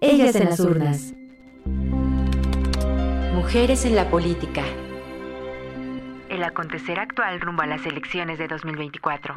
Ellas 0.00 0.36
en 0.36 0.44
las 0.44 0.60
urnas. 0.60 1.14
Mujeres 3.34 3.86
en 3.86 3.96
la 3.96 4.10
política. 4.10 4.62
El 6.28 6.44
acontecer 6.44 6.98
actual 6.98 7.40
rumbo 7.40 7.62
a 7.62 7.66
las 7.66 7.86
elecciones 7.86 8.38
de 8.38 8.46
2024. 8.46 9.34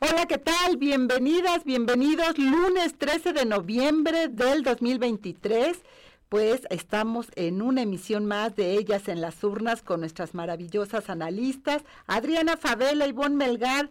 Hola, 0.00 0.26
¿qué 0.26 0.38
tal? 0.38 0.78
Bienvenidas, 0.78 1.64
bienvenidos. 1.64 2.38
Lunes 2.38 2.96
13 2.96 3.34
de 3.34 3.44
noviembre 3.44 4.28
del 4.28 4.62
2023 4.62 5.82
pues 6.28 6.66
estamos 6.68 7.28
en 7.36 7.62
una 7.62 7.82
emisión 7.82 8.26
más 8.26 8.54
de 8.54 8.72
Ellas 8.74 9.08
en 9.08 9.22
las 9.22 9.42
Urnas 9.42 9.80
con 9.80 10.00
nuestras 10.00 10.34
maravillosas 10.34 11.08
analistas, 11.08 11.84
Adriana 12.06 12.58
Favela, 12.58 13.06
Ivonne 13.06 13.36
Melgar, 13.36 13.88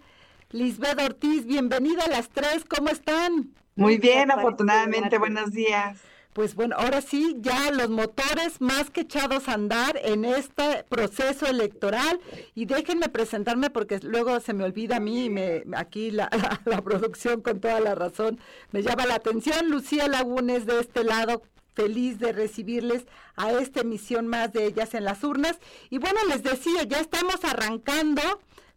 Lisbeth 0.52 1.02
Ortiz, 1.02 1.48
bienvenida 1.48 2.04
a 2.04 2.10
las 2.10 2.30
tres, 2.30 2.64
¿cómo 2.64 2.90
están? 2.90 3.56
Muy 3.78 4.00
bien, 4.00 4.32
afortunadamente, 4.32 5.20
buenos 5.20 5.52
días. 5.52 6.00
Pues 6.34 6.56
bueno, 6.56 6.76
ahora 6.78 7.02
sí, 7.02 7.36
ya 7.40 7.72
los 7.72 7.90
motores 7.90 8.60
más 8.60 8.90
que 8.90 9.02
echados 9.02 9.48
a 9.48 9.54
andar 9.54 10.00
en 10.04 10.26
este 10.26 10.84
proceso 10.90 11.46
electoral. 11.46 12.20
Y 12.56 12.66
déjenme 12.66 13.08
presentarme 13.10 13.70
porque 13.70 14.00
luego 14.02 14.40
se 14.40 14.54
me 14.54 14.64
olvida 14.64 14.98
a 14.98 15.00
mí 15.00 15.26
y 15.26 15.30
me, 15.30 15.64
aquí 15.76 16.10
la, 16.20 16.30
la 16.66 16.82
producción 16.82 17.42
con 17.42 17.60
toda 17.60 17.80
la 17.80 17.94
razón 17.96 18.40
me 18.72 18.82
llama 18.82 19.06
la 19.06 19.16
atención. 19.16 19.70
Lucía 19.70 20.08
Lagunes 20.08 20.66
de 20.66 20.80
este 20.80 21.04
lado, 21.04 21.44
feliz 21.76 22.18
de 22.20 22.34
recibirles 22.34 23.06
a 23.36 23.52
esta 23.52 23.82
emisión 23.82 24.28
más 24.28 24.54
de 24.54 24.66
ellas 24.66 24.96
en 24.96 25.06
las 25.06 25.24
urnas. 25.24 25.60
Y 25.92 26.00
bueno, 26.00 26.20
les 26.30 26.42
decía, 26.42 26.84
ya 26.84 27.00
estamos 27.00 27.44
arrancando 27.44 28.22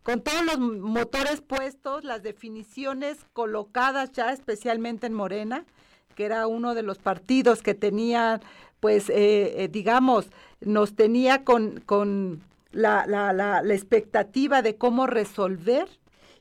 con 0.03 0.23
todos 0.23 0.45
los 0.45 0.59
motores 0.59 1.41
puestos, 1.41 2.05
las 2.05 2.23
definiciones 2.23 3.19
colocadas 3.33 4.13
ya 4.13 4.33
especialmente 4.33 5.07
en 5.07 5.15
Morena, 5.15 5.65
que 6.15 6.25
era 6.25 6.47
uno 6.47 6.75
de 6.75 6.83
los 6.83 6.99
partidos 6.99 7.63
que 7.63 7.75
tenía, 7.75 8.41
pues, 8.81 9.09
eh, 9.11 9.65
eh, 9.65 9.69
digamos, 9.69 10.31
nos 10.61 10.95
tenía 10.95 11.45
con, 11.45 11.81
con 11.81 12.43
la, 12.73 13.07
la, 13.07 13.33
la, 13.33 13.63
la 13.63 13.75
expectativa 13.75 14.63
de 14.63 14.77
cómo 14.77 15.07
resolver. 15.07 15.89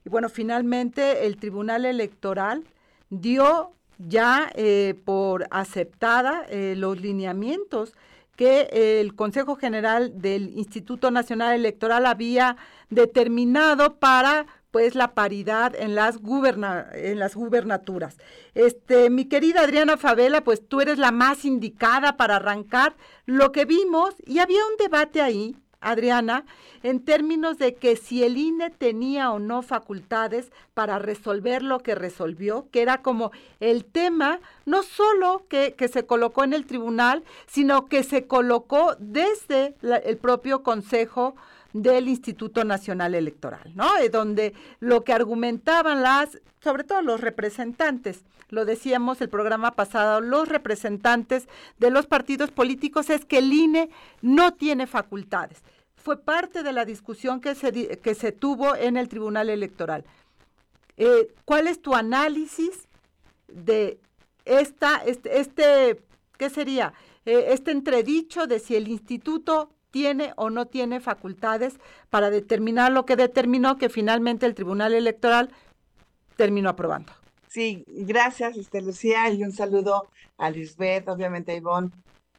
Y 0.06 0.09
bueno, 0.09 0.30
finalmente 0.30 1.25
el 1.25 1.38
Tribunal 1.38 1.86
Electoral 1.86 2.64
dio 3.09 3.73
ya 4.00 4.50
eh, 4.56 4.95
por 5.03 5.47
aceptada 5.52 6.45
eh, 6.50 6.75
los 6.78 7.02
lineamientos 7.02 7.94
que 8.40 9.02
el 9.02 9.16
Consejo 9.16 9.58
General 9.58 10.22
del 10.22 10.58
Instituto 10.58 11.12
Nacional 11.12 11.56
Electoral 11.56 12.06
había 12.06 12.56
determinado 12.90 13.96
para 13.96 14.46
pues 14.72 14.96
la 14.96 15.14
paridad 15.14 15.76
en 15.76 15.94
las 15.94 16.20
en 16.94 17.20
las 17.20 17.36
gubernaturas. 17.36 18.18
Este, 18.56 19.09
mi 19.09 19.26
querida 19.26 19.64
Adriana 19.64 19.98
Favela, 19.98 20.42
pues 20.42 20.66
tú 20.66 20.80
eres 20.80 20.98
la 20.98 21.12
más 21.12 21.44
indicada 21.44 22.16
para 22.16 22.38
arrancar 22.38 22.96
lo 23.26 23.52
que 23.52 23.66
vimos 23.66 24.16
y 24.26 24.40
había 24.40 24.66
un 24.72 24.78
debate 24.78 25.22
ahí 25.22 25.58
Adriana, 25.81 26.45
en 26.83 27.03
términos 27.03 27.58
de 27.58 27.75
que 27.75 27.95
si 27.95 28.23
el 28.23 28.38
INE 28.38 28.69
tenía 28.69 29.31
o 29.31 29.39
no 29.39 29.61
facultades 29.61 30.52
para 30.73 30.99
resolver 30.99 31.63
lo 31.63 31.80
que 31.80 31.95
resolvió, 31.95 32.67
que 32.72 32.81
era 32.81 33.02
como 33.02 33.31
el 33.59 33.85
tema 33.85 34.39
no 34.66 34.83
solo 34.83 35.45
que, 35.50 35.75
que 35.75 35.88
se 35.88 36.05
colocó 36.05 36.44
en 36.44 36.53
el 36.53 36.66
tribunal, 36.66 37.23
sino 37.47 37.88
que 37.88 38.03
se 38.03 38.27
colocó 38.27 38.95
desde 39.00 39.75
el 39.81 40.17
propio 40.17 40.63
Consejo 40.63 41.35
del 41.73 42.08
Instituto 42.08 42.64
Nacional 42.64 43.16
Electoral, 43.16 43.72
¿no? 43.75 43.98
Eh, 43.98 44.09
donde 44.09 44.53
lo 44.80 45.03
que 45.03 45.14
argumentaban 45.14 46.02
las, 46.02 46.39
sobre 46.62 46.84
todo 46.84 47.02
los 47.02 47.22
representantes, 47.22 48.23
lo 48.50 48.66
decíamos 48.66 49.22
el 49.22 49.30
programa 49.30 49.72
pasado, 49.72 50.22
los 50.22 50.50
representantes 50.50 51.47
de 51.78 51.92
los 51.92 52.08
partidos 52.08 52.52
políticos 52.52 53.09
es 53.09 53.25
que 53.25 53.38
el 53.38 53.53
INE 53.53 53.90
no 54.22 54.53
tiene 54.53 54.88
facultades. 54.88 55.62
Fue 55.96 56.18
parte 56.18 56.63
de 56.63 56.74
la 56.74 56.85
discusión 56.85 57.41
que 57.41 57.53
se, 57.53 58.00
que 58.00 58.16
se 58.16 58.31
tuvo 58.31 58.75
en 58.75 58.97
el 58.97 59.09
Tribunal 59.09 59.50
Electoral. 59.50 60.06
Eh, 60.97 61.34
¿Cuál 61.46 61.68
es 61.68 61.81
tu 61.81 61.94
análisis 61.94 62.88
de 63.47 64.00
esta, 64.46 64.97
este, 65.06 65.40
este 65.40 66.01
¿qué 66.38 66.50
sería? 66.50 66.94
Eh, 67.25 67.47
este 67.50 67.72
entredicho 67.72 68.47
de 68.47 68.59
si 68.59 68.75
el 68.75 68.88
instituto 68.88 69.69
tiene 69.91 70.33
o 70.35 70.50
no 70.50 70.67
tiene 70.67 71.00
facultades 71.00 71.79
para 72.09 72.29
determinar 72.29 72.91
lo 72.91 73.05
que 73.05 73.16
determinó 73.16 73.77
que 73.77 73.89
finalmente 73.89 74.45
el 74.45 74.55
Tribunal 74.55 74.94
Electoral 74.94 75.50
terminó 76.35 76.69
aprobando. 76.69 77.11
Sí, 77.47 77.83
gracias, 77.88 78.57
este, 78.57 78.81
Lucía, 78.81 79.29
y 79.29 79.44
un 79.44 79.51
saludo 79.51 80.07
a 80.38 80.51
Lisbeth, 80.51 81.09
obviamente 81.09 81.51
a 81.51 81.55
Ivonne, 81.55 81.91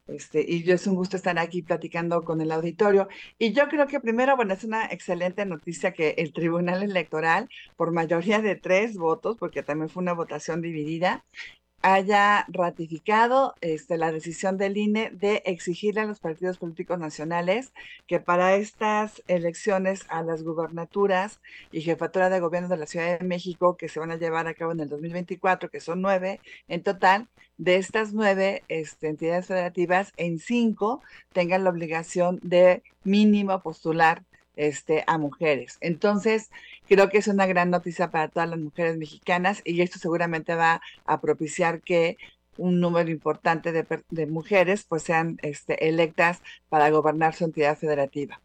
este, 0.06 0.44
y 0.46 0.64
yo 0.64 0.74
es 0.74 0.86
un 0.86 0.96
gusto 0.96 1.16
estar 1.16 1.38
aquí 1.38 1.62
platicando 1.62 2.22
con 2.24 2.40
el 2.40 2.50
auditorio. 2.50 3.08
Y 3.38 3.52
yo 3.52 3.68
creo 3.68 3.86
que 3.86 4.00
primero, 4.00 4.36
bueno, 4.36 4.54
es 4.54 4.64
una 4.64 4.86
excelente 4.86 5.44
noticia 5.46 5.92
que 5.92 6.14
el 6.18 6.32
Tribunal 6.32 6.82
Electoral, 6.82 7.48
por 7.76 7.92
mayoría 7.92 8.40
de 8.40 8.56
tres 8.56 8.96
votos, 8.96 9.36
porque 9.38 9.62
también 9.62 9.88
fue 9.88 10.02
una 10.02 10.12
votación 10.12 10.62
dividida, 10.62 11.24
haya 11.82 12.44
ratificado 12.48 13.54
este, 13.60 13.96
la 13.96 14.12
decisión 14.12 14.58
del 14.58 14.76
INE 14.76 15.10
de 15.10 15.42
exigirle 15.46 16.02
a 16.02 16.06
los 16.06 16.20
partidos 16.20 16.58
políticos 16.58 16.98
nacionales 16.98 17.72
que 18.06 18.20
para 18.20 18.54
estas 18.56 19.22
elecciones 19.28 20.04
a 20.08 20.22
las 20.22 20.42
gubernaturas 20.42 21.40
y 21.72 21.80
jefatura 21.80 22.28
de 22.28 22.40
gobierno 22.40 22.68
de 22.68 22.76
la 22.76 22.86
Ciudad 22.86 23.18
de 23.18 23.24
México 23.24 23.76
que 23.76 23.88
se 23.88 24.00
van 24.00 24.10
a 24.10 24.16
llevar 24.16 24.46
a 24.46 24.54
cabo 24.54 24.72
en 24.72 24.80
el 24.80 24.88
2024, 24.88 25.70
que 25.70 25.80
son 25.80 26.02
nueve 26.02 26.40
en 26.68 26.82
total, 26.82 27.28
de 27.56 27.76
estas 27.76 28.12
nueve 28.12 28.62
este, 28.68 29.08
entidades 29.08 29.46
federativas, 29.46 30.12
en 30.16 30.38
cinco 30.38 31.02
tengan 31.32 31.64
la 31.64 31.70
obligación 31.70 32.40
de 32.42 32.82
mínimo 33.04 33.60
postular 33.60 34.24
este, 34.56 35.04
a 35.06 35.18
mujeres. 35.18 35.78
Entonces, 35.80 36.50
creo 36.88 37.08
que 37.08 37.18
es 37.18 37.28
una 37.28 37.46
gran 37.46 37.70
noticia 37.70 38.10
para 38.10 38.28
todas 38.28 38.48
las 38.48 38.58
mujeres 38.58 38.96
mexicanas 38.96 39.62
y 39.64 39.80
esto 39.82 39.98
seguramente 39.98 40.54
va 40.54 40.82
a 41.06 41.20
propiciar 41.20 41.80
que 41.80 42.16
un 42.56 42.78
número 42.78 43.10
importante 43.10 43.72
de, 43.72 44.26
mujeres 44.26 44.84
pues 44.86 45.02
sean 45.02 45.38
este, 45.42 45.88
electas 45.88 46.42
para 46.68 46.90
gobernar 46.90 47.34
su 47.34 47.44
entidad 47.44 47.78
federativa. 47.78 48.40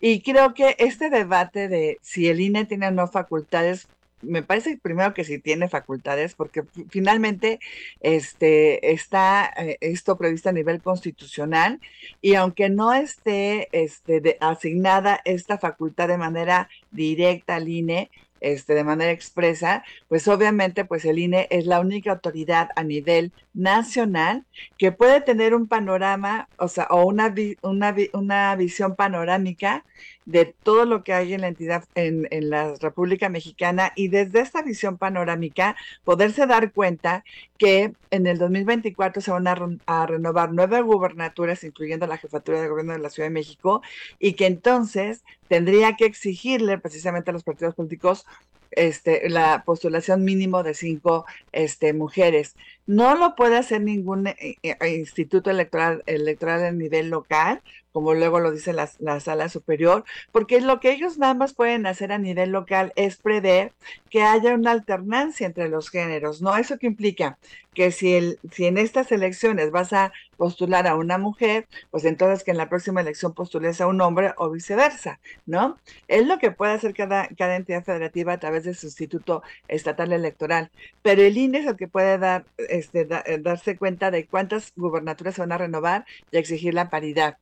Y 0.00 0.22
creo 0.22 0.54
que 0.54 0.76
este 0.78 1.08
debate 1.08 1.68
de 1.68 1.98
si 2.02 2.28
el 2.28 2.40
INE 2.40 2.64
tiene 2.64 2.88
o 2.88 2.90
no 2.90 3.06
facultades 3.06 3.86
me 4.22 4.42
parece 4.42 4.78
primero 4.78 5.14
que 5.14 5.24
sí 5.24 5.38
tiene 5.38 5.68
facultades, 5.68 6.34
porque 6.34 6.64
finalmente 6.90 7.60
este, 8.00 8.92
está 8.92 9.52
eh, 9.56 9.78
esto 9.80 10.16
previsto 10.16 10.48
a 10.48 10.52
nivel 10.52 10.82
constitucional 10.82 11.80
y 12.20 12.34
aunque 12.34 12.68
no 12.68 12.92
esté 12.92 13.68
este, 13.72 14.36
asignada 14.40 15.20
esta 15.24 15.58
facultad 15.58 16.08
de 16.08 16.18
manera 16.18 16.68
directa 16.90 17.56
al 17.56 17.68
INE, 17.68 18.10
este, 18.40 18.74
de 18.74 18.84
manera 18.84 19.12
expresa, 19.12 19.84
pues 20.08 20.26
obviamente 20.26 20.84
pues 20.84 21.04
el 21.04 21.18
INE 21.18 21.46
es 21.50 21.66
la 21.66 21.80
única 21.80 22.12
autoridad 22.12 22.70
a 22.74 22.82
nivel 22.82 23.32
nacional 23.52 24.44
que 24.78 24.92
puede 24.92 25.20
tener 25.20 25.54
un 25.54 25.68
panorama, 25.68 26.48
o 26.56 26.68
sea, 26.68 26.86
o 26.90 27.04
una, 27.06 27.34
una, 27.62 27.94
una 28.14 28.56
visión 28.56 28.96
panorámica 28.96 29.84
de 30.30 30.44
todo 30.62 30.84
lo 30.84 31.02
que 31.02 31.12
hay 31.12 31.34
en 31.34 31.40
la 31.40 31.48
entidad, 31.48 31.84
en, 31.96 32.28
en, 32.30 32.50
la 32.50 32.74
República 32.80 33.28
Mexicana 33.28 33.92
y 33.96 34.08
desde 34.08 34.40
esta 34.40 34.62
visión 34.62 34.96
panorámica 34.96 35.76
poderse 36.04 36.46
dar 36.46 36.72
cuenta 36.72 37.24
que 37.58 37.92
en 38.10 38.26
el 38.26 38.38
2024 38.38 39.22
se 39.22 39.30
van 39.32 39.48
a, 39.48 40.06
renovar 40.06 40.52
nueve 40.52 40.80
gubernaturas, 40.82 41.64
incluyendo 41.64 42.06
la 42.06 42.16
jefatura 42.16 42.60
de 42.60 42.68
gobierno 42.68 42.92
de 42.92 43.00
la 43.00 43.10
Ciudad 43.10 43.28
de 43.28 43.34
México, 43.34 43.82
y 44.20 44.34
que 44.34 44.46
entonces 44.46 45.24
tendría 45.48 45.96
que 45.96 46.04
exigirle 46.04 46.78
precisamente 46.78 47.30
a 47.30 47.32
los 47.32 47.42
partidos 47.42 47.74
políticos 47.74 48.24
este, 48.70 49.28
la 49.28 49.64
postulación 49.64 50.22
mínimo 50.22 50.62
de 50.62 50.74
cinco 50.74 51.26
este, 51.50 51.92
mujeres. 51.92 52.54
No 52.86 53.14
lo 53.14 53.36
puede 53.36 53.56
hacer 53.56 53.82
ningún 53.82 54.26
eh, 54.26 54.56
eh, 54.62 54.76
instituto 54.96 55.50
electoral, 55.50 56.02
electoral 56.06 56.64
a 56.64 56.72
nivel 56.72 57.10
local, 57.10 57.62
como 57.92 58.14
luego 58.14 58.40
lo 58.40 58.52
dice 58.52 58.72
la, 58.72 58.88
la, 58.98 59.20
sala 59.20 59.48
superior, 59.48 60.04
porque 60.32 60.60
lo 60.60 60.80
que 60.80 60.92
ellos 60.92 61.18
nada 61.18 61.34
más 61.34 61.54
pueden 61.54 61.86
hacer 61.86 62.12
a 62.12 62.18
nivel 62.18 62.50
local 62.50 62.92
es 62.96 63.16
prever 63.16 63.72
que 64.10 64.22
haya 64.22 64.54
una 64.54 64.72
alternancia 64.72 65.46
entre 65.46 65.68
los 65.68 65.90
géneros, 65.90 66.42
¿no? 66.42 66.56
¿Eso 66.56 66.78
que 66.78 66.86
implica? 66.86 67.38
Que 67.74 67.92
si, 67.92 68.14
el, 68.14 68.38
si 68.52 68.66
en 68.66 68.78
estas 68.78 69.12
elecciones 69.12 69.70
vas 69.70 69.92
a 69.92 70.12
postular 70.36 70.86
a 70.88 70.96
una 70.96 71.18
mujer, 71.18 71.68
pues 71.90 72.04
entonces 72.04 72.42
que 72.44 72.50
en 72.50 72.56
la 72.56 72.68
próxima 72.68 73.00
elección 73.00 73.34
postules 73.34 73.80
a 73.80 73.86
un 73.86 74.00
hombre 74.00 74.34
o 74.36 74.50
viceversa, 74.50 75.20
¿no? 75.46 75.78
Es 76.08 76.26
lo 76.26 76.38
que 76.38 76.50
puede 76.50 76.72
hacer 76.72 76.94
cada, 76.94 77.28
cada 77.38 77.56
entidad 77.56 77.84
federativa 77.84 78.32
a 78.32 78.40
través 78.40 78.64
de 78.64 78.74
su 78.74 78.86
instituto 78.86 79.42
estatal 79.68 80.12
electoral, 80.12 80.70
pero 81.02 81.22
el 81.22 81.36
INE 81.36 81.58
es 81.58 81.66
el 81.66 81.76
que 81.76 81.88
puede 81.88 82.18
dar, 82.18 82.44
este, 82.80 83.04
da, 83.04 83.24
darse 83.40 83.76
cuenta 83.76 84.10
de 84.10 84.26
cuántas 84.26 84.72
gubernaturas 84.76 85.34
se 85.34 85.42
van 85.42 85.52
a 85.52 85.58
renovar 85.58 86.04
y 86.30 86.38
exigir 86.38 86.74
la 86.74 86.90
paridad. 86.90 87.38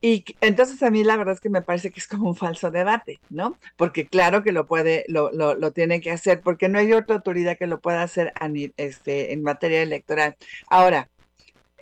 Y 0.00 0.22
entonces 0.42 0.82
a 0.82 0.90
mí 0.90 1.02
la 1.02 1.16
verdad 1.16 1.32
es 1.32 1.40
que 1.40 1.48
me 1.48 1.62
parece 1.62 1.90
que 1.90 1.98
es 1.98 2.06
como 2.06 2.28
un 2.28 2.36
falso 2.36 2.70
debate, 2.70 3.20
¿no? 3.30 3.58
Porque 3.76 4.06
claro 4.06 4.42
que 4.42 4.52
lo 4.52 4.66
puede, 4.66 5.06
lo, 5.08 5.32
lo, 5.32 5.54
lo 5.54 5.72
tiene 5.72 6.02
que 6.02 6.10
hacer, 6.10 6.42
porque 6.42 6.68
no 6.68 6.78
hay 6.78 6.92
otra 6.92 7.16
autoridad 7.16 7.56
que 7.56 7.66
lo 7.66 7.80
pueda 7.80 8.02
hacer 8.02 8.30
a, 8.38 8.50
este, 8.76 9.32
en 9.32 9.42
materia 9.42 9.80
electoral. 9.80 10.36
Ahora, 10.68 11.08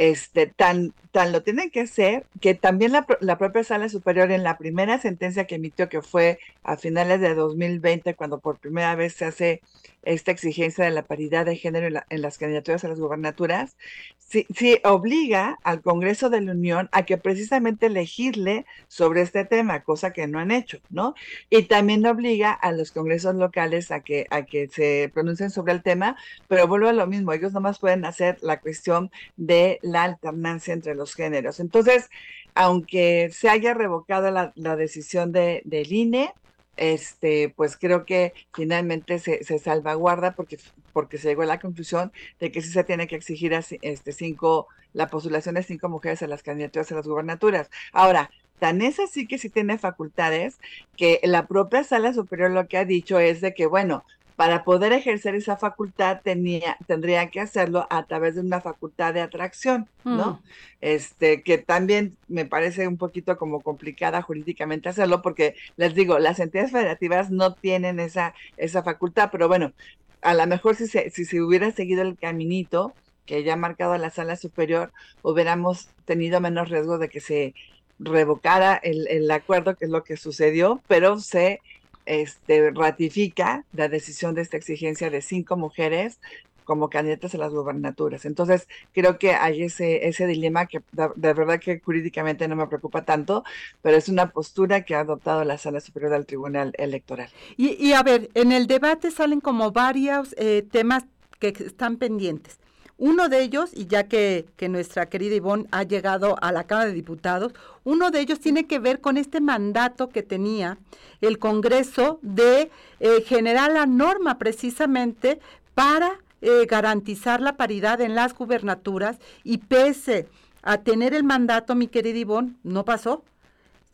este, 0.02 0.48
tan, 0.48 0.92
tan 1.12 1.30
lo 1.30 1.44
tienen 1.44 1.70
que 1.70 1.82
hacer 1.82 2.26
que 2.40 2.54
también 2.54 2.90
la, 2.90 3.06
la, 3.20 3.38
propia 3.38 3.62
sala 3.62 3.88
superior 3.88 4.32
en 4.32 4.42
la 4.42 4.58
primera 4.58 4.98
sentencia 4.98 5.46
que 5.46 5.54
emitió, 5.54 5.88
que 5.88 6.02
fue 6.02 6.40
a 6.64 6.76
finales 6.76 7.20
de 7.20 7.36
2020, 7.36 8.14
cuando 8.16 8.40
por 8.40 8.58
primera 8.58 8.96
vez 8.96 9.14
se 9.14 9.26
hace 9.26 9.62
esta 10.02 10.32
exigencia 10.32 10.84
de 10.84 10.90
la 10.90 11.04
paridad 11.04 11.46
de 11.46 11.56
género 11.56 12.02
en, 12.08 12.22
las 12.22 12.38
candidaturas 12.38 12.84
a 12.84 12.88
las 12.88 12.98
gubernaturas, 12.98 13.76
sí, 14.18 14.46
sí, 14.54 14.80
obliga 14.84 15.58
al 15.62 15.82
Congreso 15.82 16.30
de 16.30 16.40
la 16.40 16.52
Unión 16.52 16.88
a 16.92 17.04
que 17.04 17.18
precisamente 17.18 17.86
elegirle 17.86 18.66
sobre 18.88 19.22
este 19.22 19.44
tema, 19.44 19.84
cosa 19.84 20.12
que 20.12 20.26
no 20.26 20.40
han 20.40 20.50
hecho, 20.50 20.80
¿no? 20.90 21.14
Y 21.50 21.64
también 21.64 22.04
obliga 22.06 22.52
a 22.52 22.72
los 22.72 22.90
congresos 22.90 23.36
locales 23.36 23.90
a 23.92 24.00
que, 24.00 24.26
a 24.30 24.42
que 24.42 24.68
se 24.68 25.10
pronuncien 25.14 25.50
sobre 25.50 25.72
el 25.72 25.82
tema, 25.82 26.16
pero 26.48 26.66
vuelvo 26.66 26.88
a 26.88 26.92
lo 26.92 27.06
mismo, 27.06 27.32
ellos 27.32 27.52
nomás 27.52 27.78
pueden 27.78 28.04
hacer 28.04 28.38
la 28.42 28.60
cuestión 28.60 29.10
de 29.36 29.78
alternancia 29.94 30.74
entre 30.74 30.94
los 30.94 31.14
géneros. 31.14 31.60
Entonces, 31.60 32.08
aunque 32.54 33.30
se 33.32 33.48
haya 33.48 33.74
revocado 33.74 34.30
la, 34.30 34.52
la 34.56 34.76
decisión 34.76 35.32
de, 35.32 35.62
del 35.64 35.92
INE, 35.92 36.32
este, 36.76 37.52
pues 37.54 37.76
creo 37.76 38.04
que 38.04 38.32
finalmente 38.52 39.18
se, 39.18 39.42
salvaguarda 39.58 40.34
porque, 40.34 40.58
porque 40.92 41.18
se 41.18 41.28
llegó 41.28 41.42
a 41.42 41.46
la 41.46 41.60
conclusión 41.60 42.12
de 42.40 42.50
que 42.50 42.62
sí 42.62 42.70
se 42.70 42.84
tiene 42.84 43.06
que 43.06 43.16
exigir 43.16 43.54
a, 43.54 43.62
este, 43.82 44.12
cinco, 44.12 44.68
la 44.92 45.08
postulación 45.08 45.54
de 45.54 45.62
cinco 45.62 45.88
mujeres 45.88 46.22
a 46.22 46.26
las 46.26 46.42
candidaturas 46.42 46.90
a 46.92 46.96
las 46.96 47.06
gubernaturas. 47.06 47.70
Ahora, 47.92 48.30
tan 48.58 48.80
es 48.80 49.00
así 49.00 49.26
que 49.26 49.38
sí 49.38 49.50
tiene 49.50 49.78
facultades 49.78 50.58
que 50.96 51.20
la 51.24 51.46
propia 51.46 51.84
sala 51.84 52.12
superior 52.14 52.50
lo 52.50 52.68
que 52.68 52.78
ha 52.78 52.84
dicho 52.84 53.18
es 53.18 53.40
de 53.40 53.54
que, 53.54 53.66
bueno, 53.66 54.04
para 54.42 54.64
poder 54.64 54.92
ejercer 54.92 55.36
esa 55.36 55.56
facultad 55.56 56.20
tenía, 56.20 56.76
tendría 56.88 57.30
que 57.30 57.38
hacerlo 57.38 57.86
a 57.90 58.06
través 58.06 58.34
de 58.34 58.40
una 58.40 58.60
facultad 58.60 59.14
de 59.14 59.20
atracción, 59.20 59.88
¿no? 60.02 60.32
Mm. 60.32 60.38
Este, 60.80 61.42
que 61.44 61.58
también 61.58 62.16
me 62.26 62.44
parece 62.44 62.88
un 62.88 62.96
poquito 62.96 63.36
como 63.36 63.60
complicada 63.60 64.20
jurídicamente 64.20 64.88
hacerlo, 64.88 65.22
porque 65.22 65.54
les 65.76 65.94
digo, 65.94 66.18
las 66.18 66.40
entidades 66.40 66.72
federativas 66.72 67.30
no 67.30 67.54
tienen 67.54 68.00
esa, 68.00 68.34
esa 68.56 68.82
facultad, 68.82 69.28
pero 69.30 69.46
bueno, 69.46 69.74
a 70.22 70.34
lo 70.34 70.44
mejor 70.48 70.74
si 70.74 70.88
se, 70.88 71.10
si 71.10 71.24
se 71.24 71.40
hubiera 71.40 71.70
seguido 71.70 72.02
el 72.02 72.18
caminito 72.18 72.94
que 73.26 73.44
ya 73.44 73.52
ha 73.52 73.56
marcado 73.56 73.96
la 73.96 74.10
sala 74.10 74.34
superior, 74.34 74.90
hubiéramos 75.22 75.86
tenido 76.04 76.40
menos 76.40 76.68
riesgo 76.68 76.98
de 76.98 77.08
que 77.08 77.20
se 77.20 77.54
revocara 78.00 78.74
el, 78.74 79.06
el 79.06 79.30
acuerdo, 79.30 79.76
que 79.76 79.84
es 79.84 79.90
lo 79.92 80.02
que 80.02 80.16
sucedió, 80.16 80.82
pero 80.88 81.20
se 81.20 81.60
este, 82.06 82.70
ratifica 82.70 83.64
la 83.72 83.88
decisión 83.88 84.34
de 84.34 84.42
esta 84.42 84.56
exigencia 84.56 85.10
de 85.10 85.22
cinco 85.22 85.56
mujeres 85.56 86.18
como 86.64 86.90
candidatas 86.90 87.34
a 87.34 87.38
las 87.38 87.52
gubernaturas. 87.52 88.24
Entonces, 88.24 88.68
creo 88.92 89.18
que 89.18 89.32
hay 89.32 89.62
ese, 89.62 90.06
ese 90.06 90.26
dilema 90.26 90.66
que 90.66 90.80
de, 90.92 91.32
verdad 91.34 91.60
que 91.60 91.80
jurídicamente 91.80 92.48
no 92.48 92.56
me 92.56 92.66
preocupa 92.66 93.04
tanto, 93.04 93.44
pero 93.82 93.96
es 93.96 94.08
una 94.08 94.30
postura 94.30 94.84
que 94.84 94.94
ha 94.94 95.00
adoptado 95.00 95.44
la 95.44 95.58
Sala 95.58 95.80
Superior 95.80 96.12
del 96.12 96.26
Tribunal 96.26 96.72
Electoral. 96.78 97.28
Y, 97.56 97.92
a 97.92 98.02
ver, 98.02 98.30
en 98.34 98.52
el 98.52 98.66
debate 98.66 99.10
salen 99.10 99.40
como 99.40 99.72
varios 99.72 100.34
eh, 100.38 100.64
temas 100.70 101.04
que 101.38 101.48
están 101.48 101.96
pendientes. 101.96 102.58
Uno 103.04 103.28
de 103.28 103.42
ellos, 103.42 103.70
y 103.74 103.88
ya 103.88 104.04
que, 104.04 104.46
nuestra 104.68 105.06
querida 105.06 105.34
Ivonne 105.34 105.66
ha 105.72 105.82
llegado 105.82 106.36
a 106.40 106.52
la 106.52 106.62
Cámara 106.62 106.86
de 106.86 106.94
Diputados, 106.94 107.52
uno 107.82 108.12
de 108.12 108.20
ellos 108.20 108.38
tiene 108.38 108.68
que 108.68 108.78
ver 108.78 109.00
con 109.00 109.16
este 109.16 109.40
mandato 109.40 110.08
que 110.08 110.22
tenía 110.22 110.78
el 111.20 111.40
Congreso 111.40 112.20
de 112.22 112.70
eh, 113.00 113.22
generar 113.26 113.72
la 113.72 113.86
norma 113.86 114.38
precisamente 114.38 115.40
para 115.74 116.20
eh, 116.42 116.64
garantizar 116.66 117.40
la 117.40 117.56
paridad 117.56 118.00
en 118.00 118.14
las 118.14 118.34
gubernaturas 118.36 119.18
y 119.42 119.58
pese 119.58 120.28
a 120.62 120.78
tener 120.78 121.12
el 121.12 121.24
mandato, 121.24 121.74
mi 121.74 121.88
querida 121.88 122.20
Ivonne, 122.20 122.54
no 122.62 122.84
pasó. 122.84 123.24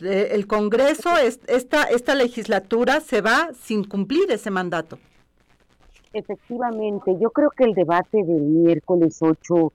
Eh, 0.01 0.33
el 0.33 0.47
Congreso, 0.47 1.17
esta, 1.17 1.85
esta 1.85 2.15
legislatura 2.15 3.01
se 3.01 3.23
va 3.23 3.53
sin 3.59 3.85
cumplir 3.85 4.31
ese 4.31 4.51
mandato. 4.51 4.99
Efectivamente, 6.13 7.17
yo 7.21 7.31
creo 7.31 7.51
que 7.51 7.65
el 7.65 7.75
debate 7.75 8.25
del 8.25 8.43
miércoles 8.43 9.19
8 9.21 9.73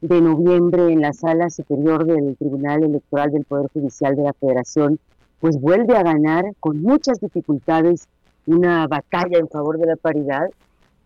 de 0.00 0.20
noviembre 0.20 0.92
en 0.92 1.00
la 1.00 1.12
sala 1.12 1.50
superior 1.50 2.04
del 2.06 2.36
Tribunal 2.36 2.84
Electoral 2.84 3.30
del 3.30 3.44
Poder 3.44 3.70
Judicial 3.72 4.16
de 4.16 4.22
la 4.22 4.32
Federación, 4.32 4.98
pues 5.40 5.60
vuelve 5.60 5.96
a 5.96 6.02
ganar 6.02 6.44
con 6.60 6.80
muchas 6.82 7.20
dificultades 7.20 8.08
una 8.46 8.86
batalla 8.86 9.38
en 9.38 9.48
favor 9.48 9.78
de 9.78 9.86
la 9.86 9.96
paridad, 9.96 10.50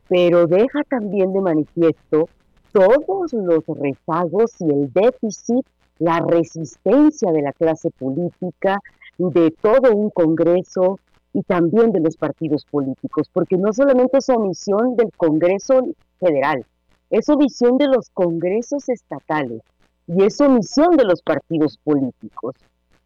pero 0.08 0.46
deja 0.46 0.84
también 0.84 1.32
de 1.32 1.40
manifiesto 1.40 2.28
todos 2.72 3.32
los 3.32 3.64
rezagos 3.66 4.60
y 4.60 4.70
el 4.70 4.92
déficit, 4.92 5.66
la 5.98 6.20
resistencia 6.20 7.32
de 7.32 7.42
la 7.42 7.52
clase 7.52 7.90
política, 7.90 8.80
de 9.18 9.50
todo 9.60 9.94
un 9.94 10.10
Congreso, 10.10 10.98
y 11.38 11.42
también 11.42 11.92
de 11.92 12.00
los 12.00 12.16
partidos 12.16 12.64
políticos, 12.64 13.30
porque 13.32 13.56
no 13.56 13.72
solamente 13.72 14.18
es 14.18 14.28
omisión 14.28 14.96
del 14.96 15.12
Congreso 15.16 15.84
Federal, 16.18 16.66
es 17.10 17.28
omisión 17.28 17.78
de 17.78 17.86
los 17.86 18.10
congresos 18.10 18.88
estatales 18.88 19.62
y 20.08 20.24
es 20.24 20.40
omisión 20.40 20.96
de 20.96 21.04
los 21.04 21.22
partidos 21.22 21.78
políticos. 21.84 22.56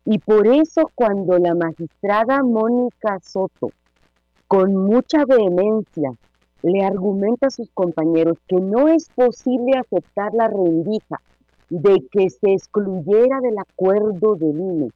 Y 0.07 0.19
por 0.19 0.47
eso 0.47 0.91
cuando 0.95 1.37
la 1.37 1.55
magistrada 1.55 2.43
Mónica 2.43 3.19
Soto, 3.23 3.71
con 4.49 4.77
mucha 4.77 5.27
vehemencia, 5.27 6.15
le 6.63 6.85
argumenta 6.87 7.49
a 7.49 7.51
sus 7.51 7.71
compañeros 7.73 8.39
que 8.49 8.57
no 8.57 8.89
es 8.89 9.11
posible 9.11 9.77
aceptar 9.79 10.33
la 10.33 10.49
rendija 10.49 11.21
de 11.69 12.03
que 12.11 12.31
se 12.31 12.55
excluyera 12.55 13.41
del 13.43 13.59
acuerdo 13.59 14.37
del 14.37 14.59
INE 14.59 14.91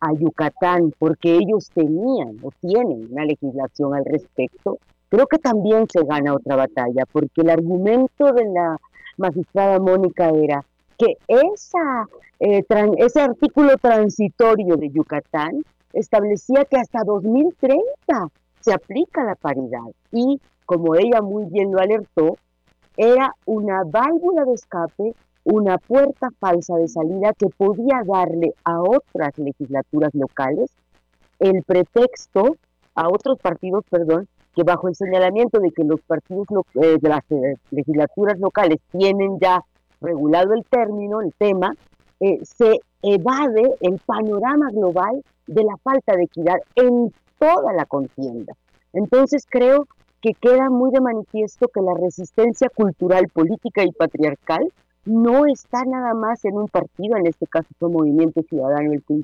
a 0.00 0.12
Yucatán 0.12 0.92
porque 0.98 1.36
ellos 1.36 1.70
tenían 1.72 2.36
o 2.42 2.50
tienen 2.60 3.08
una 3.10 3.24
legislación 3.24 3.94
al 3.94 4.04
respecto, 4.04 4.78
creo 5.08 5.26
que 5.26 5.38
también 5.38 5.86
se 5.90 6.04
gana 6.04 6.34
otra 6.34 6.56
batalla, 6.56 7.04
porque 7.10 7.42
el 7.42 7.50
argumento 7.50 8.32
de 8.32 8.44
la 8.46 8.76
magistrada 9.16 9.78
Mónica 9.78 10.30
era 10.30 10.64
que 10.96 11.14
esa, 11.26 12.06
eh, 12.40 12.64
ese 12.98 13.20
artículo 13.20 13.76
transitorio 13.78 14.76
de 14.76 14.90
Yucatán 14.90 15.62
establecía 15.92 16.64
que 16.64 16.76
hasta 16.76 17.04
2030 17.04 17.82
se 18.60 18.72
aplica 18.72 19.24
la 19.24 19.34
paridad 19.34 19.86
y, 20.12 20.40
como 20.66 20.94
ella 20.94 21.22
muy 21.22 21.46
bien 21.46 21.72
lo 21.72 21.80
alertó, 21.80 22.36
era 22.96 23.34
una 23.46 23.84
válvula 23.84 24.44
de 24.44 24.54
escape 24.54 25.14
una 25.44 25.78
puerta 25.78 26.28
falsa 26.38 26.76
de 26.76 26.88
salida 26.88 27.32
que 27.32 27.46
podía 27.48 28.02
darle 28.06 28.54
a 28.64 28.82
otras 28.82 29.36
legislaturas 29.38 30.14
locales 30.14 30.70
el 31.38 31.62
pretexto, 31.62 32.56
a 32.94 33.08
otros 33.08 33.38
partidos, 33.38 33.84
perdón, 33.88 34.28
que 34.54 34.64
bajo 34.64 34.88
el 34.88 34.96
señalamiento 34.96 35.60
de 35.60 35.70
que 35.70 35.84
los 35.84 36.00
partidos 36.00 36.46
eh, 36.74 36.98
de 37.00 37.08
las 37.08 37.22
eh, 37.30 37.54
legislaturas 37.70 38.38
locales 38.40 38.78
tienen 38.90 39.38
ya 39.40 39.62
regulado 40.00 40.54
el 40.54 40.64
término, 40.64 41.20
el 41.20 41.32
tema, 41.34 41.74
eh, 42.20 42.40
se 42.42 42.80
evade 43.02 43.76
el 43.80 44.00
panorama 44.04 44.70
global 44.72 45.22
de 45.46 45.62
la 45.62 45.76
falta 45.76 46.16
de 46.16 46.24
equidad 46.24 46.56
en 46.74 47.12
toda 47.38 47.72
la 47.72 47.86
contienda. 47.86 48.54
Entonces 48.92 49.46
creo 49.48 49.86
que 50.20 50.34
queda 50.34 50.70
muy 50.70 50.90
de 50.90 51.00
manifiesto 51.00 51.68
que 51.68 51.80
la 51.80 51.94
resistencia 51.94 52.68
cultural, 52.68 53.28
política 53.32 53.84
y 53.84 53.92
patriarcal 53.92 54.72
no 55.08 55.46
está 55.46 55.84
nada 55.84 56.12
más 56.12 56.44
en 56.44 56.56
un 56.56 56.68
partido, 56.68 57.16
en 57.16 57.26
este 57.26 57.46
caso 57.46 57.68
fue 57.78 57.88
Movimiento 57.88 58.42
Ciudadano 58.42 58.92
el 58.92 59.02
que 59.02 59.20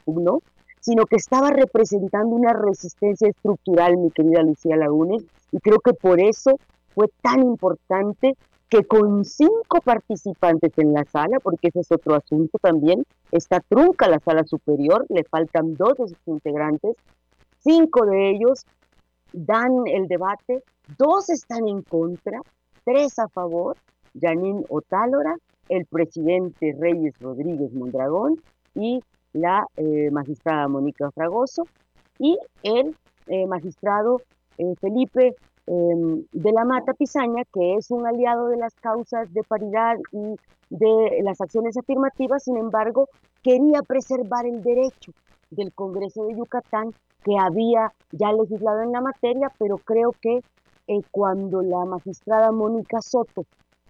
sino 0.81 1.07
que 1.07 1.17
estaba 1.17 1.51
representando 1.51 2.35
una 2.35 2.53
resistencia 2.53 3.29
estructural, 3.29 3.97
mi 3.99 4.11
querida 4.11 4.43
Lucía 4.43 4.77
Lagunes, 4.77 5.25
y 5.53 5.59
creo 5.59 5.81
que 5.81 5.93
por 5.93 6.21
eso 6.21 6.59
fue 6.95 7.09
tan 7.23 7.41
importante 7.41 8.35
que 8.69 8.85
con 8.85 9.25
cinco 9.25 9.81
participantes 9.83 10.73
en 10.79 10.95
la 10.95 11.05
sala, 11.05 11.39
porque 11.41 11.69
ese 11.69 11.81
es 11.81 11.93
otro 11.93 12.15
asunto 12.15 12.59
también, 12.59 13.05
está 13.31 13.61
trunca 13.61 14.09
la 14.09 14.21
sala 14.21 14.45
superior, 14.45 15.05
le 15.11 15.25
faltan 15.25 15.75
dos 15.75 15.97
de 15.99 16.09
sus 16.09 16.19
integrantes, 16.27 16.97
cinco 17.61 18.07
de 18.07 18.31
ellos 18.31 18.65
dan 19.33 19.87
el 19.87 20.09
debate, 20.09 20.63
dos 20.99 21.29
están 21.29 21.69
en 21.69 21.83
contra, 21.83 22.41
tres 22.85 23.19
a 23.19 23.29
favor, 23.29 23.77
Janine 24.19 24.65
Otálora 24.69 25.37
el 25.69 25.87
presidente 25.87 26.75
Reyes 26.79 27.19
Rodríguez 27.19 27.73
Mondragón 27.73 28.41
y 28.75 29.03
la 29.33 29.67
eh, 29.77 30.11
magistrada 30.11 30.69
Mónica 30.69 31.11
Fragoso 31.11 31.65
y 32.19 32.39
el 32.63 32.97
eh, 33.27 33.47
magistrado 33.47 34.21
eh, 34.59 34.75
Felipe 34.81 35.35
em, 35.67 36.25
de 36.33 36.53
la 36.53 36.65
Mata 36.65 36.95
Pizaña, 36.95 37.43
que 37.53 37.75
es 37.75 37.91
un 37.91 38.07
aliado 38.07 38.49
de 38.49 38.57
las 38.57 38.75
causas 38.75 39.33
de 39.33 39.43
paridad 39.43 39.97
y 40.13 40.37
de 40.71 41.21
las 41.23 41.41
acciones 41.41 41.77
afirmativas, 41.77 42.45
sin 42.45 42.57
embargo, 42.57 43.09
quería 43.43 43.83
preservar 43.83 44.47
el 44.47 44.63
derecho 44.63 45.13
del 45.51 45.73
Congreso 45.73 46.25
de 46.25 46.37
Yucatán 46.37 46.93
que 47.25 47.39
había 47.39 47.93
ya 48.13 48.33
legislado 48.33 48.83
en 48.83 48.93
la 48.93 49.01
materia, 49.01 49.51
pero 49.59 49.79
creo 49.79 50.15
que 50.21 50.41
cuando 51.11 51.63
la 51.63 51.85
magistrada 51.87 52.53
Mónica 52.53 53.01
Soto 53.01 53.47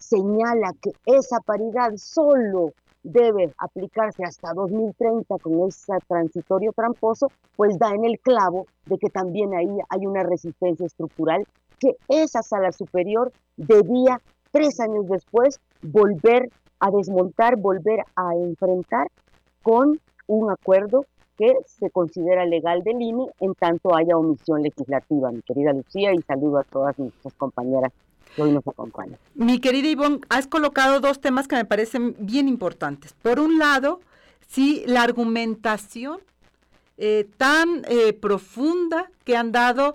señala 0.09 0.75
que 0.83 0.91
esa 1.07 1.41
paridad 1.41 1.93
solo 1.97 2.73
debe 3.03 3.53
aplicarse 3.59 4.23
hasta 4.25 4.53
2030 4.55 5.39
con 5.39 5.69
ese 5.69 5.93
transitorio 6.07 6.73
tramposo, 6.73 7.29
pues 7.57 7.79
da 7.79 7.91
en 7.95 8.05
el 8.05 8.19
clavo 8.19 8.67
de 8.87 8.99
que 8.99 9.11
también 9.11 9.55
ahí 9.55 9.79
hay 9.89 10.07
una 10.07 10.23
resistencia 10.23 10.87
estructural 10.87 11.47
que 11.79 11.97
esa 12.09 12.43
sala 12.43 12.73
superior 12.73 13.33
debía 13.57 14.21
tres 14.53 14.81
años 14.81 15.09
después 15.09 15.61
volver 15.83 16.51
a 16.81 16.91
desmontar, 16.91 17.57
volver 17.57 18.01
a 18.17 18.35
enfrentar 18.35 19.09
con 19.63 20.01
un 20.27 20.51
acuerdo 20.51 21.05
que 21.37 21.53
se 21.67 21.91
considera 21.91 22.47
legal 22.47 22.83
del 22.85 23.03
INE 23.03 23.27
en 23.41 23.55
tanto 23.55 23.95
haya 23.95 24.17
omisión 24.17 24.63
legislativa, 24.63 25.33
mi 25.33 25.43
querida 25.43 25.73
Lucía, 25.73 26.13
y 26.15 26.23
saludo 26.23 26.59
a 26.59 26.65
todas 26.65 26.99
nuestras 26.99 27.35
compañeras 27.35 27.93
Mi 29.35 29.61
querida 29.61 29.89
Ivonne, 29.89 30.21
has 30.29 30.47
colocado 30.47 31.01
dos 31.01 31.21
temas 31.21 31.49
que 31.49 31.57
me 31.57 31.65
parecen 31.65 32.17
bien 32.19 32.49
importantes. 32.49 33.15
Por 33.23 33.41
un 33.41 33.59
lado, 33.59 34.01
sí, 34.49 34.83
la 34.87 35.03
argumentación 35.03 36.21
eh, 36.97 37.29
tan 37.37 37.85
eh, 37.89 38.13
profunda 38.13 39.11
que 39.25 39.37
han 39.37 39.53
dado 39.53 39.95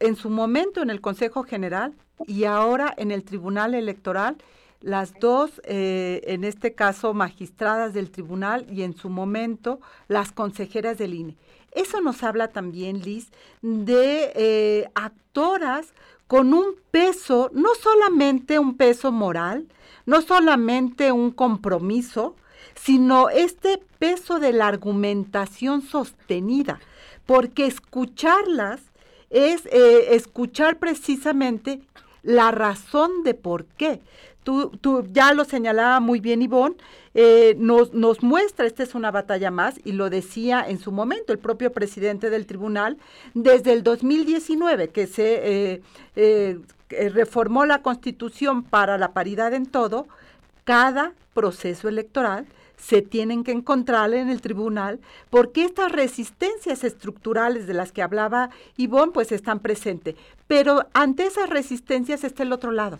en 0.00 0.16
su 0.16 0.30
momento 0.30 0.82
en 0.82 0.90
el 0.90 1.00
Consejo 1.00 1.42
General 1.42 1.94
y 2.26 2.44
ahora 2.44 2.92
en 2.96 3.10
el 3.10 3.24
Tribunal 3.24 3.74
Electoral 3.74 4.36
las 4.80 5.14
dos, 5.18 5.60
eh, 5.64 6.20
en 6.24 6.44
este 6.44 6.74
caso, 6.74 7.12
magistradas 7.14 7.94
del 7.94 8.10
tribunal 8.10 8.66
y 8.70 8.82
en 8.82 8.96
su 8.96 9.08
momento 9.08 9.80
las 10.06 10.30
consejeras 10.30 10.98
del 10.98 11.14
INE. 11.14 11.36
Eso 11.72 12.00
nos 12.00 12.22
habla 12.22 12.48
también, 12.48 13.00
Liz, 13.02 13.30
de 13.60 14.32
eh, 14.34 14.88
actoras 14.94 15.92
con 16.28 16.54
un 16.54 16.76
peso, 16.90 17.50
no 17.52 17.70
solamente 17.74 18.58
un 18.58 18.76
peso 18.76 19.10
moral, 19.10 19.66
no 20.06 20.22
solamente 20.22 21.10
un 21.10 21.30
compromiso, 21.32 22.36
sino 22.74 23.30
este 23.30 23.82
peso 23.98 24.38
de 24.38 24.52
la 24.52 24.68
argumentación 24.68 25.82
sostenida, 25.82 26.80
porque 27.26 27.66
escucharlas 27.66 28.80
es 29.30 29.66
eh, 29.66 30.14
escuchar 30.14 30.78
precisamente 30.78 31.80
la 32.22 32.50
razón 32.50 33.22
de 33.24 33.34
por 33.34 33.64
qué. 33.64 34.00
Tú, 34.48 34.70
tú 34.80 35.04
ya 35.12 35.34
lo 35.34 35.44
señalaba 35.44 36.00
muy 36.00 36.20
bien, 36.20 36.40
Ivonne, 36.40 36.74
eh, 37.12 37.54
nos, 37.58 37.92
nos 37.92 38.22
muestra, 38.22 38.64
esta 38.64 38.82
es 38.82 38.94
una 38.94 39.10
batalla 39.10 39.50
más, 39.50 39.78
y 39.84 39.92
lo 39.92 40.08
decía 40.08 40.64
en 40.66 40.78
su 40.78 40.90
momento 40.90 41.34
el 41.34 41.38
propio 41.38 41.70
presidente 41.70 42.30
del 42.30 42.46
tribunal, 42.46 42.96
desde 43.34 43.74
el 43.74 43.82
2019 43.82 44.88
que 44.88 45.06
se 45.06 45.74
eh, 45.74 45.82
eh, 46.16 46.60
reformó 47.10 47.66
la 47.66 47.82
constitución 47.82 48.62
para 48.62 48.96
la 48.96 49.12
paridad 49.12 49.52
en 49.52 49.66
todo, 49.66 50.06
cada 50.64 51.12
proceso 51.34 51.86
electoral 51.90 52.46
se 52.78 53.02
tienen 53.02 53.44
que 53.44 53.52
encontrar 53.52 54.14
en 54.14 54.30
el 54.30 54.40
tribunal 54.40 54.98
porque 55.28 55.64
estas 55.64 55.92
resistencias 55.92 56.84
estructurales 56.84 57.66
de 57.66 57.74
las 57.74 57.92
que 57.92 58.00
hablaba 58.00 58.48
Ivonne 58.78 59.12
pues 59.12 59.30
están 59.30 59.60
presentes. 59.60 60.14
Pero 60.46 60.86
ante 60.94 61.26
esas 61.26 61.50
resistencias 61.50 62.24
está 62.24 62.44
el 62.44 62.52
otro 62.52 62.70
lado, 62.70 62.98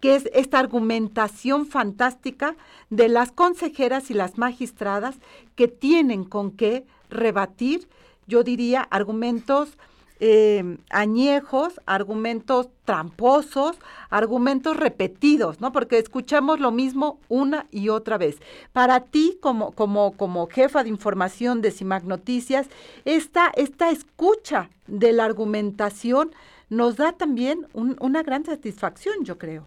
que 0.00 0.14
es 0.16 0.28
esta 0.32 0.58
argumentación 0.58 1.66
fantástica 1.66 2.56
de 2.90 3.08
las 3.08 3.32
consejeras 3.32 4.10
y 4.10 4.14
las 4.14 4.38
magistradas 4.38 5.16
que 5.54 5.68
tienen 5.68 6.24
con 6.24 6.52
qué 6.52 6.86
rebatir, 7.10 7.88
yo 8.26 8.42
diría, 8.42 8.82
argumentos 8.82 9.76
eh, 10.20 10.78
añejos, 10.90 11.80
argumentos 11.86 12.68
tramposos, 12.84 13.76
argumentos 14.10 14.76
repetidos, 14.76 15.60
¿no? 15.60 15.70
Porque 15.70 15.98
escuchamos 15.98 16.58
lo 16.58 16.72
mismo 16.72 17.20
una 17.28 17.66
y 17.70 17.88
otra 17.88 18.18
vez. 18.18 18.38
Para 18.72 19.00
ti, 19.00 19.38
como, 19.40 19.70
como, 19.72 20.16
como 20.16 20.48
jefa 20.48 20.82
de 20.82 20.88
información 20.88 21.62
de 21.62 21.70
CIMAC 21.70 22.02
Noticias, 22.02 22.66
esta, 23.04 23.52
esta 23.54 23.90
escucha 23.90 24.70
de 24.88 25.12
la 25.12 25.24
argumentación 25.24 26.32
nos 26.68 26.96
da 26.96 27.12
también 27.12 27.66
una 27.72 28.22
gran 28.22 28.44
satisfacción, 28.44 29.24
yo 29.24 29.38
creo. 29.38 29.66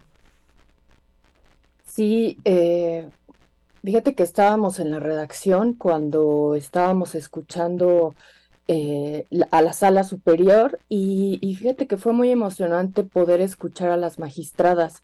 Sí, 1.94 2.38
eh, 2.46 3.10
fíjate 3.84 4.14
que 4.14 4.22
estábamos 4.22 4.80
en 4.80 4.90
la 4.92 4.98
redacción 4.98 5.74
cuando 5.74 6.54
estábamos 6.54 7.14
escuchando 7.14 8.14
eh, 8.66 9.26
a 9.50 9.60
la 9.60 9.74
sala 9.74 10.02
superior 10.02 10.80
y, 10.88 11.38
fíjate 11.58 11.86
que 11.86 11.98
fue 11.98 12.14
muy 12.14 12.30
emocionante 12.30 13.04
poder 13.04 13.42
escuchar 13.42 13.90
a 13.90 13.98
las 13.98 14.18
magistradas. 14.18 15.02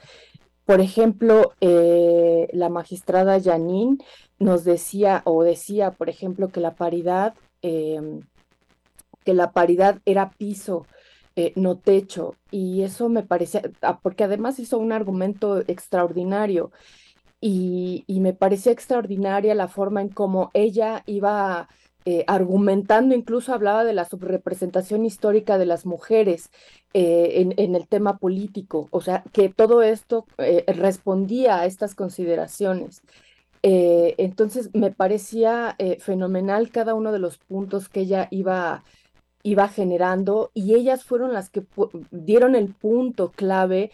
Por 0.65 0.81
ejemplo, 0.81 1.53
eh, 1.61 2.49
la 2.55 2.71
magistrada 2.71 3.39
Janine 3.39 3.99
nos 4.39 4.65
decía 4.65 5.21
o 5.27 5.45
decía, 5.45 5.91
por 5.91 6.09
ejemplo, 6.09 6.49
que 6.49 6.61
la 6.61 6.75
paridad, 6.75 7.35
em, 7.61 8.23
que 9.27 9.35
la 9.35 9.53
paridad 9.53 10.01
era 10.07 10.31
piso, 10.31 10.87
eh, 11.39 11.53
no 11.55 11.79
techo, 11.79 12.35
y 12.51 12.83
eso 12.83 13.09
me 13.09 13.23
parecía, 13.23 13.63
ah, 13.83 14.01
porque 14.03 14.25
además 14.25 14.59
hizo 14.59 14.77
un 14.77 14.91
argumento 14.91 15.61
extraordinario. 15.69 16.73
Y, 17.41 18.05
me 18.09 18.35
parecía 18.35 18.73
extraordinaria 18.73 19.55
la 19.55 19.69
forma 19.69 20.01
en 20.01 20.09
cómo 20.09 20.51
ella 20.55 21.05
iba 21.07 21.69
eh, 22.05 22.25
argumentando, 22.27 23.15
incluso 23.15 23.55
hablaba 23.55 23.85
de 23.85 23.93
la 23.93 24.05
subrepresentación 24.05 25.05
histórica 25.07 25.59
de 25.59 25.67
las 25.67 25.87
mujeres 25.87 26.51
eh, 26.93 27.53
en, 27.57 27.77
el 27.77 27.87
tema 27.87 28.19
político, 28.19 28.89
o 28.91 29.01
sea, 29.01 29.23
que 29.33 29.49
todo 29.49 29.83
esto 29.83 30.27
respondía 30.67 31.61
a 31.61 31.67
estas 31.67 31.95
consideraciones. 31.95 33.03
entonces, 33.63 34.71
me 34.75 34.91
parecía 34.91 35.77
fenomenal 36.01 36.71
cada 36.71 36.95
uno 36.95 37.13
de 37.13 37.21
los 37.21 37.39
puntos 37.39 37.89
que 37.89 38.01
ella 38.01 38.29
iba, 38.33 38.83
iba 39.43 39.69
generando 39.69 40.51
y 40.55 40.75
ellas 40.75 41.05
fueron 41.05 41.33
las 41.33 41.51
que 41.51 41.65
dieron 42.11 42.55
el 42.55 42.75
punto 42.75 43.31
clave 43.31 43.91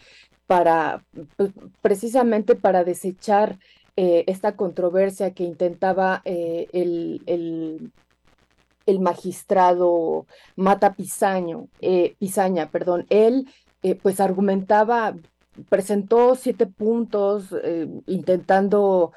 para, 0.47 1.03
pues, 1.37 1.51
precisamente 1.81 2.55
para 2.55 2.83
desechar 2.83 3.59
esta 3.97 4.57
controversia 4.57 5.33
que 5.33 5.45
intentaba 5.45 6.21
el, 6.25 7.21
el 8.85 8.99
magistrado 8.99 10.25
Mata 10.55 10.93
Pisaño, 10.93 11.67
eh, 11.81 12.15
Pisaña, 12.19 12.69
perdón, 12.69 13.05
él 13.09 13.47
eh, 13.83 13.95
pues 13.95 14.19
argumentaba, 14.19 15.15
presentó 15.69 16.35
siete 16.35 16.65
puntos 16.67 17.53
eh, 17.63 17.87
intentando 18.07 19.13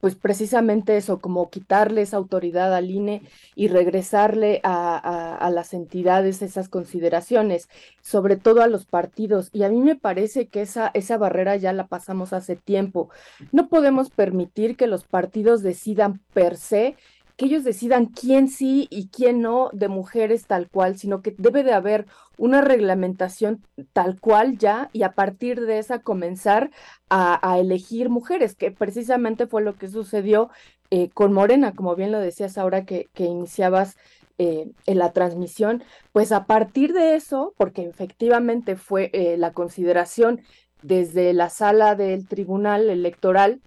pues 0.00 0.14
precisamente 0.14 0.96
eso, 0.96 1.18
como 1.18 1.48
quitarle 1.48 2.02
esa 2.02 2.18
autoridad 2.18 2.74
al 2.74 2.90
INE 2.90 3.22
y 3.54 3.68
regresarle 3.68 4.60
a, 4.62 5.36
a, 5.36 5.50
las 5.50 5.72
entidades 5.72 6.42
esas 6.42 6.68
consideraciones, 6.68 7.68
sobre 8.02 8.36
todo 8.36 8.62
a 8.62 8.66
los 8.66 8.84
partidos. 8.84 9.48
Y 9.52 9.62
a 9.62 9.70
mí 9.70 9.80
me 9.80 9.96
parece 9.96 10.48
que 10.48 10.60
esa, 10.62 10.90
esa 10.92 11.16
barrera 11.16 11.56
ya 11.56 11.72
la 11.72 11.86
pasamos 11.86 12.34
hace 12.34 12.56
tiempo. 12.56 13.08
No 13.52 13.68
podemos 13.68 14.10
permitir 14.10 14.76
que 14.76 14.86
los 14.86 15.04
partidos 15.04 15.62
decidan 15.62 16.20
per 16.34 16.56
se 16.56 16.96
que 17.42 17.46
ellos 17.46 17.64
decidan 17.64 18.06
quién 18.06 18.46
sí 18.46 18.86
y 18.88 19.08
quién 19.08 19.40
no 19.40 19.70
de 19.72 19.88
mujeres 19.88 20.46
tal 20.46 20.68
cual, 20.68 20.96
sino 20.96 21.22
que 21.22 21.34
debe 21.36 21.64
de 21.64 21.72
haber 21.72 22.06
una 22.38 22.60
reglamentación 22.60 23.66
tal 23.92 24.20
cual 24.20 24.58
ya 24.58 24.90
y 24.92 25.02
a 25.02 25.12
partir 25.12 25.60
de 25.60 25.78
esa 25.80 25.98
comenzar 25.98 26.70
a, 27.10 27.58
elegir 27.58 28.10
mujeres, 28.10 28.54
que 28.54 28.70
precisamente 28.70 29.48
fue 29.48 29.62
lo 29.62 29.74
que 29.74 29.88
sucedió 29.88 30.50
eh, 30.90 31.10
con 31.10 31.32
Morena, 31.32 31.72
como 31.72 31.96
bien 31.96 32.12
lo 32.12 32.20
decías 32.20 32.58
ahora 32.58 32.84
que, 32.84 33.08
iniciabas 33.16 33.96
eh, 34.38 34.70
en 34.86 34.98
la 34.98 35.12
transmisión, 35.12 35.82
pues 36.12 36.30
a 36.30 36.46
partir 36.46 36.92
de 36.92 37.16
eso, 37.16 37.54
porque 37.56 37.82
efectivamente 37.82 38.76
fue 38.76 39.10
eh, 39.12 39.36
la 39.36 39.52
consideración 39.52 40.42
desde 40.82 41.32
la 41.32 41.50
sala 41.50 41.96
del 41.96 42.28
Tribunal 42.28 42.88
Electoral, 42.88 43.60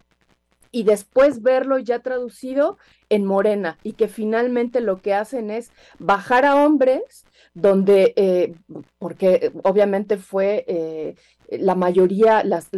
y 0.76 0.84
después 0.84 1.42
verlo 1.42 1.80
ya 1.80 2.00
traducido 2.00 2.78
en 3.08 3.24
Morena 3.24 3.78
y 3.82 3.94
que 3.94 4.10
finalmente 4.10 4.82
lo 4.82 5.02
que 5.02 5.14
hacen 5.14 5.50
es 5.50 5.72
bajar 6.00 6.44
a 6.44 6.66
hombres 6.66 7.24
donde, 7.56 8.14
eh, 8.18 8.54
porque 9.00 9.54
obviamente 9.64 10.18
fue 10.18 10.66
eh, 10.68 11.16
la 11.50 11.74
mayoría, 11.74 12.44
las, 12.44 12.70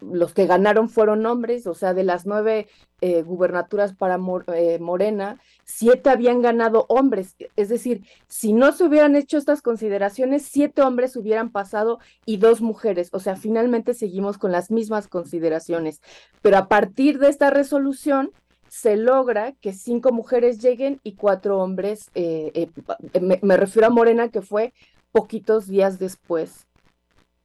los 0.00 0.32
que 0.32 0.46
ganaron 0.46 0.88
fueron 0.88 1.26
hombres, 1.26 1.66
o 1.66 1.74
sea, 1.74 1.92
de 1.92 2.02
las 2.02 2.24
nueve 2.24 2.68
eh, 3.02 3.22
gubernaturas 3.22 3.94
para 3.94 4.16
Morena, 4.18 5.38
siete 5.64 6.08
habían 6.08 6.40
ganado 6.40 6.86
hombres, 6.88 7.36
es 7.54 7.68
decir, 7.68 8.02
si 8.28 8.54
no 8.54 8.72
se 8.72 8.84
hubieran 8.84 9.14
hecho 9.14 9.36
estas 9.36 9.60
consideraciones, 9.60 10.42
siete 10.42 10.80
hombres 10.80 11.14
hubieran 11.14 11.50
pasado 11.50 11.98
y 12.24 12.38
dos 12.38 12.62
mujeres, 12.62 13.10
o 13.12 13.20
sea, 13.20 13.36
finalmente 13.36 13.92
seguimos 13.92 14.38
con 14.38 14.52
las 14.52 14.70
mismas 14.70 15.06
consideraciones, 15.06 16.00
pero 16.40 16.56
a 16.56 16.68
partir 16.68 17.18
de 17.18 17.28
esta 17.28 17.50
resolución, 17.50 18.32
se 18.70 18.96
logra 18.96 19.52
que 19.60 19.72
cinco 19.72 20.12
mujeres 20.12 20.62
lleguen 20.62 21.00
y 21.02 21.16
cuatro 21.16 21.58
hombres, 21.58 22.08
eh, 22.14 22.70
eh, 23.12 23.40
me, 23.42 23.56
refiero 23.56 23.88
a 23.88 23.90
Morena, 23.90 24.28
que 24.28 24.42
fue 24.42 24.72
poquitos 25.10 25.66
días 25.66 25.98
después 25.98 26.68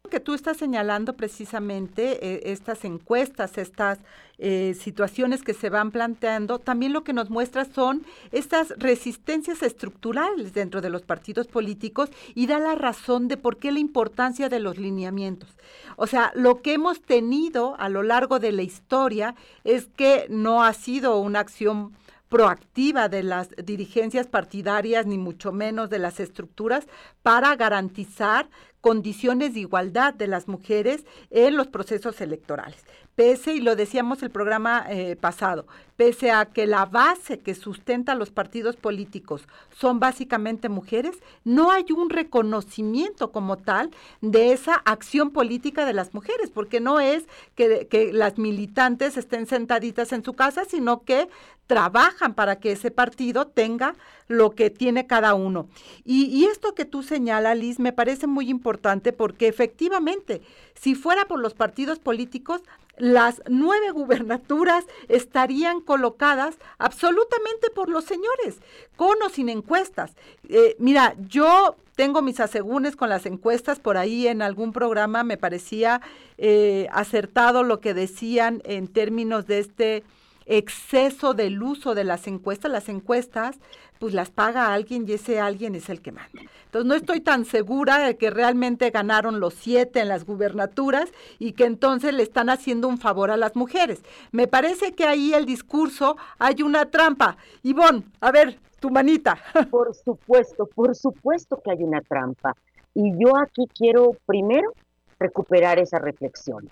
que 0.07 0.19
tú 0.19 0.33
estás 0.33 0.57
señalando 0.57 1.13
precisamente 1.13 2.19
eh, 2.25 2.51
estas 2.51 2.85
encuestas, 2.85 3.57
estas 3.57 3.99
eh, 4.37 4.75
situaciones 4.79 5.43
que 5.43 5.53
se 5.53 5.69
van 5.69 5.91
planteando, 5.91 6.59
también 6.59 6.93
lo 6.93 7.03
que 7.03 7.13
nos 7.13 7.29
muestra 7.29 7.65
son 7.65 8.05
estas 8.31 8.73
resistencias 8.77 9.63
estructurales 9.63 10.53
dentro 10.53 10.81
de 10.81 10.89
los 10.89 11.03
partidos 11.03 11.47
políticos 11.47 12.09
y 12.33 12.47
da 12.47 12.59
la 12.59 12.75
razón 12.75 13.27
de 13.27 13.37
por 13.37 13.57
qué 13.57 13.71
la 13.71 13.79
importancia 13.79 14.49
de 14.49 14.59
los 14.59 14.77
lineamientos. 14.77 15.49
O 15.95 16.07
sea, 16.07 16.31
lo 16.35 16.61
que 16.61 16.73
hemos 16.73 17.01
tenido 17.01 17.75
a 17.79 17.89
lo 17.89 18.03
largo 18.03 18.39
de 18.39 18.51
la 18.51 18.63
historia 18.63 19.35
es 19.63 19.87
que 19.95 20.27
no 20.29 20.63
ha 20.63 20.73
sido 20.73 21.19
una 21.19 21.39
acción 21.39 21.93
proactiva 22.29 23.07
de 23.07 23.23
las 23.23 23.49
dirigencias 23.63 24.27
partidarias, 24.27 25.05
ni 25.05 25.17
mucho 25.17 25.51
menos 25.51 25.89
de 25.89 25.99
las 25.99 26.19
estructuras, 26.19 26.85
para 27.21 27.55
garantizar 27.55 28.49
condiciones 28.85 29.55
de 29.55 29.61
igualdad 29.61 30.13
de 30.13 30.27
las 30.27 30.47
mujeres 30.47 31.05
en 31.31 31.57
los 31.57 31.65
procesos 31.65 32.21
electorales. 32.21 32.77
Pese, 33.15 33.53
y 33.53 33.61
lo 33.61 33.77
decíamos 33.77 34.21
el 34.23 34.29
programa 34.29 34.85
eh, 34.89 35.15
pasado, 35.15 35.65
pese 35.95 36.31
a 36.31 36.47
que 36.47 36.67
la 36.67 36.85
base 36.85 37.39
que 37.39 37.55
sustenta 37.55 38.13
los 38.13 38.29
partidos 38.29 38.75
políticos 38.75 39.47
son 39.73 40.01
básicamente 40.01 40.67
mujeres, 40.67 41.15
no 41.45 41.71
hay 41.71 41.85
un 41.95 42.09
reconocimiento 42.09 43.31
como 43.31 43.55
tal 43.55 43.91
de 44.19 44.51
esa 44.51 44.75
acción 44.75 45.31
política 45.31 45.85
de 45.85 45.93
las 45.93 46.13
mujeres, 46.13 46.49
porque 46.49 46.81
no 46.81 46.99
es 46.99 47.23
que, 47.55 47.87
las 48.11 48.37
militantes 48.37 49.15
estén 49.15 49.47
sentaditas 49.47 50.11
en 50.11 50.21
su 50.21 50.33
casa, 50.33 50.65
sino 50.65 51.03
que 51.03 51.29
trabajan 51.67 52.33
para 52.33 52.57
que 52.57 52.73
ese 52.73 52.91
partido 52.91 53.47
tenga 53.47 53.95
lo 54.27 54.51
que 54.51 54.69
tiene 54.69 55.07
cada 55.07 55.35
uno. 55.35 55.69
Y, 56.03 56.25
y, 56.25 56.45
esto 56.45 56.75
que 56.75 56.83
tú 56.83 57.01
señalas, 57.01 57.57
Liz, 57.57 57.79
me 57.79 57.93
parece 57.93 58.27
muy 58.27 58.49
importante 58.49 59.13
porque 59.13 59.47
efectivamente, 59.47 60.41
si 60.75 60.95
fuera 60.95 61.25
por 61.25 61.39
los 61.39 61.53
partidos 61.53 61.99
políticos, 61.99 62.61
las 62.97 63.41
nueve 63.49 63.91
gubernaturas 63.91 64.85
estarían 65.07 65.81
colocadas 65.81 66.57
absolutamente 66.77 67.69
por 67.69 67.89
los 67.89 68.05
señores, 68.05 68.57
con 68.95 69.21
o 69.21 69.29
sin 69.29 69.49
encuestas. 69.49 70.13
Eh, 70.49 70.75
mira, 70.79 71.15
yo 71.27 71.75
tengo 71.95 72.21
mis 72.21 72.39
asegúnes 72.39 72.95
con 72.95 73.09
las 73.09 73.25
encuestas, 73.25 73.79
por 73.79 73.97
ahí 73.97 74.27
en 74.27 74.41
algún 74.41 74.73
programa 74.73 75.23
me 75.23 75.37
parecía 75.37 76.01
eh, 76.37 76.87
acertado 76.91 77.63
lo 77.63 77.79
que 77.79 77.93
decían 77.93 78.61
en 78.65 78.87
términos 78.87 79.47
de 79.47 79.59
este 79.59 80.03
exceso 80.45 81.33
del 81.33 81.61
uso 81.63 81.95
de 81.95 82.03
las 82.03 82.27
encuestas. 82.27 82.71
Las 82.71 82.89
encuestas, 82.89 83.57
pues 83.99 84.13
las 84.13 84.29
paga 84.29 84.73
alguien 84.73 85.05
y 85.07 85.13
ese 85.13 85.39
alguien 85.39 85.75
es 85.75 85.89
el 85.89 86.01
que 86.01 86.11
manda. 86.11 86.41
Entonces 86.65 86.87
no 86.87 86.95
estoy 86.95 87.21
tan 87.21 87.45
segura 87.45 87.99
de 87.99 88.17
que 88.17 88.29
realmente 88.29 88.89
ganaron 88.89 89.39
los 89.39 89.53
siete 89.53 90.01
en 90.01 90.09
las 90.09 90.25
gubernaturas 90.25 91.09
y 91.39 91.53
que 91.53 91.65
entonces 91.65 92.13
le 92.13 92.23
están 92.23 92.49
haciendo 92.49 92.87
un 92.87 92.97
favor 92.97 93.31
a 93.31 93.37
las 93.37 93.55
mujeres. 93.55 94.03
Me 94.31 94.47
parece 94.47 94.93
que 94.93 95.05
ahí 95.05 95.33
el 95.33 95.45
discurso 95.45 96.17
hay 96.37 96.61
una 96.61 96.85
trampa. 96.85 97.37
Ivonne, 97.63 98.03
a 98.19 98.31
ver, 98.31 98.59
tu 98.79 98.89
manita. 98.89 99.37
Por 99.71 99.95
supuesto, 99.95 100.67
por 100.67 100.95
supuesto 100.95 101.61
que 101.63 101.71
hay 101.71 101.83
una 101.83 102.01
trampa. 102.01 102.55
Y 102.93 103.11
yo 103.17 103.37
aquí 103.37 103.67
quiero 103.73 104.15
primero 104.25 104.73
recuperar 105.19 105.79
esa 105.79 105.99
reflexión. 105.99 106.69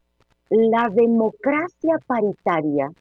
La 0.50 0.90
democracia 0.90 1.98
paritaria 2.06 2.92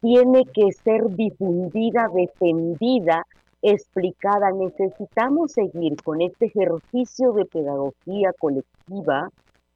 tiene 0.00 0.44
que 0.46 0.70
ser 0.72 1.08
difundida, 1.16 2.08
defendida, 2.14 3.26
explicada. 3.64 4.52
Necesitamos 4.52 5.52
seguir 5.52 5.96
con 6.02 6.20
este 6.20 6.46
ejercicio 6.46 7.32
de 7.32 7.46
pedagogía 7.46 8.32
colectiva, 8.38 9.30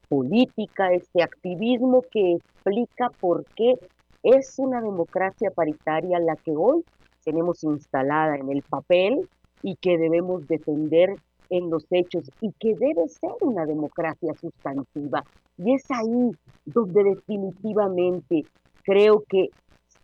política, 0.09 0.93
este 0.93 1.23
activismo 1.23 2.03
que 2.11 2.35
explica 2.35 3.11
por 3.19 3.47
qué 3.57 3.79
es 4.23 4.59
una 4.59 4.83
democracia 4.83 5.51
paritaria 5.51 6.19
la 6.21 6.37
que 6.37 6.53
hoy 6.55 6.85
tenemos 7.25 7.65
instalada 7.65 8.37
en 8.37 8.51
el 8.51 8.63
papel 8.63 9.27
y 9.63 9.77
que 9.77 9.97
debemos 9.97 10.47
defender 10.47 11.17
en 11.49 11.71
los 11.71 11.87
hechos 11.91 12.31
y 12.43 12.53
que 12.61 12.75
debe 12.75 13.09
ser 13.09 13.33
una 13.41 13.65
democracia 13.65 14.35
sustantiva. 14.35 15.25
Y 15.57 15.75
es 15.75 15.91
ahí 15.91 16.31
donde 16.67 17.05
definitivamente 17.05 18.45
creo 18.83 19.25
que 19.29 19.49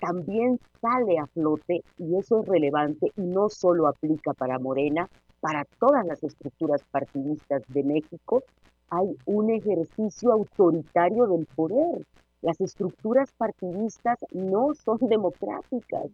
también 0.01 0.59
sale 0.81 1.19
a 1.19 1.27
flote, 1.27 1.83
y 1.99 2.17
eso 2.17 2.41
es 2.41 2.49
relevante, 2.49 3.13
y 3.17 3.23
no 3.23 3.49
solo 3.49 3.89
aplica 3.89 4.33
para 4.35 4.59
Morena, 4.59 5.09
para 5.41 5.65
todas 5.79 6.07
las 6.07 6.23
estructuras 6.23 6.83
partidistas 6.91 7.63
de 7.69 7.83
México, 7.83 8.43
hay 8.91 9.17
un 9.27 9.51
ejercicio 9.51 10.33
autoritario 10.33 11.27
del 11.27 11.47
poder. 11.47 12.07
Las 12.43 12.61
estructuras 12.61 13.33
partidistas 13.37 14.19
no 14.33 14.75
son 14.75 14.99
democráticas. 15.09 16.07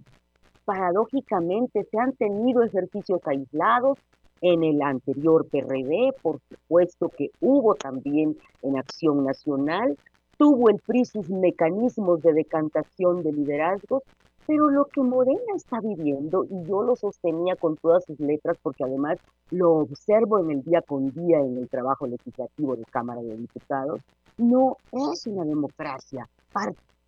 Paradójicamente 0.64 1.84
se 1.84 1.98
han 1.98 2.12
tenido 2.12 2.62
ejercicios 2.62 3.20
aislados 3.26 3.98
en 4.40 4.64
el 4.64 4.80
anterior 4.82 5.46
PRD, 5.46 6.14
por 6.22 6.40
supuesto 6.48 7.08
que 7.10 7.30
hubo 7.40 7.74
también 7.74 8.36
en 8.62 8.78
Acción 8.78 9.24
Nacional, 9.24 9.98
tuvo 10.40 10.70
el 10.70 10.78
PRI 10.78 11.04
sus 11.04 11.28
mecanismos 11.28 12.22
de 12.22 12.32
decantación 12.32 13.22
de 13.22 13.30
liderazgos, 13.30 14.02
pero 14.46 14.70
lo 14.70 14.86
que 14.86 15.02
Morena 15.02 15.52
está 15.54 15.80
viviendo, 15.80 16.44
y 16.44 16.64
yo 16.64 16.82
lo 16.82 16.96
sostenía 16.96 17.56
con 17.56 17.76
todas 17.76 18.06
sus 18.06 18.18
letras 18.20 18.56
porque 18.62 18.84
además 18.84 19.18
lo 19.50 19.72
observo 19.72 20.38
en 20.38 20.50
el 20.50 20.62
día 20.62 20.80
con 20.80 21.10
día 21.10 21.40
en 21.40 21.58
el 21.58 21.68
trabajo 21.68 22.06
legislativo 22.06 22.74
de 22.74 22.84
Cámara 22.84 23.20
de 23.20 23.36
Diputados, 23.36 24.00
no 24.38 24.78
es 24.92 25.26
una 25.26 25.44
democracia 25.44 26.26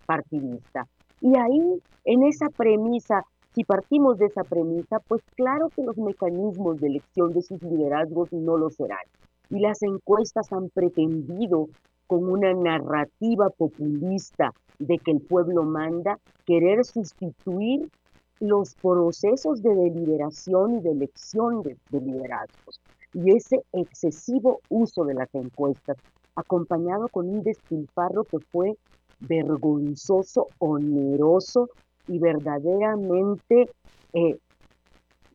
partidista. 0.05 0.87
Y 1.23 1.35
ahí, 1.39 1.83
en 2.05 2.25
esa 2.25 2.51
premisa, 2.51 3.25
si 3.55 3.65
partimos 3.65 4.19
de 4.19 4.27
esa 4.27 4.45
premisa, 4.45 5.01
pues 5.09 5.23
claro 5.37 5.71
que 5.75 5.83
los 5.83 5.97
mecanismos 5.97 6.83
de 6.83 6.89
elección 6.89 7.33
de 7.33 7.41
sus 7.41 7.63
liderazgos 7.63 8.31
no 8.31 8.59
lo 8.59 8.69
serán. 8.69 9.07
Y 9.49 9.61
las 9.61 9.83
encuestas 9.83 10.53
han 10.53 10.69
pretendido 10.69 11.69
con 12.13 12.29
una 12.29 12.53
narrativa 12.53 13.49
populista 13.49 14.53
de 14.79 14.99
que 14.99 15.13
el 15.13 15.23
pueblo 15.23 15.63
manda, 15.63 16.19
querer 16.45 16.85
sustituir 16.85 17.91
los 18.39 18.75
procesos 18.75 19.63
de 19.63 19.75
deliberación 19.75 20.75
y 20.75 20.81
de 20.83 20.91
elección 20.91 21.63
de, 21.63 21.79
liderazgos. 21.91 22.83
Y 23.15 23.35
ese 23.35 23.63
excesivo 23.73 24.61
uso 24.69 25.07
de 25.07 25.15
las 25.15 25.35
encuestas, 25.35 25.97
acompañado 26.37 27.09
con 27.09 27.31
un 27.31 27.43
despilfarro 27.43 28.25
que 28.25 28.41
fue 28.41 28.77
vergonzoso, 29.21 30.49
oneroso 30.59 31.71
y 32.09 32.19
verdaderamente 32.19 33.71
eh, 34.13 34.39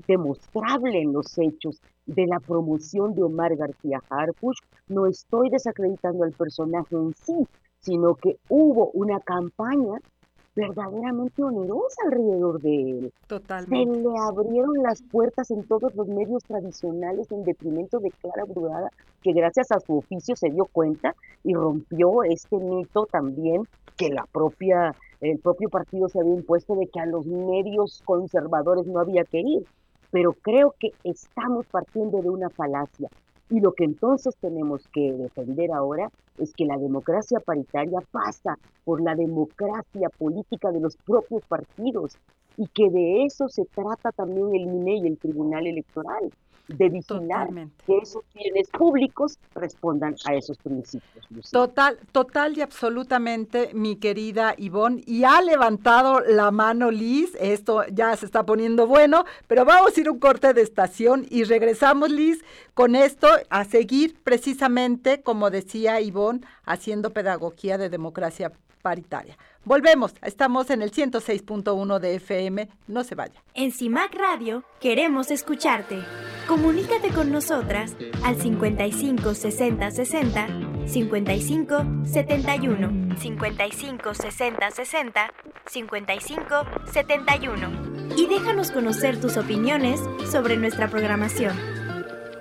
demostrable 0.08 1.02
en 1.02 1.12
los 1.12 1.40
hechos 1.40 1.82
de 2.08 2.26
la 2.26 2.40
promoción 2.40 3.14
de 3.14 3.24
Omar 3.24 3.56
García 3.56 4.02
Harfuch, 4.10 4.58
no 4.88 5.06
estoy 5.06 5.50
desacreditando 5.50 6.24
al 6.24 6.32
personaje 6.32 6.96
en 6.96 7.14
sí, 7.14 7.48
sino 7.80 8.16
que 8.16 8.38
hubo 8.50 8.90
una 8.92 9.20
campaña 9.20 10.00
verdaderamente 10.56 11.44
onerosa 11.44 12.02
alrededor 12.06 12.60
de 12.62 12.92
él. 12.92 13.14
Totalmente. 13.28 13.94
Se 13.94 14.02
le 14.02 14.18
abrieron 14.18 14.82
las 14.82 15.04
puertas 15.04 15.52
en 15.52 15.64
todos 15.64 15.94
los 15.94 16.08
medios 16.08 16.44
tradicionales 16.44 17.32
en 17.32 17.44
detrimento 17.44 18.00
de 18.00 18.10
Clara 18.10 18.46
Brugada, 18.46 18.90
que 19.22 19.34
gracias 19.34 19.72
a 19.72 19.80
su 19.80 19.98
oficio 19.98 20.36
se 20.36 20.50
dio 20.50 20.66
cuenta 20.66 21.16
y 21.44 21.54
rompió 21.54 22.24
este 22.24 22.58
mito 22.58 23.06
también 23.06 23.68
que 23.98 24.10
la 24.10 24.26
propia, 24.32 24.96
el 25.22 25.38
propio 25.40 25.70
partido 25.70 26.10
se 26.10 26.20
había 26.20 26.34
impuesto 26.34 26.76
de 26.76 26.88
que 26.88 27.00
a 27.00 27.06
los 27.06 27.28
medios 27.28 28.02
conservadores 28.06 28.88
no 28.88 29.00
había 29.00 29.26
que 29.26 29.42
ir 29.42 29.66
pero 30.12 30.34
creo 30.34 30.76
que 30.80 30.92
estamos 31.04 31.66
partiendo 31.68 32.22
de 32.22 32.30
una 32.30 32.50
falacia. 32.50 33.10
Y 33.50 33.62
lo 33.62 33.74
que 33.74 33.86
entonces 33.86 34.36
tenemos 34.42 34.88
que 34.90 35.14
defender 35.14 35.72
ahora 35.72 36.10
es 36.38 36.54
que 36.54 36.66
la 36.66 36.78
democracia 36.78 37.40
paritaria 37.40 38.00
pasa 38.12 38.58
por 38.84 39.02
la 39.02 39.16
democracia 39.16 40.10
política 40.18 40.72
de 40.72 40.82
los 40.82 40.98
propios 40.98 41.44
partidos 41.46 42.18
y 42.58 42.68
que 42.68 42.90
de 42.90 43.26
eso 43.26 43.48
se 43.48 43.66
trata 43.66 44.12
también 44.12 44.54
el 44.54 44.64
INE 44.64 44.96
y 44.98 45.08
el 45.08 45.18
Tribunal 45.18 45.68
Electoral. 45.68 46.32
De 46.68 46.90
vigilar 46.90 47.50
que 47.86 47.98
esos 47.98 48.24
bienes 48.34 48.70
públicos 48.70 49.40
respondan 49.56 50.16
a 50.26 50.36
esos 50.36 50.58
principios. 50.58 51.52
Total, 51.52 51.98
total 52.12 52.58
y 52.58 52.62
absolutamente, 52.62 53.72
mi 53.74 53.96
querida 53.96 54.54
Ivonne. 54.58 55.04
Y 55.06 55.24
ha 55.24 55.42
levantado 55.42 56.20
la 56.22 56.52
mano 56.52 56.92
Liz, 56.92 57.36
esto 57.40 57.86
ya 57.92 58.16
se 58.16 58.26
está 58.26 58.46
poniendo 58.46 58.88
bueno, 58.88 59.26
pero 59.48 59.66
vamos 59.66 59.98
a 59.98 60.02
ir 60.02 60.10
un 60.10 60.20
corte 60.20 60.54
de 60.54 60.62
estación 60.62 61.26
y 61.30 61.44
regresamos, 61.44 62.10
Liz, 62.12 62.44
con 62.74 62.96
esto 62.96 63.28
a 63.50 63.66
seguir 63.66 64.16
precisamente, 64.24 65.22
como 65.22 65.50
decía 65.50 66.02
Ivonne, 66.02 66.42
haciendo 66.66 67.12
pedagogía 67.12 67.78
de 67.78 67.90
democracia 67.90 68.52
paritaria. 68.88 69.38
Volvemos, 69.66 70.14
estamos 70.22 70.70
en 70.70 70.82
el 70.82 70.94
106.1 70.94 72.00
de 72.00 72.16
FM, 72.16 72.70
no 72.88 73.04
se 73.04 73.16
vaya. 73.16 73.44
En 73.54 73.74
CIMAC 73.74 74.16
Radio 74.16 74.64
queremos 74.80 75.30
escucharte. 75.30 76.00
Comunícate 76.48 77.10
con 77.10 77.30
nosotras 77.30 77.98
al 78.24 78.42
55 78.42 79.34
60 79.34 79.92
60 79.92 80.48
55 80.86 81.86
71 82.06 83.18
55 83.18 84.14
60 84.14 84.72
60 84.72 85.34
55 85.66 86.56
71 86.94 88.14
y 88.16 88.26
déjanos 88.28 88.72
conocer 88.72 89.20
tus 89.20 89.36
opiniones 89.36 90.00
sobre 90.32 90.56
nuestra 90.56 90.88
programación. 90.88 91.58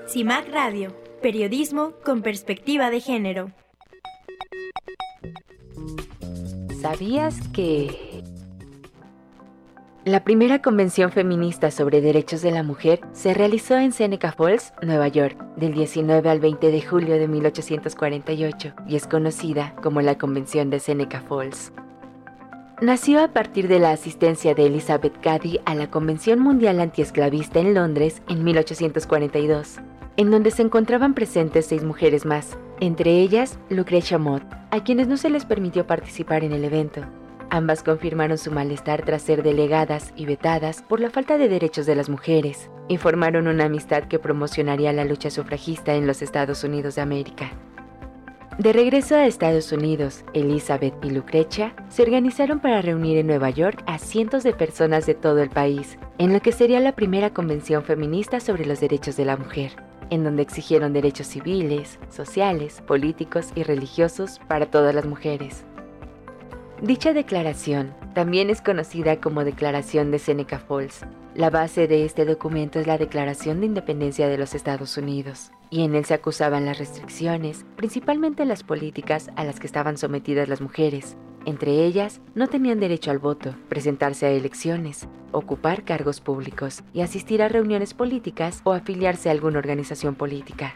CIMAC 0.09 0.49
Radio, 0.53 0.95
periodismo 1.21 1.95
con 2.05 2.23
perspectiva 2.23 2.91
de 2.91 3.01
género. 3.01 3.51
¿Sabías 6.87 7.49
que... 7.49 8.23
La 10.05 10.23
primera 10.23 10.63
convención 10.63 11.11
feminista 11.11 11.73
sobre 11.73 12.01
derechos 12.01 12.43
de 12.43 12.53
la 12.53 12.63
mujer 12.63 13.01
se 13.13 13.35
realizó 13.35 13.77
en 13.77 13.91
Seneca 13.91 14.31
Falls, 14.31 14.73
Nueva 14.83 15.09
York, 15.09 15.37
del 15.57 15.75
19 15.75 16.31
al 16.31 16.39
20 16.39 16.71
de 16.71 16.83
julio 16.83 17.19
de 17.19 17.27
1848 17.27 18.75
y 18.87 18.95
es 18.95 19.09
conocida 19.09 19.75
como 19.83 20.01
la 20.01 20.17
Convención 20.17 20.71
de 20.71 20.79
Seneca 20.79 21.23
Falls. 21.23 21.73
Nació 22.81 23.25
a 23.25 23.33
partir 23.33 23.67
de 23.67 23.81
la 23.81 23.91
asistencia 23.91 24.55
de 24.55 24.67
Elizabeth 24.67 25.21
Cady 25.21 25.59
a 25.65 25.75
la 25.75 25.91
Convención 25.91 26.39
Mundial 26.39 26.79
Antiesclavista 26.79 27.59
en 27.59 27.75
Londres 27.75 28.23
en 28.29 28.45
1842, 28.45 29.81
en 30.17 30.31
donde 30.31 30.51
se 30.51 30.63
encontraban 30.63 31.15
presentes 31.15 31.67
seis 31.67 31.85
mujeres 31.85 32.25
más, 32.25 32.57
entre 32.81 33.21
ellas 33.21 33.59
Lucretia 33.69 34.19
Mott, 34.19 34.43
a 34.71 34.83
quienes 34.83 35.09
no 35.09 35.17
se 35.17 35.31
les 35.31 35.45
permitió 35.45 35.87
participar 35.87 36.43
en 36.45 36.53
el 36.53 36.65
evento. 36.65 37.03
Ambas 37.51 37.83
confirmaron 37.83 38.39
su 38.39 38.51
malestar 38.51 39.05
tras 39.05 39.23
ser 39.23 39.43
delegadas 39.43 40.13
y 40.17 40.27
vetadas 40.27 40.83
por 40.83 41.01
la 41.01 41.11
falta 41.11 41.39
de 41.39 41.49
derechos 41.49 41.87
de 41.87 41.95
las 41.95 42.09
mujeres 42.09 42.71
y 42.89 42.97
formaron 42.97 43.47
una 43.47 43.67
amistad 43.67 44.05
que 44.05 44.19
promocionaría 44.19 44.93
la 44.93 45.05
lucha 45.05 45.31
sufragista 45.31 45.95
en 45.95 46.07
los 46.07 46.23
Estados 46.23 46.65
Unidos 46.65 46.97
de 46.97 47.03
América. 47.03 47.53
De 48.59 48.73
regreso 48.73 49.15
a 49.15 49.27
Estados 49.27 49.71
Unidos, 49.71 50.25
Elizabeth 50.33 50.95
y 51.05 51.11
Lucrecia 51.11 51.75
se 51.89 52.03
organizaron 52.03 52.59
para 52.59 52.81
reunir 52.81 53.19
en 53.19 53.27
Nueva 53.27 53.51
York 53.51 53.83
a 53.87 53.99
cientos 53.99 54.43
de 54.43 54.55
personas 54.55 55.05
de 55.05 55.15
todo 55.15 55.43
el 55.43 55.51
país, 55.51 55.99
en 56.17 56.33
lo 56.33 56.41
que 56.41 56.53
sería 56.53 56.81
la 56.81 56.93
primera 56.93 57.35
convención 57.35 57.85
feminista 57.85 58.41
sobre 58.41 58.65
los 58.65 58.81
derechos 58.81 59.17
de 59.17 59.27
la 59.27 59.37
mujer 59.37 59.86
en 60.11 60.25
donde 60.25 60.43
exigieron 60.43 60.93
derechos 60.93 61.27
civiles, 61.27 61.99
sociales, 62.11 62.83
políticos 62.87 63.53
y 63.55 63.63
religiosos 63.63 64.41
para 64.49 64.67
todas 64.67 64.95
las 64.95 65.07
mujeres. 65.07 65.65
Dicha 66.83 67.13
declaración 67.13 67.95
también 68.15 68.51
es 68.51 68.61
conocida 68.61 69.21
como 69.21 69.45
Declaración 69.45 70.11
de 70.11 70.19
Seneca 70.19 70.59
Falls. 70.59 71.07
La 71.35 71.51
base 71.51 71.87
de 71.87 72.05
este 72.05 72.25
documento 72.25 72.79
es 72.79 72.87
la 72.87 72.99
Declaración 72.99 73.61
de 73.61 73.67
Independencia 73.67 74.29
de 74.29 74.39
los 74.39 74.55
Estados 74.55 74.97
Unidos, 74.97 75.53
y 75.71 75.85
en 75.85 75.95
él 75.95 76.05
se 76.05 76.15
acusaban 76.15 76.65
las 76.67 76.79
restricciones, 76.79 77.65
principalmente 77.77 78.45
las 78.45 78.63
políticas 78.63 79.31
a 79.37 79.45
las 79.45 79.59
que 79.59 79.67
estaban 79.67 79.99
sometidas 79.99 80.49
las 80.49 80.61
mujeres, 80.61 81.17
entre 81.47 81.85
ellas, 81.85 82.21
no 82.35 82.49
tenían 82.49 82.81
derecho 82.81 83.13
al 83.13 83.21
voto, 83.21 83.55
presentarse 83.69 84.27
a 84.27 84.31
elecciones, 84.31 85.07
ocupar 85.31 85.85
cargos 85.85 86.21
públicos 86.21 86.83
y 86.93 87.03
asistir 87.03 87.41
a 87.41 87.49
reuniones 87.49 87.95
políticas 87.95 88.61
o 88.65 88.73
afiliarse 88.73 89.29
a 89.29 89.33
alguna 89.33 89.59
organización 89.59 90.17
política. 90.17 90.75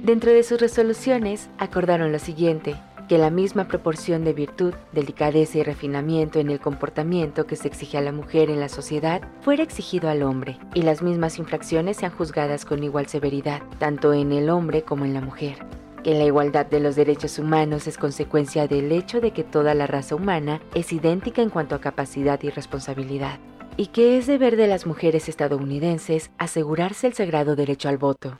Dentro 0.00 0.30
de 0.30 0.44
sus 0.44 0.60
resoluciones, 0.60 1.50
acordaron 1.58 2.12
lo 2.12 2.20
siguiente, 2.20 2.76
que 3.08 3.18
la 3.18 3.30
misma 3.30 3.66
proporción 3.66 4.24
de 4.24 4.34
virtud, 4.34 4.72
delicadeza 4.92 5.58
y 5.58 5.62
refinamiento 5.64 6.38
en 6.38 6.50
el 6.50 6.60
comportamiento 6.60 7.46
que 7.46 7.56
se 7.56 7.66
exige 7.66 7.98
a 7.98 8.02
la 8.02 8.12
mujer 8.12 8.50
en 8.50 8.60
la 8.60 8.68
sociedad 8.68 9.20
fuera 9.40 9.64
exigido 9.64 10.08
al 10.08 10.22
hombre, 10.22 10.58
y 10.74 10.82
las 10.82 11.02
mismas 11.02 11.40
infracciones 11.40 11.96
sean 11.96 12.12
juzgadas 12.12 12.64
con 12.64 12.84
igual 12.84 13.06
severidad, 13.08 13.62
tanto 13.78 14.12
en 14.12 14.30
el 14.30 14.48
hombre 14.48 14.82
como 14.82 15.04
en 15.04 15.14
la 15.14 15.20
mujer 15.20 15.56
que 16.06 16.14
la 16.14 16.22
igualdad 16.22 16.66
de 16.66 16.78
los 16.78 16.94
derechos 16.94 17.36
humanos 17.36 17.88
es 17.88 17.98
consecuencia 17.98 18.68
del 18.68 18.92
hecho 18.92 19.20
de 19.20 19.32
que 19.32 19.42
toda 19.42 19.74
la 19.74 19.88
raza 19.88 20.14
humana 20.14 20.60
es 20.72 20.92
idéntica 20.92 21.42
en 21.42 21.50
cuanto 21.50 21.74
a 21.74 21.80
capacidad 21.80 22.40
y 22.44 22.50
responsabilidad, 22.50 23.40
y 23.76 23.88
que 23.88 24.16
es 24.16 24.28
deber 24.28 24.54
de 24.54 24.68
las 24.68 24.86
mujeres 24.86 25.28
estadounidenses 25.28 26.30
asegurarse 26.38 27.08
el 27.08 27.14
sagrado 27.14 27.56
derecho 27.56 27.88
al 27.88 27.98
voto. 27.98 28.38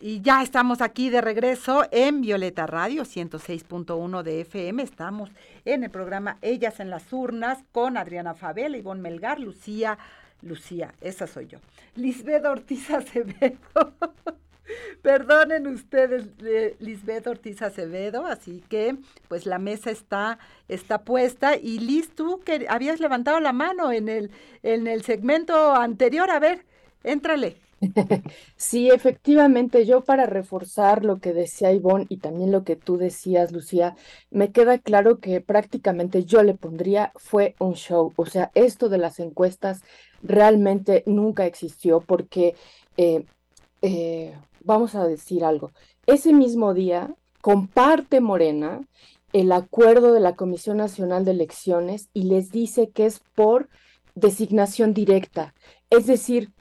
Y 0.00 0.20
ya 0.20 0.42
estamos 0.42 0.80
aquí 0.80 1.10
de 1.10 1.20
regreso 1.20 1.84
en 1.92 2.22
Violeta 2.22 2.66
Radio 2.66 3.04
106.1 3.04 4.24
de 4.24 4.40
FM. 4.40 4.82
Estamos 4.82 5.30
en 5.64 5.84
el 5.84 5.90
programa 5.90 6.38
Ellas 6.42 6.80
en 6.80 6.90
las 6.90 7.12
Urnas 7.12 7.62
con 7.70 7.96
Adriana 7.96 8.34
Fabela, 8.34 8.76
Ivonne 8.76 9.00
Melgar, 9.00 9.38
Lucía, 9.38 9.96
Lucía, 10.42 10.92
esa 11.00 11.28
soy 11.28 11.46
yo. 11.46 11.60
Lisbeth 11.94 12.46
Ortiz 12.46 12.90
Acevedo. 12.90 13.58
Perdonen 15.02 15.66
ustedes, 15.66 16.26
Lisbeth 16.80 17.26
Ortiz 17.26 17.62
Acevedo, 17.62 18.26
así 18.26 18.62
que 18.68 18.96
pues 19.28 19.46
la 19.46 19.58
mesa 19.58 19.90
está, 19.90 20.38
está 20.68 21.04
puesta. 21.04 21.56
Y 21.56 21.78
Liz, 21.80 22.14
tú 22.14 22.40
que 22.44 22.66
habías 22.68 23.00
levantado 23.00 23.40
la 23.40 23.52
mano 23.52 23.92
en 23.92 24.08
el, 24.08 24.30
en 24.62 24.86
el 24.86 25.02
segmento 25.02 25.74
anterior, 25.74 26.30
a 26.30 26.38
ver, 26.38 26.64
éntrale. 27.02 27.56
Sí, 28.56 28.90
efectivamente, 28.90 29.86
yo 29.86 30.02
para 30.02 30.26
reforzar 30.26 31.04
lo 31.04 31.20
que 31.20 31.32
decía 31.32 31.72
Ivonne 31.72 32.06
y 32.08 32.18
también 32.18 32.50
lo 32.52 32.64
que 32.64 32.76
tú 32.76 32.96
decías, 32.96 33.52
Lucía, 33.52 33.96
me 34.30 34.50
queda 34.52 34.78
claro 34.78 35.20
que 35.20 35.40
prácticamente 35.40 36.24
yo 36.24 36.42
le 36.42 36.54
pondría 36.54 37.12
fue 37.16 37.54
un 37.58 37.74
show. 37.74 38.12
O 38.16 38.26
sea, 38.26 38.50
esto 38.54 38.88
de 38.88 38.98
las 38.98 39.20
encuestas 39.20 39.82
realmente 40.22 41.04
nunca 41.06 41.46
existió 41.46 42.00
porque 42.00 42.56
eh, 42.96 43.24
eh, 43.82 44.34
vamos 44.68 44.94
a 44.94 45.06
decir 45.06 45.44
algo, 45.44 45.72
ese 46.06 46.34
mismo 46.34 46.74
día 46.74 47.14
comparte 47.40 48.20
Morena 48.20 48.82
el 49.32 49.50
acuerdo 49.50 50.12
de 50.12 50.20
la 50.20 50.36
Comisión 50.36 50.76
Nacional 50.76 51.24
de 51.24 51.30
Elecciones 51.30 52.10
y 52.12 52.24
les 52.24 52.50
dice 52.50 52.90
que 52.90 53.06
es 53.06 53.20
por 53.34 53.70
designación 54.14 54.92
directa. 54.92 55.54
Es 55.88 56.06
decir, 56.06 56.52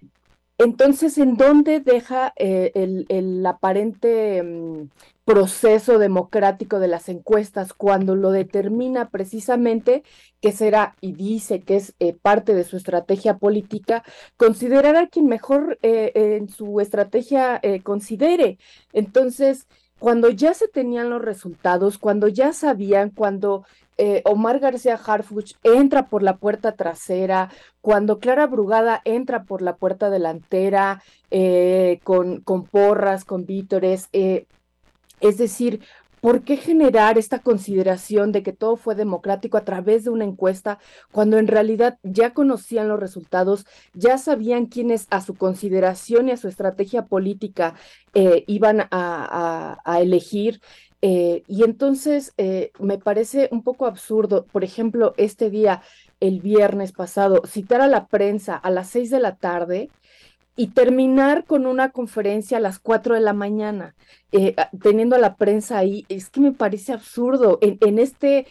entonces, 0.60 1.18
¿en 1.20 1.38
dónde 1.38 1.80
deja 1.80 2.34
eh, 2.36 2.72
el, 2.74 3.46
aparente 3.46 4.42
mm, 4.42 4.90
proceso 5.24 6.00
democrático 6.00 6.80
de 6.80 6.88
las 6.88 7.10
encuestas 7.10 7.74
cuando 7.74 8.16
lo 8.16 8.32
determina 8.32 9.10
precisamente 9.10 10.04
que 10.42 10.52
será 10.52 10.96
y 11.00 11.12
dice 11.12 11.62
que 11.62 11.76
es 11.76 11.94
eh, 12.00 12.14
parte 12.14 12.56
de 12.56 12.64
su 12.64 12.78
estrategia 12.78 13.38
política, 13.38 14.04
considerar 14.36 14.96
a 14.96 15.08
quien 15.08 15.28
mejor 15.28 15.78
eh, 15.84 16.12
en 16.16 16.50
su 16.50 16.80
estrategia 16.80 17.62
considere? 17.84 18.58
Entonces, 18.94 19.68
cuando 20.00 20.30
ya 20.30 20.54
se 20.54 20.68
tenían 20.68 21.10
los 21.10 21.22
resultados, 21.22 21.98
cuando 21.98 22.28
ya 22.28 22.54
sabían, 22.54 23.10
cuando 23.12 23.66
eh, 23.98 24.22
Omar 24.26 24.60
García 24.60 25.00
Harfuch 25.04 25.54
entra 25.64 26.08
por 26.08 26.22
la 26.22 26.38
puerta 26.38 26.74
trasera, 26.74 27.50
cuando 27.82 28.20
Clara 28.20 28.46
Brugada 28.46 29.02
entra 29.06 29.44
por 29.44 29.62
la 29.62 29.76
puerta 29.76 30.10
delantera, 30.10 31.02
eh, 31.32 32.00
con, 32.04 32.42
con, 32.42 32.66
porras, 32.66 33.26
con 33.26 33.46
vítores, 33.46 34.10
eh, 34.14 34.46
es 35.22 35.38
decir, 35.38 35.82
¿Por 36.20 36.42
qué 36.42 36.58
generar 36.58 37.20
esta 37.20 37.40
consideración 37.40 38.32
de 38.32 38.42
que 38.42 38.52
todo 38.52 38.76
fue 38.76 38.96
democrático 38.96 39.56
a 39.56 39.64
través 39.64 40.04
de 40.04 40.10
una 40.10 40.26
encuesta 40.26 40.80
cuando 41.12 41.38
en 41.38 41.48
realidad 41.48 42.00
ya 42.02 42.34
conocían 42.34 42.88
los 42.88 43.00
resultados, 43.00 43.68
ya 43.94 44.18
sabían 44.18 44.66
quiénes 44.66 45.06
a 45.12 45.22
su 45.22 45.36
consideración 45.36 46.28
y 46.28 46.32
a 46.32 46.38
su 46.38 46.48
estrategia 46.48 47.06
política 47.06 47.76
iban 48.48 48.82
a, 48.90 49.78
a 49.86 50.02
elegir? 50.02 50.60
Eh, 51.02 51.44
y 51.48 51.64
entonces 51.64 52.34
eh, 52.38 52.72
me 52.80 52.98
parece 52.98 53.50
un 53.52 53.62
poco 53.64 53.86
absurdo, 53.86 54.46
por 54.46 54.64
ejemplo, 54.64 55.14
este 55.18 55.50
día, 55.50 55.82
el 56.20 56.42
viernes 56.42 56.92
pasado, 56.92 57.44
citar 57.46 57.82
a 57.82 57.88
la 57.88 58.08
prensa 58.08 58.56
a 58.56 58.72
las 58.72 58.90
seis 58.90 59.12
de 59.12 59.20
la 59.20 59.36
tarde 59.36 59.90
y 60.56 60.68
terminar 60.68 61.46
con 61.46 61.68
una 61.68 61.92
conferencia 61.92 62.58
a 62.58 62.62
las 62.62 62.80
cuatro 62.80 63.14
de 63.14 63.22
la 63.22 63.34
mañana, 63.34 63.96
eh, 64.32 64.56
teniendo 64.82 65.16
a 65.16 65.20
la 65.20 65.36
prensa 65.36 65.78
ahí, 65.78 66.06
es 66.10 66.32
que 66.32 66.40
me 66.40 66.52
parece 66.52 66.94
absurdo. 66.94 67.60
En, 67.62 67.78
en, 67.82 68.00
este, 68.00 68.48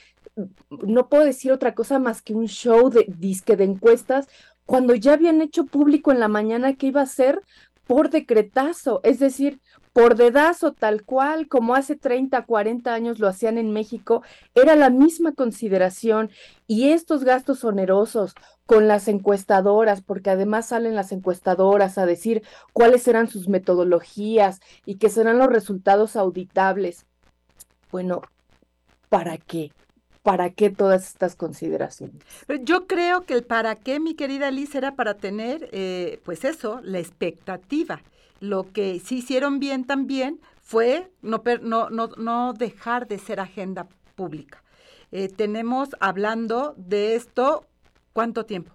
no 0.71 1.09
puedo 1.09 1.25
decir 1.25 1.51
otra 1.51 1.75
cosa 1.75 1.99
más 1.99 2.23
que 2.23 2.35
un 2.35 2.47
show 2.47 2.91
de 2.91 3.07
disque 3.09 3.57
de 3.57 3.65
encuestas 3.65 4.29
cuando 4.67 4.95
ya 4.95 5.15
habían 5.15 5.41
hecho 5.41 5.65
público 5.65 6.13
en 6.13 6.21
la 6.21 6.29
mañana 6.29 6.75
que 6.75 6.89
iba 6.89 7.01
a 7.01 7.07
ser 7.07 7.43
por 7.87 8.11
decretazo, 8.11 9.01
es 9.05 9.19
decir, 9.19 9.61
por 9.93 10.17
dedazo 10.17 10.73
tal 10.73 11.05
cual 11.05 11.49
como 11.49 11.75
hace 11.75 11.97
30, 11.97 12.43
40 12.43 12.93
años 12.93 13.19
lo 13.19 13.29
hacían 13.29 13.57
en 13.57 13.73
México, 13.73 14.23
era 14.55 14.77
la 14.77 14.91
misma 14.91 15.33
consideración 15.33 16.31
y 16.67 16.91
estos 16.91 17.25
gastos 17.25 17.65
onerosos 17.65 18.35
con 18.67 18.89
las 18.89 19.09
encuestadoras, 19.09 20.03
porque 20.03 20.31
además 20.31 20.67
salen 20.67 20.95
las 20.97 21.13
encuestadoras 21.13 21.97
a 21.97 22.05
decir 22.05 22.43
cuáles 22.73 23.09
eran 23.09 23.29
sus 23.29 23.49
metodologías 23.49 24.61
y 24.85 24.97
que 24.97 25.09
serán 25.09 25.39
los 25.39 25.49
resultados 25.49 26.17
auditables. 26.17 27.07
Bueno, 27.91 28.21
¿para 29.09 29.39
qué? 29.39 29.73
¿Para 30.27 30.51
qué 30.51 30.71
todas 30.71 31.07
estas 31.07 31.37
consideraciones? 31.37 32.17
Yo 32.63 32.89
creo 32.89 33.23
que 33.23 33.35
el 33.35 33.45
para 33.45 33.77
qué, 33.77 34.01
mi 34.01 34.15
querida 34.15 34.51
Liz, 34.51 34.75
era 34.75 34.97
para 34.97 35.15
tener, 35.15 35.69
eh, 35.71 36.21
pues 36.25 36.45
eso, 36.45 36.81
la 36.83 36.99
expectativa 36.99 38.03
lo 38.41 38.73
que 38.73 39.01
sí 39.01 39.19
hicieron 39.19 39.61
bien 39.61 39.85
también 39.85 40.41
fue 40.61 41.11
no, 41.23 42.53
dejar 42.55 43.07
de 43.07 43.19
ser 43.19 43.41
agenda 43.41 43.87
pública. 44.15 44.63
Eh, 45.13 45.29
tenemos 45.29 45.91
hablando 46.01 46.75
de 46.77 47.15
esto, 47.15 47.65
¿cuánto 48.13 48.45
tiempo? 48.45 48.73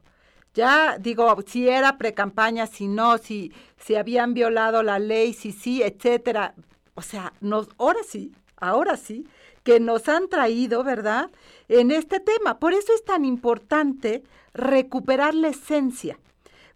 Ya 0.54 0.98
digo, 1.00 1.36
si 1.46 1.68
era 1.68 1.98
precampaña, 1.98 2.66
si 2.66 2.88
no, 2.88 3.18
si, 3.18 3.52
si 3.78 3.96
habían 3.96 4.34
violado 4.34 4.84
la 4.84 5.00
ley, 5.00 5.34
si 5.34 5.52
sí, 5.52 5.84
etcétera. 5.84 6.56
O 6.96 7.02
sea, 7.02 7.34
ahora 7.78 8.00
sí, 8.08 8.32
ahora 8.58 8.98
sí, 8.98 9.28
que 9.64 9.80
nos 9.80 10.10
han 10.10 10.28
traído, 10.28 10.84
¿verdad? 10.84 11.30
En 11.68 11.92
este 11.92 12.20
tema. 12.20 12.60
Por 12.60 12.74
eso 12.74 12.94
es 12.94 13.04
tan 13.06 13.26
importante 13.26 14.24
recuperar 14.54 15.34
la 15.34 15.50
esencia 15.50 16.18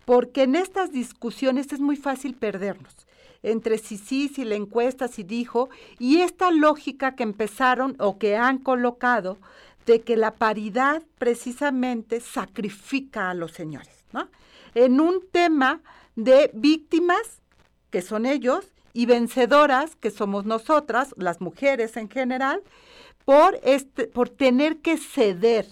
porque 0.05 0.43
en 0.43 0.55
estas 0.55 0.91
discusiones 0.91 1.73
es 1.73 1.79
muy 1.79 1.95
fácil 1.95 2.35
perdernos 2.35 3.05
entre 3.45 3.77
si 3.77 3.97
sí, 3.97 4.27
si 4.27 4.43
la 4.43 4.55
encuesta, 4.55 5.07
si 5.07 5.21
dijo, 5.21 5.69
y 5.99 6.21
esta 6.21 6.49
lógica 6.49 7.15
que 7.15 7.21
empezaron 7.21 7.95
o 7.99 8.17
que 8.17 8.35
han 8.35 8.57
colocado 8.57 9.37
de 9.85 10.01
que 10.01 10.17
la 10.17 10.33
paridad 10.33 11.03
precisamente 11.19 12.21
sacrifica 12.21 13.29
a 13.29 13.35
los 13.35 13.51
señores, 13.51 14.03
¿no? 14.11 14.29
En 14.73 14.99
un 14.99 15.23
tema 15.31 15.81
de 16.15 16.49
víctimas, 16.55 17.43
que 17.91 18.01
son 18.01 18.25
ellos, 18.25 18.73
y 18.95 19.05
vencedoras, 19.05 19.97
que 19.97 20.09
somos 20.09 20.45
nosotras, 20.45 21.13
las 21.17 21.41
mujeres 21.41 21.97
en 21.97 22.09
general, 22.09 22.63
por, 23.25 23.59
este, 23.61 24.07
por 24.07 24.29
tener 24.29 24.77
que 24.77 24.95
ceder. 24.95 25.67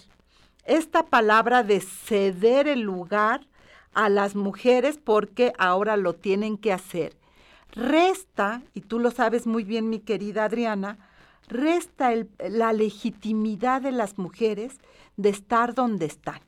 Esta 0.66 1.06
palabra 1.06 1.62
de 1.62 1.80
ceder 1.80 2.68
el 2.68 2.82
lugar 2.82 3.46
a 3.94 4.10
las 4.10 4.34
mujeres 4.34 4.98
porque 5.02 5.54
ahora 5.56 5.96
lo 5.96 6.12
tienen 6.12 6.58
que 6.58 6.70
hacer. 6.70 7.16
Resta, 7.72 8.60
y 8.74 8.82
tú 8.82 8.98
lo 8.98 9.10
sabes 9.10 9.46
muy 9.46 9.64
bien 9.64 9.88
mi 9.88 10.00
querida 10.00 10.44
Adriana, 10.44 10.98
resta 11.48 12.12
la 12.38 12.74
legitimidad 12.74 13.80
de 13.80 13.92
las 13.92 14.18
mujeres 14.18 14.80
de 15.16 15.30
estar 15.30 15.72
donde 15.72 16.04
están. 16.04 16.40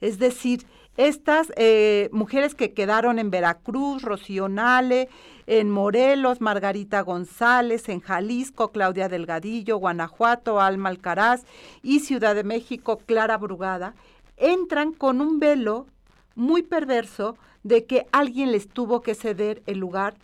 Es 0.00 0.18
decir, 0.18 0.66
estas 0.96 1.52
eh, 1.56 2.08
mujeres 2.12 2.54
que 2.54 2.72
quedaron 2.72 3.18
en 3.18 3.30
Veracruz, 3.30 4.02
Rocío 4.02 4.48
Nale, 4.48 5.08
en 5.46 5.70
Morelos, 5.70 6.40
Margarita 6.40 7.00
González, 7.02 7.88
en 7.88 8.00
Jalisco, 8.00 8.70
Claudia 8.70 9.08
Delgadillo, 9.08 9.76
Guanajuato, 9.76 10.60
Alma 10.60 10.88
Alcaraz 10.88 11.44
y 11.82 12.00
Ciudad 12.00 12.34
de 12.34 12.44
México, 12.44 13.00
Clara 13.04 13.36
Brugada, 13.36 13.94
entran 14.36 14.92
con 14.92 15.20
un 15.20 15.40
velo 15.40 15.86
muy 16.34 16.62
perverso 16.62 17.36
de 17.62 17.84
que 17.84 18.06
alguien 18.12 18.52
les 18.52 18.68
tuvo 18.68 19.00
que 19.02 19.14
ceder 19.14 19.62
el 19.66 19.78
lugar 19.78 20.14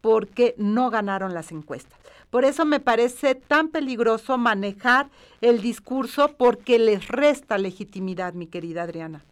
porque 0.00 0.54
no 0.58 0.90
ganaron 0.90 1.34
las 1.34 1.52
encuestas. 1.52 1.98
Por 2.30 2.44
eso 2.44 2.64
me 2.64 2.80
parece 2.80 3.34
tan 3.34 3.68
peligroso 3.68 4.36
manejar 4.36 5.08
el 5.40 5.60
discurso 5.60 6.34
porque 6.36 6.78
les 6.78 7.08
resta 7.08 7.58
legitimidad, 7.58 8.34
mi 8.34 8.46
querida 8.46 8.82
Adriana. 8.82 9.24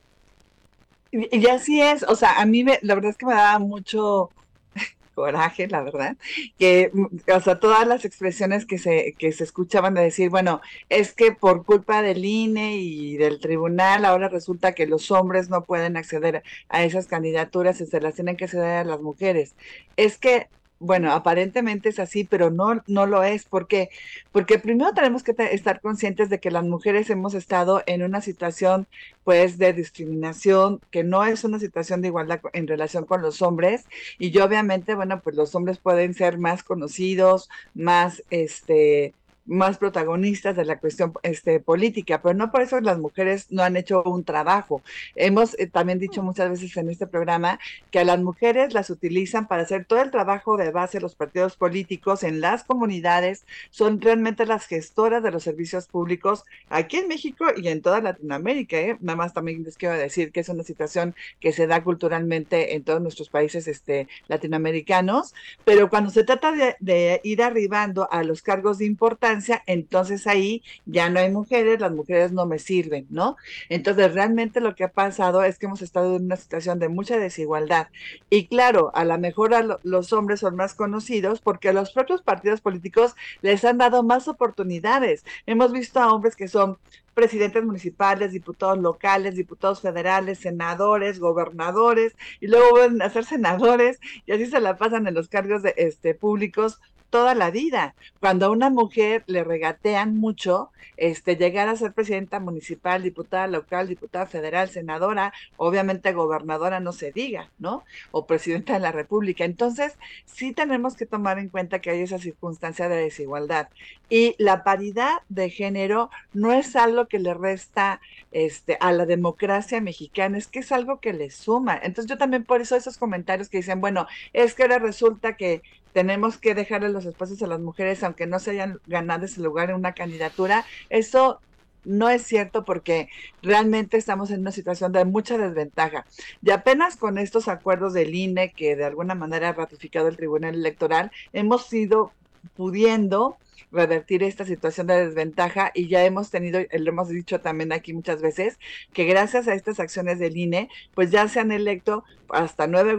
Y, 1.11 1.47
así 1.47 1.81
es, 1.81 2.03
o 2.03 2.17
sea, 2.17 2.41
a 2.41 2.47
mí 2.47 2.65
la 2.65 2.95
verdad 2.95 3.11
es 3.11 3.17
que 3.17 3.27
me 3.27 3.35
daba 3.35 3.59
mucho, 3.59 4.31
coraje, 5.15 5.69
la 5.69 5.83
verdad, 5.83 6.17
que, 6.59 6.91
mm, 6.93 7.07
o 7.35 7.41
sea, 7.41 7.59
todas 7.61 7.87
las 7.87 8.05
expresiones 8.05 8.67
que 8.67 8.79
se, 8.79 9.15
que 9.19 9.33
se 9.33 9.45
escuchaban 9.45 9.95
de 9.95 10.03
decir, 10.03 10.31
bueno, 10.31 10.61
es 10.89 11.13
que 11.15 11.33
por 11.33 11.65
culpa 11.65 12.03
del 12.03 12.25
INE 12.25 12.77
y 12.77 13.17
del 13.17 13.41
tribunal, 13.41 14.05
ahora 14.05 14.29
resulta 14.29 14.73
que 14.73 14.87
los 14.87 15.11
hombres 15.11 15.49
no 15.49 15.65
pueden 15.65 15.97
acceder 15.97 16.43
a 16.69 16.85
esas 16.85 17.07
candidaturas 17.07 17.81
y 17.81 17.87
se 17.87 18.01
las 18.01 18.15
tienen 18.15 18.37
que 18.37 18.49
ceder 18.49 18.79
a 18.79 18.85
las 18.85 19.01
mujeres. 19.01 19.55
Es 19.97 20.19
que 20.19 20.49
bueno, 20.79 21.13
aparentemente 21.13 21.89
es 21.89 21.99
así, 21.99 22.25
pero 22.25 22.51
no, 22.51 22.83
no 22.87 23.07
lo 23.07 23.23
es. 23.25 23.45
¿Por 23.45 23.67
qué? 23.67 23.91
Porque 24.33 24.59
primero 24.59 24.93
tenemos 24.93 25.23
que 25.23 25.35
estar 25.51 25.81
conscientes 25.81 26.29
de 26.29 26.41
que 26.41 26.51
las 26.51 26.65
mujeres 26.65 27.11
hemos 27.11 27.35
estado 27.35 27.83
en 27.87 28.03
una 28.03 28.21
situación, 28.21 28.87
pues, 29.25 29.59
de 29.59 29.73
discriminación, 29.73 30.81
que 30.91 31.05
no 31.05 31.25
es 31.25 31.45
una 31.45 31.59
situación 31.59 32.03
de 32.03 32.09
igualdad 32.09 32.41
en 32.53 32.67
relación 32.67 33.05
con 33.07 33.23
los 33.23 33.43
hombres. 33.43 33.87
Y 34.19 34.31
yo, 34.31 34.45
obviamente, 34.45 34.95
bueno, 34.95 35.21
pues 35.23 35.37
los 35.37 35.55
hombres 35.55 35.79
pueden 35.79 36.15
ser 36.15 36.39
más 36.39 36.63
conocidos, 36.63 37.49
más, 37.75 38.23
este, 38.31 39.15
más 39.47 39.79
protagonistas 39.79 40.57
de 40.57 40.65
la 40.65 40.79
cuestión 40.79 41.13
este, 41.23 41.61
política, 41.61 42.21
pero 42.23 42.35
no 42.35 42.51
por 42.51 42.63
eso 42.63 42.81
las 42.81 42.99
mujeres 42.99 43.47
no 43.51 43.63
han 43.63 43.77
hecho 43.77 44.03
un 44.03 44.25
trabajo. 44.25 44.83
Hemos 45.15 45.59
eh, 45.59 45.67
también 45.67 45.99
dicho 45.99 46.23
muchas 46.23 46.51
veces 46.51 46.77
en 46.77 46.91
este 46.91 47.07
programa 47.07 47.59
que 47.91 48.01
a 48.01 48.05
las 48.05 48.21
mujeres 48.21 48.75
las 48.75 48.91
utilizan 48.91 49.47
para 49.47 49.63
hacer 49.63 49.85
todo 49.85 50.03
el 50.03 50.11
trabajo 50.11 50.57
de 50.57 50.71
base 50.71 50.99
de 50.99 51.03
los 51.03 51.15
partidos 51.15 51.57
políticos 51.57 52.23
en 52.23 52.41
las 52.41 52.65
comunidades, 52.65 53.45
son 53.71 54.01
realmente 54.01 54.47
las 54.47 54.67
gestoras 54.67 55.23
de 55.23 55.31
los 55.31 55.43
servicios 55.43 55.87
públicos 55.87 56.45
aquí 56.69 56.99
en 56.99 57.09
México 57.09 57.47
y 57.57 57.69
en 57.69 57.83
toda 57.83 58.01
Latinoamérica. 58.01 58.77
¿eh? 58.79 58.97
Nada 59.01 59.17
más 59.17 59.33
también 59.33 59.63
les 59.63 59.77
quiero 59.77 59.95
decir 59.97 60.33
que 60.33 60.41
es 60.41 60.49
una 60.49 60.63
situación 60.63 61.15
que 61.41 61.53
se 61.53 61.67
da 61.67 61.83
culturalmente 61.83 62.75
en 62.75 62.83
todos 62.83 63.01
nuestros 63.01 63.29
países 63.29 63.69
este, 63.69 64.09
latinoamericanos, 64.29 65.35
pero 65.65 65.89
cuando 65.89 66.11
se 66.11 66.25
trata 66.25 66.53
de, 66.53 66.77
de 66.81 67.21
ir 67.25 67.43
arribando 67.43 68.09
a 68.11 68.23
los 68.23 68.43
cargos 68.43 68.79
de 68.79 68.87
importancia, 68.87 69.36
entonces 69.67 70.27
ahí 70.27 70.63
ya 70.85 71.09
no 71.11 71.21
hay 71.21 71.31
mujeres, 71.31 71.81
las 71.81 71.93
mujeres 71.93 72.33
no 72.33 72.47
me 72.47 72.59
sirven, 72.59 73.07
¿no? 73.11 73.37
Entonces 73.69 74.15
realmente 74.15 74.61
lo 74.61 74.75
que 74.75 74.85
ha 74.85 74.93
pasado 74.93 75.43
es 75.43 75.59
que 75.59 75.67
hemos 75.67 75.83
estado 75.83 76.17
en 76.17 76.25
una 76.25 76.37
situación 76.37 76.79
de 76.79 76.89
mucha 76.89 77.19
desigualdad. 77.19 77.89
Y 78.31 78.47
claro, 78.47 78.91
a 78.95 79.05
lo 79.05 79.19
mejor 79.19 79.53
los 79.83 80.13
hombres 80.13 80.41
son 80.41 80.57
más 80.57 80.75
conocidos 80.75 81.41
porque 81.41 81.69
a 81.71 81.73
los 81.73 81.93
propios 81.93 82.23
partidos 82.23 82.61
políticos 82.61 83.15
les 83.43 83.65
han 83.65 83.79
dado 83.79 84.03
más 84.03 84.29
oportunidades. 84.29 85.25
Hemos 85.47 85.73
visto 85.73 86.01
a 86.01 86.13
hombres 86.13 86.37
que 86.37 86.49
son 86.49 86.79
presidentes 87.17 87.65
municipales, 87.65 88.33
diputados 88.33 88.79
locales, 88.79 89.37
diputados 89.37 89.81
federales, 89.81 90.39
senadores, 90.39 91.19
gobernadores, 91.19 92.15
y 92.41 92.47
luego 92.47 92.71
vuelven 92.73 93.01
a 93.01 93.09
ser 93.09 93.25
senadores, 93.25 93.99
y 94.27 94.33
así 94.33 94.45
se 94.45 94.61
la 94.61 94.77
pasan 94.77 95.07
en 95.07 95.15
los 95.15 95.29
cargos 95.29 95.63
de, 95.63 95.73
este, 95.79 96.15
públicos 96.15 96.79
toda 97.11 97.35
la 97.35 97.51
vida. 97.51 97.95
Cuando 98.21 98.47
a 98.47 98.51
una 98.51 98.71
mujer 98.71 99.25
le 99.27 99.45
regatean 99.45 100.17
mucho, 100.17 100.71
este, 100.97 101.37
llegar 101.37 101.69
a 101.69 101.77
ser 101.77 101.93
presidenta 101.93 102.41
municipal, 102.41 103.03
diputada 103.03 103.47
local, 103.47 103.89
diputada 103.89 104.27
federal, 104.27 104.69
senadora, 104.71 105.33
obviamente 105.57 106.13
gobernadora 106.13 106.81
no 106.81 106.93
se 106.93 107.13
diga, 107.13 107.51
¿no? 107.59 107.85
O 108.13 108.27
presidenta 108.27 108.75
de 108.75 108.81
la 108.81 108.93
República. 108.93 109.45
Entonces, 109.45 109.99
sí 110.25 110.53
tenemos 110.53 110.97
que 110.97 111.07
tomar 111.07 111.39
en 111.39 111.49
cuenta 111.49 111.81
que 111.81 111.91
hay 111.91 112.01
esa 112.01 112.19
circunstancia 112.19 112.89
de 112.89 112.97
desigualdad. 112.97 113.69
Y 114.09 114.35
la 114.39 114.65
paridad 114.65 115.19
de 115.29 115.51
género 115.51 116.11
no 116.33 116.53
es 116.53 116.77
algo 116.77 117.07
que 117.07 117.19
le 117.19 117.35
resta 117.35 118.01
este, 118.33 118.79
a 118.81 118.93
la 118.93 119.07
democracia 119.07 119.81
mexicana, 119.81 120.39
es 120.39 120.47
que 120.47 120.61
es 120.61 120.73
algo 120.73 121.01
que 121.01 121.13
le 121.13 121.31
suma. 121.31 121.79
Entonces, 121.83 122.09
yo 122.09 122.19
también 122.19 122.45
por 122.45 122.61
eso 122.61 122.77
esos 122.77 122.99
comentarios 122.99 123.49
que 123.49 123.59
dicen, 123.59 123.81
bueno, 123.81 124.07
es 124.33 124.55
que 124.55 124.63
ahora 124.63 124.79
resulta 124.79 125.37
que 125.37 125.63
tenemos 125.97 126.37
que 126.37 126.55
dejarle 126.55 126.91
los 126.91 127.07
espacios 127.07 127.43
a 127.43 127.47
las 127.47 127.59
mujeres, 127.59 128.05
aunque 128.05 128.27
no 128.27 128.39
se 128.39 128.51
hayan 128.51 128.81
ganado 128.87 129.25
ese 129.25 129.41
lugar 129.41 129.71
en 129.71 129.77
una 129.77 129.95
candidatura. 129.95 130.67
Eso 130.91 131.41
no 131.87 132.11
es 132.11 132.23
cierto 132.23 132.67
porque 132.67 133.09
realmente 133.41 133.97
estamos 133.97 134.31
en 134.31 134.41
una 134.41 134.53
situación 134.53 134.93
de 134.93 135.07
mucha 135.07 135.39
desventaja. 135.39 136.05
Y 136.43 136.51
apenas 136.51 136.99
con 136.99 137.17
estos 137.17 137.49
acuerdos 137.49 137.95
del 137.95 138.15
INE, 138.15 138.53
que 138.53 138.77
de 138.77 138.85
alguna 138.85 139.15
manera 139.15 139.49
ha 139.49 139.53
ratificado 139.55 140.09
el 140.09 140.19
Tribunal 140.19 140.57
Electoral, 140.57 141.11
hemos 141.33 141.73
ido 141.73 142.13
pudiendo 142.55 143.37
revertir 143.73 144.23
esta 144.23 144.45
situación 144.45 144.87
de 144.87 145.07
desventaja 145.07 145.71
y 145.75 145.89
ya 145.89 146.05
hemos 146.05 146.31
tenido, 146.31 146.61
lo 146.61 146.91
hemos 146.91 147.09
dicho 147.09 147.41
también 147.41 147.73
aquí 147.73 147.93
muchas 147.93 148.21
veces, 148.21 148.59
que 148.93 149.05
gracias 149.05 149.49
a 149.49 149.55
estas 149.55 149.81
acciones 149.81 150.19
del 150.19 150.37
INE, 150.37 150.69
pues 150.95 151.11
ya 151.11 151.29
se 151.29 151.41
han 151.41 151.53
electo 151.53 152.05
hasta 152.29 152.67
nueve, 152.67 152.99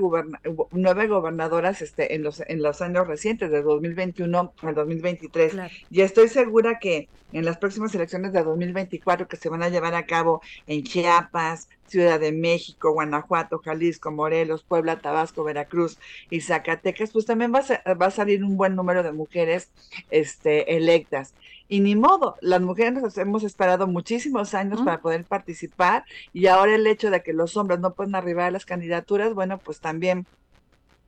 nueve 0.72 1.08
gobernadoras 1.08 1.82
este, 1.82 2.16
en, 2.16 2.24
los, 2.24 2.42
en 2.48 2.62
los 2.62 2.82
años 2.82 3.08
recientes, 3.08 3.52
de 3.52 3.62
2021 3.62 4.54
al 4.62 4.76
2023. 4.76 5.54
Y 5.90 6.02
estoy 6.02 6.28
segura 6.30 6.80
que 6.80 7.10
en 7.34 7.44
las 7.44 7.58
próximas 7.58 7.94
elecciones 7.94 8.32
de 8.32 8.44
2024 8.44 9.28
que 9.28 9.36
se 9.36 9.50
van 9.50 9.64
a 9.64 9.70
llevar 9.70 9.96
a 9.96 10.06
cabo 10.06 10.42
en 10.66 10.84
Chiapas, 10.84 11.68
Ciudad 11.88 12.19
de 12.19 12.32
México, 12.32 12.91
Guanajuato, 12.91 13.60
Jalisco, 13.60 14.12
Morelos, 14.12 14.63
Puebla, 14.63 15.00
Tabasco, 15.00 15.43
Veracruz 15.43 15.97
y 16.30 16.41
Zacatecas, 16.41 17.12
pues 17.12 17.26
también 17.26 17.54
va 17.54 17.63
a, 17.86 17.93
va 17.93 18.08
a 18.08 18.12
salir 18.12 18.43
un 18.43 18.58
buen 18.58 18.76
número 18.76 19.04
de 19.04 19.12
mujeres 19.12 19.71
este, 20.10 20.76
electas. 20.76 21.34
Y 21.69 21.82
ni 21.82 21.95
modo, 21.95 22.36
las 22.41 22.62
mujeres 22.62 22.93
nos 22.93 23.17
hemos 23.17 23.43
esperado 23.43 23.88
muchísimos 23.88 24.54
años 24.54 24.82
para 24.82 25.02
poder 25.02 25.26
participar 25.26 26.06
y 26.32 26.47
ahora 26.47 26.76
el 26.76 26.88
hecho 26.88 27.10
de 27.12 27.21
que 27.21 27.34
los 27.34 27.58
hombres 27.58 27.80
no 27.80 27.93
pueden 27.93 28.15
arribar 28.15 28.47
a 28.47 28.52
las 28.52 28.65
candidaturas, 28.65 29.34
bueno, 29.34 29.58
pues 29.58 29.82
también 29.82 30.26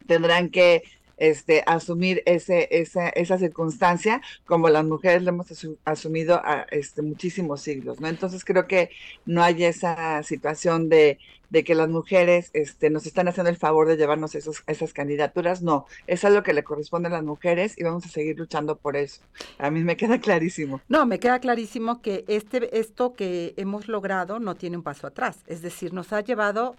tendrán 0.05 0.49
que 0.49 0.83
este, 1.19 1.63
asumir 1.65 2.23
ese, 2.25 2.67
esa, 2.71 3.09
esa 3.09 3.37
circunstancia 3.37 4.21
como 4.45 4.69
las 4.69 4.85
mujeres 4.85 5.23
lo 5.23 5.29
hemos 5.29 5.47
asumido 5.85 6.41
este, 6.71 7.01
muchísimos 7.01 7.61
siglos, 7.61 7.99
¿no? 7.99 8.07
Entonces 8.07 8.43
creo 8.43 8.67
que 8.67 8.89
no 9.25 9.43
hay 9.43 9.63
esa 9.63 10.23
situación 10.23 10.89
de, 10.89 11.19
de 11.49 11.63
que 11.63 11.75
las 11.75 11.89
mujeres 11.89 12.51
este, 12.53 12.89
nos 12.89 13.05
están 13.05 13.27
haciendo 13.27 13.49
el 13.49 13.57
favor 13.57 13.87
de 13.87 13.97
llevarnos 13.97 14.35
esos, 14.35 14.63
esas 14.67 14.93
candidaturas, 14.93 15.61
no, 15.61 15.85
es 16.07 16.23
algo 16.23 16.43
que 16.43 16.53
le 16.53 16.63
corresponde 16.63 17.09
a 17.09 17.11
las 17.11 17.23
mujeres 17.23 17.77
y 17.77 17.83
vamos 17.83 18.05
a 18.05 18.09
seguir 18.09 18.37
luchando 18.37 18.77
por 18.77 18.95
eso. 18.95 19.21
A 19.57 19.71
mí 19.71 19.83
me 19.83 19.97
queda 19.97 20.19
clarísimo. 20.19 20.81
No, 20.87 21.05
me 21.05 21.19
queda 21.19 21.39
clarísimo 21.39 22.01
que 22.01 22.23
este, 22.27 22.79
esto 22.79 23.13
que 23.13 23.53
hemos 23.57 23.87
logrado 23.87 24.39
no 24.39 24.55
tiene 24.55 24.77
un 24.77 24.83
paso 24.83 25.07
atrás, 25.07 25.39
es 25.47 25.61
decir, 25.61 25.93
nos 25.93 26.13
ha 26.13 26.21
llevado 26.21 26.75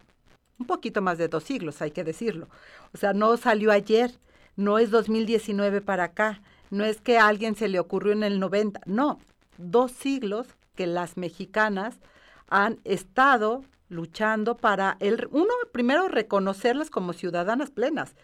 un 0.59 0.67
poquito 0.67 1.01
más 1.03 1.19
de 1.19 1.29
dos 1.29 1.45
siglos, 1.45 1.81
hay 1.83 1.91
que 1.91 2.05
decirlo. 2.05 2.49
O 2.93 2.99
sea, 2.99 3.13
no 3.13 3.37
salió 3.37 3.73
ayer, 3.73 4.13
no 4.57 4.79
es 4.79 4.91
2019 4.91 5.81
para 5.81 6.05
acá, 6.05 6.43
no 6.71 6.85
es 6.85 7.01
que 7.01 7.19
a 7.19 7.27
alguien 7.27 7.57
se 7.57 7.69
le 7.69 7.81
ocurrió 7.81 8.13
en 8.13 8.23
el 8.23 8.39
90, 8.41 8.81
no, 8.87 9.19
dos 9.59 9.93
siglos 9.93 10.47
que 10.75 10.87
las 10.87 11.17
mexicanas 11.17 12.01
han 12.49 12.79
estado 12.85 13.65
luchando 13.89 14.57
para, 14.57 14.97
el, 15.01 15.29
uno, 15.33 15.53
primero 15.73 16.09
reconocerlas 16.09 16.91
como 16.91 17.13
ciudadanas 17.13 17.71
plenas. 17.71 18.15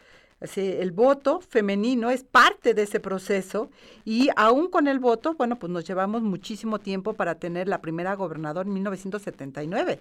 el 0.57 0.93
voto 0.93 1.41
femenino 1.41 2.11
es 2.11 2.23
parte 2.23 2.73
de 2.73 2.83
ese 2.83 3.01
proceso 3.01 3.71
y 4.05 4.29
aún 4.37 4.69
con 4.69 4.87
el 4.87 4.99
voto, 4.99 5.35
bueno, 5.35 5.59
pues 5.59 5.71
nos 5.73 5.85
llevamos 5.85 6.23
muchísimo 6.23 6.79
tiempo 6.79 7.15
para 7.15 7.37
tener 7.37 7.69
la 7.69 7.81
primera 7.81 8.15
gobernadora 8.15 8.67
en 8.67 8.75
1979, 8.75 9.99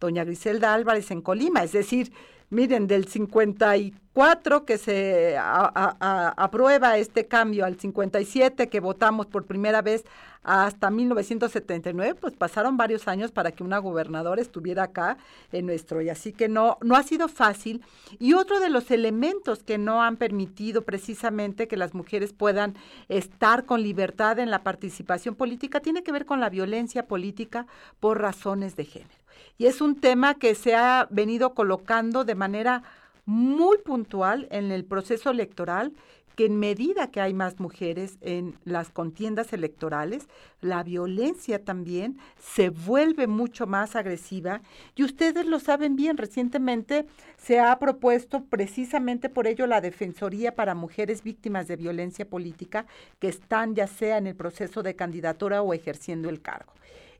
doña 0.00 0.24
Griselda 0.24 0.74
Álvarez 0.74 1.10
en 1.10 1.22
Colima, 1.22 1.62
es 1.62 1.72
decir, 1.72 2.12
miren, 2.50 2.86
del 2.86 3.06
54 3.06 4.64
que 4.64 4.78
se 4.78 5.36
aprueba 5.38 6.96
este 6.98 7.26
cambio 7.26 7.64
al 7.64 7.78
57 7.78 8.68
que 8.68 8.80
votamos 8.80 9.26
por 9.26 9.44
primera 9.44 9.82
vez 9.82 10.04
hasta 10.42 10.90
1979, 10.90 12.14
pues 12.14 12.34
pasaron 12.34 12.76
varios 12.78 13.06
años 13.06 13.32
para 13.32 13.52
que 13.52 13.62
una 13.62 13.78
gobernadora 13.78 14.40
estuviera 14.40 14.84
acá 14.84 15.18
en 15.52 15.66
nuestro, 15.66 16.00
y 16.00 16.08
así 16.08 16.32
que 16.32 16.48
no, 16.48 16.78
no 16.80 16.96
ha 16.96 17.02
sido 17.02 17.28
fácil. 17.28 17.82
Y 18.18 18.32
otro 18.32 18.58
de 18.58 18.70
los 18.70 18.90
elementos 18.90 19.62
que 19.62 19.76
no 19.76 20.02
han 20.02 20.16
permitido 20.16 20.82
precisamente 20.82 21.68
que 21.68 21.76
las 21.76 21.92
mujeres 21.92 22.32
puedan 22.32 22.76
estar 23.08 23.66
con 23.66 23.82
libertad 23.82 24.38
en 24.38 24.50
la 24.50 24.62
participación 24.62 25.34
política 25.34 25.80
tiene 25.80 26.02
que 26.02 26.12
ver 26.12 26.24
con 26.24 26.40
la 26.40 26.48
violencia 26.48 27.06
política 27.06 27.66
por 28.00 28.20
razones 28.20 28.74
de 28.74 28.84
género. 28.86 29.27
Y 29.56 29.66
es 29.66 29.80
un 29.80 30.00
tema 30.00 30.34
que 30.34 30.54
se 30.54 30.74
ha 30.74 31.06
venido 31.10 31.54
colocando 31.54 32.24
de 32.24 32.34
manera 32.34 32.82
muy 33.26 33.78
puntual 33.78 34.48
en 34.50 34.70
el 34.70 34.84
proceso 34.84 35.30
electoral 35.30 35.92
que 36.38 36.46
en 36.46 36.60
medida 36.60 37.10
que 37.10 37.20
hay 37.20 37.34
más 37.34 37.58
mujeres 37.58 38.16
en 38.20 38.54
las 38.64 38.90
contiendas 38.90 39.52
electorales, 39.52 40.28
la 40.60 40.84
violencia 40.84 41.64
también 41.64 42.16
se 42.38 42.70
vuelve 42.70 43.26
mucho 43.26 43.66
más 43.66 43.96
agresiva 43.96 44.60
y 44.94 45.02
ustedes 45.02 45.46
lo 45.46 45.58
saben 45.58 45.96
bien, 45.96 46.16
recientemente 46.16 47.06
se 47.36 47.58
ha 47.58 47.76
propuesto 47.80 48.44
precisamente 48.44 49.28
por 49.28 49.48
ello 49.48 49.66
la 49.66 49.80
Defensoría 49.80 50.54
para 50.54 50.76
Mujeres 50.76 51.24
Víctimas 51.24 51.66
de 51.66 51.74
Violencia 51.74 52.24
Política 52.24 52.86
que 53.18 53.26
están 53.26 53.74
ya 53.74 53.88
sea 53.88 54.16
en 54.16 54.28
el 54.28 54.36
proceso 54.36 54.84
de 54.84 54.94
candidatura 54.94 55.60
o 55.62 55.74
ejerciendo 55.74 56.28
el 56.28 56.40
cargo. 56.40 56.72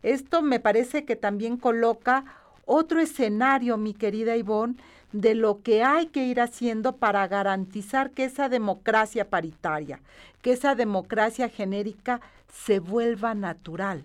Esto 0.03 0.43
me 0.43 0.61
parece 0.61 1.05
que 1.05 1.17
también 1.17 1.57
coloca 1.57 2.25
otro 2.65 3.01
escenario, 3.01 3.77
mi 3.77 3.95
querida 3.95 4.37
Ivonne, 4.37 4.77
de 5.13 5.35
lo 5.35 5.63
que 5.63 5.83
hay 5.83 6.07
que 6.07 6.25
ir 6.27 6.41
haciendo 6.41 6.97
para 6.97 7.27
garantizar 7.27 8.11
que 8.11 8.25
esa 8.25 8.49
democracia 8.49 9.29
paritaria, 9.31 10.01
que 10.43 10.53
esa 10.53 10.75
democracia 10.75 11.49
genérica 11.49 12.21
se 12.53 12.79
vuelva 12.79 13.35
natural 13.35 14.05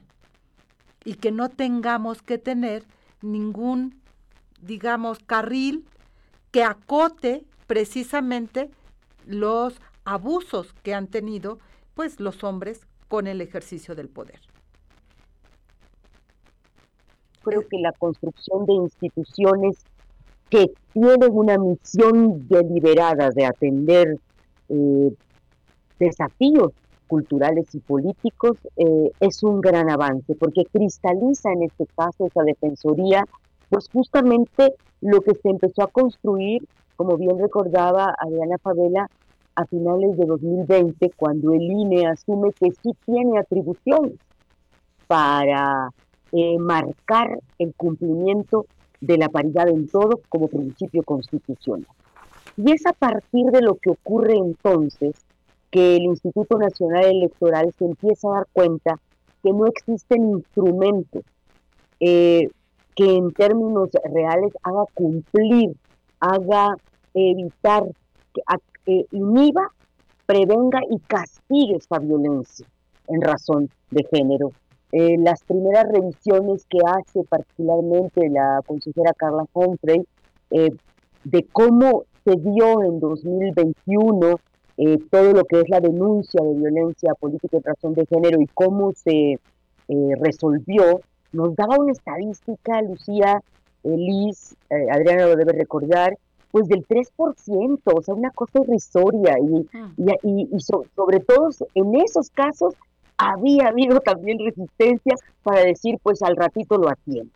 y 1.03 1.15
que 1.15 1.31
no 1.31 1.49
tengamos 1.49 2.21
que 2.21 2.37
tener 2.37 2.85
ningún, 3.21 4.01
digamos, 4.61 5.19
carril 5.19 5.85
que 6.51 6.63
acote 6.63 7.43
precisamente 7.67 8.71
los 9.25 9.75
abusos 10.05 10.73
que 10.83 10.93
han 10.93 11.07
tenido 11.07 11.59
pues 11.93 12.19
los 12.19 12.43
hombres 12.43 12.87
con 13.09 13.27
el 13.27 13.41
ejercicio 13.41 13.93
del 13.93 14.09
poder 14.09 14.52
creo 17.43 17.67
que 17.67 17.77
la 17.79 17.91
construcción 17.91 18.65
de 18.65 18.73
instituciones 18.73 19.77
que 20.49 20.71
tienen 20.93 21.31
una 21.31 21.57
misión 21.57 22.47
deliberada 22.47 23.29
de 23.29 23.45
atender 23.45 24.17
eh, 24.69 25.13
desafíos 25.99 26.71
culturales 27.07 27.73
y 27.73 27.79
políticos 27.79 28.57
eh, 28.77 29.11
es 29.19 29.43
un 29.43 29.61
gran 29.61 29.89
avance, 29.89 30.35
porque 30.35 30.65
cristaliza 30.65 31.51
en 31.51 31.63
este 31.63 31.85
caso 31.95 32.27
esa 32.27 32.43
defensoría, 32.43 33.25
pues 33.69 33.87
justamente 33.91 34.73
lo 35.01 35.21
que 35.21 35.35
se 35.35 35.49
empezó 35.49 35.83
a 35.83 35.87
construir, 35.87 36.67
como 36.95 37.17
bien 37.17 37.37
recordaba 37.37 38.15
Adriana 38.17 38.57
Favela, 38.57 39.09
a 39.55 39.65
finales 39.65 40.17
de 40.17 40.25
2020, 40.25 41.11
cuando 41.15 41.53
el 41.53 41.61
INE 41.61 42.07
asume 42.07 42.51
que 42.53 42.71
sí 42.71 42.91
tiene 43.05 43.37
atribuciones 43.37 44.13
para 45.07 45.89
eh, 46.33 46.57
marcar 46.57 47.39
el 47.59 47.73
cumplimiento 47.75 48.65
de 49.01 49.17
la 49.17 49.29
paridad 49.29 49.67
en 49.67 49.87
todo 49.87 50.19
como 50.29 50.47
principio 50.47 51.03
constitucional. 51.03 51.87
Y 52.57 52.71
es 52.71 52.85
a 52.85 52.93
partir 52.93 53.47
de 53.51 53.61
lo 53.61 53.75
que 53.75 53.91
ocurre 53.91 54.35
entonces 54.35 55.15
que 55.69 55.97
el 55.97 56.03
Instituto 56.03 56.57
Nacional 56.57 57.05
Electoral 57.05 57.73
se 57.77 57.85
empieza 57.85 58.27
a 58.27 58.33
dar 58.35 58.47
cuenta 58.51 58.99
que 59.43 59.51
no 59.51 59.67
existen 59.67 60.29
instrumentos 60.29 61.23
eh, 61.99 62.49
que 62.95 63.15
en 63.15 63.31
términos 63.33 63.89
reales 64.11 64.53
haga 64.63 64.85
cumplir, 64.93 65.75
haga 66.19 66.75
evitar, 67.13 67.85
que 68.85 69.05
inhiba, 69.11 69.71
prevenga 70.25 70.81
y 70.89 70.99
castigue 70.99 71.75
esta 71.75 71.99
violencia 71.99 72.67
en 73.07 73.21
razón 73.21 73.69
de 73.91 74.03
género 74.11 74.51
eh, 74.95 75.17
las 75.17 75.43
primeras 75.43 75.91
revisiones 75.91 76.67
que 76.69 76.77
hace 76.85 77.23
particularmente 77.23 78.29
la 78.29 78.61
consejera 78.63 79.11
Carla 79.17 79.43
Humphrey 79.51 80.05
eh, 80.51 80.69
de 81.23 81.47
cómo 81.51 82.03
se 82.23 82.35
dio 82.35 82.83
en 82.83 82.99
2021 82.99 84.39
eh, 84.77 84.99
todo 85.09 85.33
lo 85.33 85.45
que 85.45 85.61
es 85.61 85.69
la 85.69 85.79
denuncia 85.79 86.43
de 86.43 86.53
violencia 86.53 87.15
política 87.15 87.57
y 87.57 87.61
razón 87.61 87.95
de 87.95 88.05
género 88.05 88.39
y 88.39 88.45
cómo 88.53 88.91
se 88.93 89.39
resolvió, 90.19 91.01
nos 91.31 91.55
daba 91.55 91.77
una 91.77 91.91
estadística, 91.91 92.81
Lucía, 92.83 93.41
Liz, 93.83 94.55
Adriana 94.69 95.25
lo 95.25 95.35
debe 95.35 95.53
recordar, 95.53 96.17
pues 96.51 96.67
del 96.67 96.87
3%, 96.87 97.79
o 97.83 98.01
sea, 98.01 98.13
una 98.13 98.31
cosa 98.31 98.59
irrisoria 98.61 99.37
y, 99.39 99.67
ah. 99.73 99.91
y, 100.23 100.49
y, 100.51 100.59
sobre 100.59 101.19
todo 101.19 101.49
en 101.73 101.95
esos 101.95 102.29
casos 102.29 102.75
había 103.17 103.67
habido 103.67 103.99
también 103.99 104.39
resistencia 104.39 105.15
para 105.43 105.61
decir, 105.61 105.97
pues 106.01 106.21
al 106.21 106.35
ratito 106.35 106.77
lo 106.77 106.89
atiendo. 106.89 107.33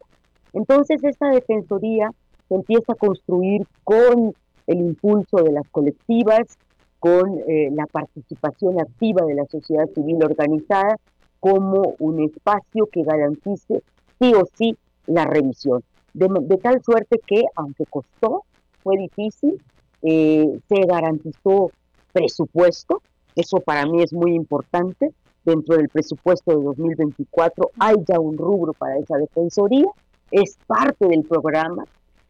Entonces 0.53 1.03
esta 1.03 1.29
defensoría 1.29 2.11
se 2.47 2.55
empieza 2.55 2.93
a 2.93 2.95
construir 2.95 3.65
con 3.83 4.33
el 4.67 4.77
impulso 4.79 5.37
de 5.37 5.51
las 5.51 5.67
colectivas, 5.69 6.57
con 6.99 7.39
eh, 7.47 7.69
la 7.71 7.85
participación 7.85 8.79
activa 8.79 9.25
de 9.25 9.35
la 9.35 9.45
sociedad 9.45 9.87
civil 9.93 10.23
organizada, 10.23 10.97
como 11.39 11.95
un 11.99 12.23
espacio 12.23 12.87
que 12.91 13.03
garantice 13.03 13.83
sí 14.19 14.33
o 14.33 14.43
sí 14.57 14.75
la 15.05 15.25
revisión. 15.25 15.83
De, 16.13 16.57
tal 16.57 16.81
suerte 16.83 17.19
que, 17.25 17.43
aunque 17.55 17.85
costó, 17.85 18.43
fue 18.83 18.97
difícil, 18.97 19.61
eh, 20.01 20.59
se 20.67 20.81
garantizó 20.87 21.71
presupuesto, 22.11 23.01
eso 23.35 23.59
para 23.59 23.85
mí 23.85 24.01
es 24.01 24.13
muy 24.13 24.33
importante, 24.33 25.13
dentro 25.47 25.77
del 25.77 25.87
presupuesto 25.87 26.51
de 26.51 26.61
2024 26.61 27.71
hay 27.79 27.95
ya 28.05 28.19
un 28.19 28.37
rubro 28.37 28.73
para 28.73 28.97
esa 28.97 29.17
defensoría, 29.17 29.87
es 30.29 30.57
parte 30.67 31.07
del 31.07 31.23
programa 31.23 31.85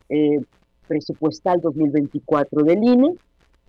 eh, 0.08 0.40
presupuestal 0.88 1.60
2024 1.60 2.64
del 2.64 2.84
INE 2.84 3.16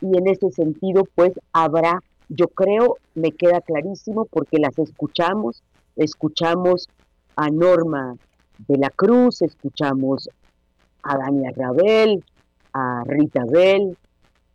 y 0.03 0.19
en 0.19 0.29
ese 0.29 0.51
sentido 0.51 1.05
pues 1.15 1.33
habrá, 1.53 2.03
yo 2.29 2.49
creo, 2.49 2.99
me 3.15 3.33
queda 3.33 3.63
clarísimo 3.63 4.27
porque 4.27 4.59
las 4.59 4.79
escuchamos, 4.79 5.63
escuchamos 5.97 6.87
a 7.35 7.49
Norma 7.49 8.17
de 8.69 8.77
la 8.77 8.91
Cruz, 8.91 9.41
escuchamos 9.41 10.29
a 11.03 11.17
Daniel 11.17 11.55
Rabel, 11.57 12.25
a 12.75 13.03
Rita 13.07 13.45
Bell, 13.47 13.97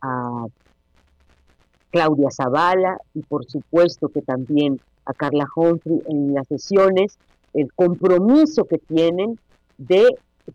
a 0.00 0.46
Claudia 1.94 2.28
Zavala 2.32 2.98
y 3.14 3.22
por 3.22 3.44
supuesto 3.44 4.08
que 4.08 4.20
también 4.20 4.80
a 5.06 5.12
Carla 5.12 5.46
Humphrey 5.54 6.02
en 6.08 6.34
las 6.34 6.48
sesiones, 6.48 7.16
el 7.52 7.72
compromiso 7.72 8.64
que 8.64 8.78
tienen 8.78 9.38
de 9.78 10.04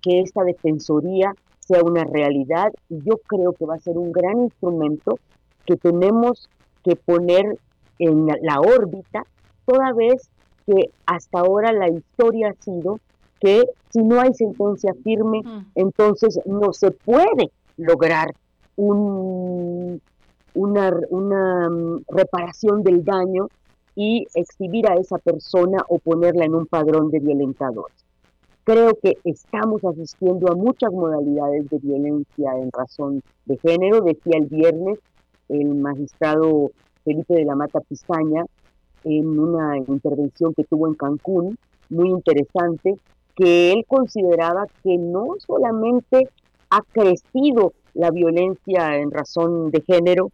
que 0.01 0.19
esta 0.19 0.43
defensoría 0.43 1.33
sea 1.61 1.81
una 1.81 2.03
realidad 2.03 2.73
y 2.89 3.01
yo 3.03 3.19
creo 3.25 3.53
que 3.53 3.65
va 3.65 3.75
a 3.75 3.79
ser 3.79 3.97
un 3.97 4.11
gran 4.11 4.37
instrumento 4.37 5.17
que 5.65 5.77
tenemos 5.77 6.49
que 6.83 6.97
poner 6.97 7.57
en 7.99 8.27
la 8.41 8.59
órbita, 8.59 9.23
toda 9.65 9.93
vez 9.93 10.29
que 10.65 10.91
hasta 11.05 11.39
ahora 11.39 11.71
la 11.71 11.87
historia 11.87 12.49
ha 12.49 12.63
sido 12.63 12.99
que 13.39 13.63
si 13.91 14.03
no 14.03 14.19
hay 14.19 14.33
sentencia 14.33 14.93
firme, 15.05 15.41
entonces 15.73 16.37
no 16.45 16.73
se 16.73 16.91
puede 16.91 17.49
lograr 17.77 18.33
un, 18.75 20.01
una, 20.53 20.91
mm, 20.91 22.03
reparación 22.07 22.83
del 22.83 23.03
daño 23.03 23.47
y 23.95 24.27
exhibir 24.33 24.87
a 24.89 24.95
esa 24.95 25.17
persona 25.17 25.83
o 25.89 25.99
ponerla 25.99 26.45
en 26.45 26.55
un 26.55 26.65
padrón 26.65 27.11
de 27.11 27.19
violentadores. 27.19 27.95
Creo 28.63 28.93
que 29.01 29.17
estamos 29.23 29.83
asistiendo 29.83 30.51
a 30.51 30.55
muchas 30.55 30.91
modalidades 30.91 31.69
de 31.69 31.79
violencia 31.79 32.51
en 32.57 32.71
razón 32.71 33.23
de 33.45 33.57
género. 33.57 34.01
Decía 34.01 34.37
el 34.37 34.45
viernes 34.45 34.99
el 35.49 35.75
magistrado 35.75 36.71
Felipe 37.03 37.33
de 37.33 37.45
la 37.45 37.55
Mata 37.55 37.79
Pizaña 37.81 38.45
en 39.03 39.39
una 39.39 39.77
intervención 39.77 40.53
que 40.53 40.63
tuvo 40.63 40.87
en 40.87 40.93
Cancún, 40.93 41.57
muy 41.89 42.09
interesante, 42.09 42.95
que 43.35 43.71
él 43.71 43.85
consideraba 43.87 44.67
que 44.83 44.97
no 44.97 45.35
solamente 45.39 46.29
ha 46.69 46.81
crecido 46.91 47.73
la 47.93 48.11
violencia 48.11 48.97
en 48.97 49.11
razón 49.11 49.71
de 49.71 49.81
género 49.81 50.31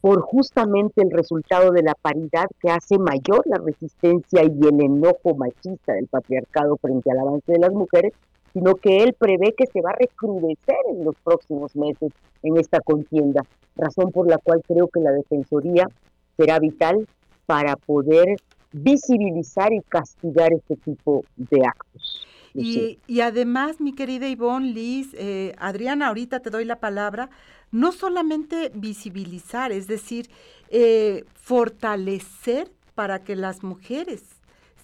por 0.00 0.20
justamente 0.20 1.02
el 1.02 1.10
resultado 1.10 1.72
de 1.72 1.82
la 1.82 1.94
paridad 1.94 2.46
que 2.60 2.70
hace 2.70 2.98
mayor 2.98 3.42
la 3.46 3.58
resistencia 3.58 4.42
y 4.44 4.66
el 4.66 4.80
enojo 4.80 5.34
machista 5.34 5.94
del 5.94 6.06
patriarcado 6.06 6.76
frente 6.76 7.10
al 7.10 7.18
avance 7.18 7.50
de 7.50 7.58
las 7.58 7.72
mujeres, 7.72 8.12
sino 8.52 8.74
que 8.76 8.98
él 9.02 9.14
prevé 9.14 9.54
que 9.56 9.66
se 9.66 9.80
va 9.80 9.90
a 9.90 9.96
recrudecer 9.96 10.76
en 10.90 11.04
los 11.04 11.16
próximos 11.24 11.74
meses 11.74 12.12
en 12.42 12.56
esta 12.56 12.80
contienda, 12.80 13.42
razón 13.74 14.12
por 14.12 14.28
la 14.28 14.38
cual 14.38 14.62
creo 14.66 14.88
que 14.88 15.00
la 15.00 15.12
Defensoría 15.12 15.88
será 16.36 16.58
vital 16.58 17.06
para 17.46 17.76
poder 17.76 18.36
visibilizar 18.72 19.72
y 19.72 19.80
castigar 19.80 20.52
este 20.52 20.76
tipo 20.76 21.24
de 21.36 21.62
actos. 21.66 22.26
Y, 22.56 22.98
y, 23.06 23.20
además, 23.20 23.80
mi 23.80 23.92
querida 23.92 24.28
Ivonne, 24.28 24.72
Liz, 24.72 25.08
eh, 25.14 25.54
Adriana, 25.58 26.08
ahorita 26.08 26.40
te 26.40 26.50
doy 26.50 26.64
la 26.64 26.80
palabra, 26.80 27.30
no 27.70 27.92
solamente 27.92 28.70
visibilizar, 28.74 29.72
es 29.72 29.86
decir, 29.86 30.30
eh, 30.70 31.24
fortalecer 31.34 32.70
para 32.94 33.22
que 33.22 33.36
las 33.36 33.62
mujeres 33.62 34.22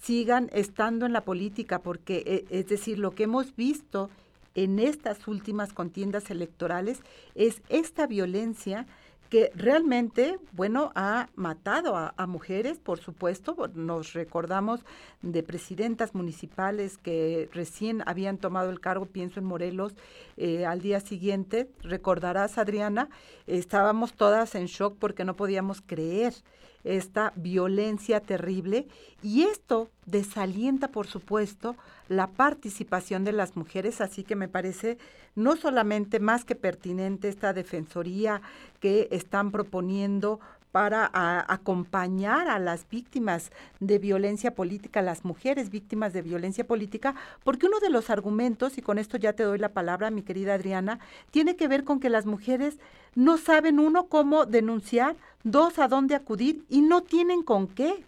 sigan 0.01 0.49
estando 0.53 1.05
en 1.05 1.13
la 1.13 1.21
política, 1.21 1.79
porque 1.79 2.23
eh, 2.25 2.45
es 2.49 2.67
decir, 2.67 2.99
lo 2.99 3.11
que 3.11 3.23
hemos 3.23 3.55
visto 3.55 4.09
en 4.55 4.79
estas 4.79 5.27
últimas 5.27 5.73
contiendas 5.73 6.29
electorales 6.29 6.99
es 7.35 7.61
esta 7.69 8.05
violencia 8.05 8.85
que 9.33 9.51
realmente, 9.55 10.37
bueno, 10.51 10.91
ha 10.93 11.27
matado 11.33 11.95
a, 11.97 12.27
mujeres, 12.27 12.77
por 12.77 12.99
supuesto. 12.99 13.55
Nos 13.73 14.13
recordamos 14.13 14.85
de 15.23 15.41
presidentas 15.41 16.13
municipales 16.13 16.99
que 16.99 17.49
recién 17.51 18.03
habían 18.05 18.37
tomado 18.37 18.69
el 18.69 18.79
cargo, 18.79 19.07
pienso 19.07 19.39
en 19.39 19.47
Morelos, 19.47 19.95
eh, 20.37 20.67
al 20.67 20.81
día 20.81 20.99
siguiente, 20.99 21.67
recordarás, 21.81 22.59
Adriana, 22.59 23.09
estábamos 23.47 24.13
todas 24.13 24.53
en 24.53 24.67
shock 24.67 24.97
porque 24.99 25.25
no 25.25 25.35
podíamos 25.35 25.81
creer 25.81 26.35
esta 26.83 27.33
violencia 27.35 28.19
terrible 28.19 28.87
y 29.23 29.45
esto 29.45 29.89
desalienta, 30.05 30.89
por 30.89 31.07
supuesto, 31.07 31.75
la 32.09 32.27
participación 32.27 33.23
de 33.23 33.31
las 33.31 33.55
mujeres, 33.55 34.01
así 34.01 34.23
que 34.23 34.35
me 34.35 34.47
parece 34.47 34.97
no 35.35 35.55
solamente 35.55 36.19
más 36.19 36.45
que 36.45 36.55
pertinente 36.55 37.29
esta 37.29 37.53
defensoría 37.53 38.41
que 38.79 39.07
están 39.11 39.51
proponiendo 39.51 40.39
para 40.73 41.11
acompañar 41.47 42.47
a 42.47 42.57
las 42.57 42.89
víctimas 42.89 43.51
de 43.79 43.99
violencia 43.99 44.55
política, 44.55 45.03
las 45.03 45.23
mujeres 45.23 45.69
víctimas 45.69 46.13
de 46.13 46.23
violencia 46.23 46.65
política, 46.65 47.13
porque 47.43 47.67
uno 47.67 47.79
de 47.79 47.91
los 47.91 48.09
argumentos, 48.09 48.79
y 48.79 48.81
con 48.81 48.97
esto 48.97 49.17
ya 49.17 49.33
te 49.33 49.43
doy 49.43 49.59
la 49.59 49.69
palabra, 49.69 50.09
mi 50.09 50.23
querida 50.23 50.55
Adriana, 50.55 50.97
tiene 51.29 51.55
que 51.55 51.67
ver 51.67 51.83
con 51.83 51.99
que 51.99 52.09
las 52.09 52.25
mujeres 52.25 52.79
no 53.13 53.37
saben, 53.37 53.79
uno, 53.79 54.07
cómo 54.07 54.47
denunciar, 54.47 55.15
dos, 55.43 55.77
a 55.77 55.87
dónde 55.87 56.15
acudir 56.15 56.65
y 56.69 56.81
no 56.81 57.03
tienen 57.03 57.43
con 57.43 57.67
qué. 57.67 58.03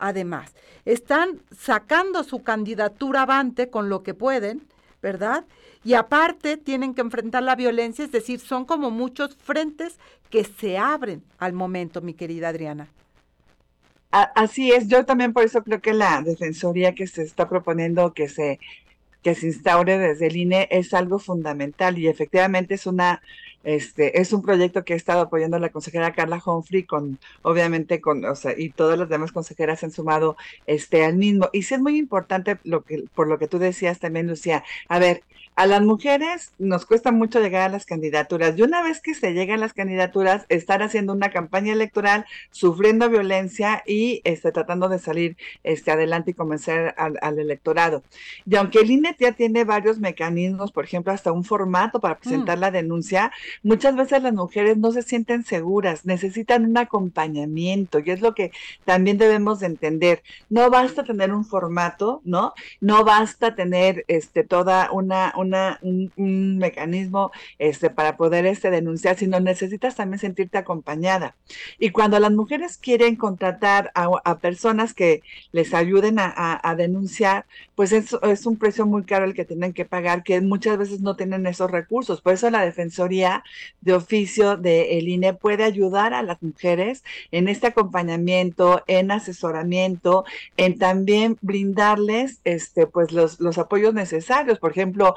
Además, 0.00 0.54
están 0.84 1.42
sacando 1.56 2.24
su 2.24 2.42
candidatura 2.42 3.22
avante 3.22 3.70
con 3.70 3.88
lo 3.88 4.02
que 4.02 4.14
pueden, 4.14 4.62
¿verdad? 5.02 5.44
Y 5.84 5.94
aparte 5.94 6.56
tienen 6.56 6.94
que 6.94 7.02
enfrentar 7.02 7.42
la 7.42 7.54
violencia, 7.54 8.04
es 8.04 8.12
decir, 8.12 8.40
son 8.40 8.64
como 8.64 8.90
muchos 8.90 9.36
frentes 9.36 9.98
que 10.30 10.44
se 10.44 10.78
abren 10.78 11.22
al 11.38 11.52
momento, 11.52 12.00
mi 12.00 12.14
querida 12.14 12.48
Adriana. 12.48 12.88
Así 14.10 14.72
es, 14.72 14.88
yo 14.88 15.04
también 15.04 15.32
por 15.32 15.44
eso 15.44 15.62
creo 15.62 15.80
que 15.80 15.94
la 15.94 16.20
defensoría 16.22 16.94
que 16.94 17.06
se 17.06 17.22
está 17.22 17.48
proponiendo 17.48 18.12
que 18.12 18.28
se 18.28 18.58
que 19.22 19.34
se 19.34 19.46
instaure 19.48 19.98
desde 19.98 20.28
el 20.28 20.36
INE 20.36 20.66
es 20.70 20.94
algo 20.94 21.18
fundamental 21.18 21.98
y 21.98 22.08
efectivamente 22.08 22.74
es 22.74 22.86
una 22.86 23.22
este, 23.62 24.20
es 24.20 24.32
un 24.32 24.42
proyecto 24.42 24.84
que 24.84 24.94
ha 24.94 24.96
estado 24.96 25.20
apoyando 25.22 25.58
la 25.58 25.70
consejera 25.70 26.12
Carla 26.12 26.42
Humphrey 26.44 26.84
con, 26.84 27.18
obviamente, 27.42 28.00
con, 28.00 28.24
o 28.24 28.34
sea, 28.34 28.54
y 28.56 28.70
todas 28.70 28.98
las 28.98 29.08
demás 29.08 29.32
consejeras 29.32 29.84
han 29.84 29.90
sumado 29.92 30.36
este 30.66 31.04
al 31.04 31.16
mismo. 31.16 31.48
Y 31.52 31.62
sí 31.62 31.74
es 31.74 31.80
muy 31.80 31.98
importante 31.98 32.58
lo 32.64 32.82
que, 32.84 33.04
por 33.14 33.28
lo 33.28 33.38
que 33.38 33.48
tú 33.48 33.58
decías 33.58 33.98
también, 33.98 34.26
Lucía. 34.28 34.64
A 34.88 34.98
ver, 34.98 35.22
a 35.56 35.66
las 35.66 35.82
mujeres 35.82 36.52
nos 36.58 36.86
cuesta 36.86 37.12
mucho 37.12 37.40
llegar 37.40 37.62
a 37.62 37.68
las 37.68 37.84
candidaturas. 37.84 38.56
Y 38.56 38.62
una 38.62 38.82
vez 38.82 39.00
que 39.00 39.14
se 39.14 39.32
llegan 39.32 39.58
a 39.58 39.60
las 39.60 39.74
candidaturas, 39.74 40.46
estar 40.48 40.82
haciendo 40.82 41.12
una 41.12 41.30
campaña 41.30 41.72
electoral, 41.72 42.24
sufriendo 42.50 43.10
violencia 43.10 43.82
y 43.86 44.22
este, 44.24 44.52
tratando 44.52 44.88
de 44.88 44.98
salir 44.98 45.36
este, 45.62 45.90
adelante 45.90 46.30
y 46.30 46.34
convencer 46.34 46.94
al, 46.96 47.18
al 47.20 47.38
electorado. 47.38 48.02
Y 48.46 48.56
aunque 48.56 48.80
el 48.80 48.90
INE 48.90 49.14
ya 49.18 49.32
tiene 49.32 49.64
varios 49.64 49.98
mecanismos, 49.98 50.72
por 50.72 50.84
ejemplo, 50.84 51.12
hasta 51.12 51.32
un 51.32 51.44
formato 51.44 52.00
para 52.00 52.18
presentar 52.18 52.58
mm. 52.58 52.60
la 52.60 52.70
denuncia, 52.70 53.32
muchas 53.62 53.96
veces 53.96 54.22
las 54.22 54.32
mujeres 54.32 54.78
no 54.78 54.92
se 54.92 55.02
sienten 55.02 55.44
seguras, 55.44 56.06
necesitan 56.06 56.64
un 56.64 56.78
acompañamiento 56.78 57.98
y 57.98 58.10
es 58.10 58.20
lo 58.20 58.34
que 58.34 58.52
también 58.84 59.18
debemos 59.18 59.60
de 59.60 59.66
entender. 59.66 60.22
No 60.48 60.70
basta 60.70 61.04
tener 61.04 61.32
un 61.32 61.44
formato, 61.44 62.20
¿no? 62.24 62.54
No 62.80 63.04
basta 63.04 63.54
tener 63.54 64.04
este 64.08 64.44
toda 64.44 64.90
una, 64.92 65.32
una 65.40 65.78
un, 65.82 66.58
mecanismo 66.58 67.30
este 67.58 67.90
para 67.90 68.16
poder 68.16 68.46
este 68.46 68.70
denunciar, 68.70 69.16
sino 69.16 69.40
necesitas 69.40 69.96
también 69.96 70.18
sentirte 70.18 70.58
acompañada. 70.58 71.36
Y 71.78 71.90
cuando 71.90 72.18
las 72.18 72.32
mujeres 72.32 72.78
quieren 72.78 73.16
contratar 73.16 73.90
a, 73.94 74.38
personas 74.38 74.94
que 74.94 75.22
les 75.52 75.74
ayuden 75.74 76.16
a, 76.18 76.74
denunciar, 76.76 77.46
pues 77.74 77.92
es, 77.92 78.16
es 78.22 78.46
un 78.46 78.56
precio 78.56 78.86
muy 78.86 79.02
caro 79.04 79.24
el 79.24 79.34
que 79.34 79.44
tienen 79.44 79.72
que 79.72 79.84
pagar, 79.84 80.22
que 80.22 80.40
muchas 80.40 80.78
veces 80.78 81.00
no 81.00 81.16
tienen 81.16 81.46
esos 81.46 81.70
recursos. 81.70 82.20
Por 82.20 82.34
eso 82.34 82.50
la 82.50 82.64
Defensoría 82.64 83.42
de 83.80 83.94
oficio 83.94 84.56
de 84.56 85.00
INE 85.10 85.34
puede 85.34 85.64
ayudar 85.64 86.14
a 86.14 86.22
las 86.22 86.40
mujeres 86.42 87.04
en 87.30 87.48
este 87.48 87.68
acompañamiento, 87.68 88.82
en 88.86 89.10
asesoramiento, 89.10 90.24
en 90.56 90.78
también 90.78 91.36
brindarles 91.40 92.40
este, 92.44 92.86
pues 92.86 93.12
los, 93.12 93.40
los 93.40 93.58
apoyos 93.58 93.94
necesarios. 93.94 94.58
Por 94.58 94.70
ejemplo, 94.70 95.14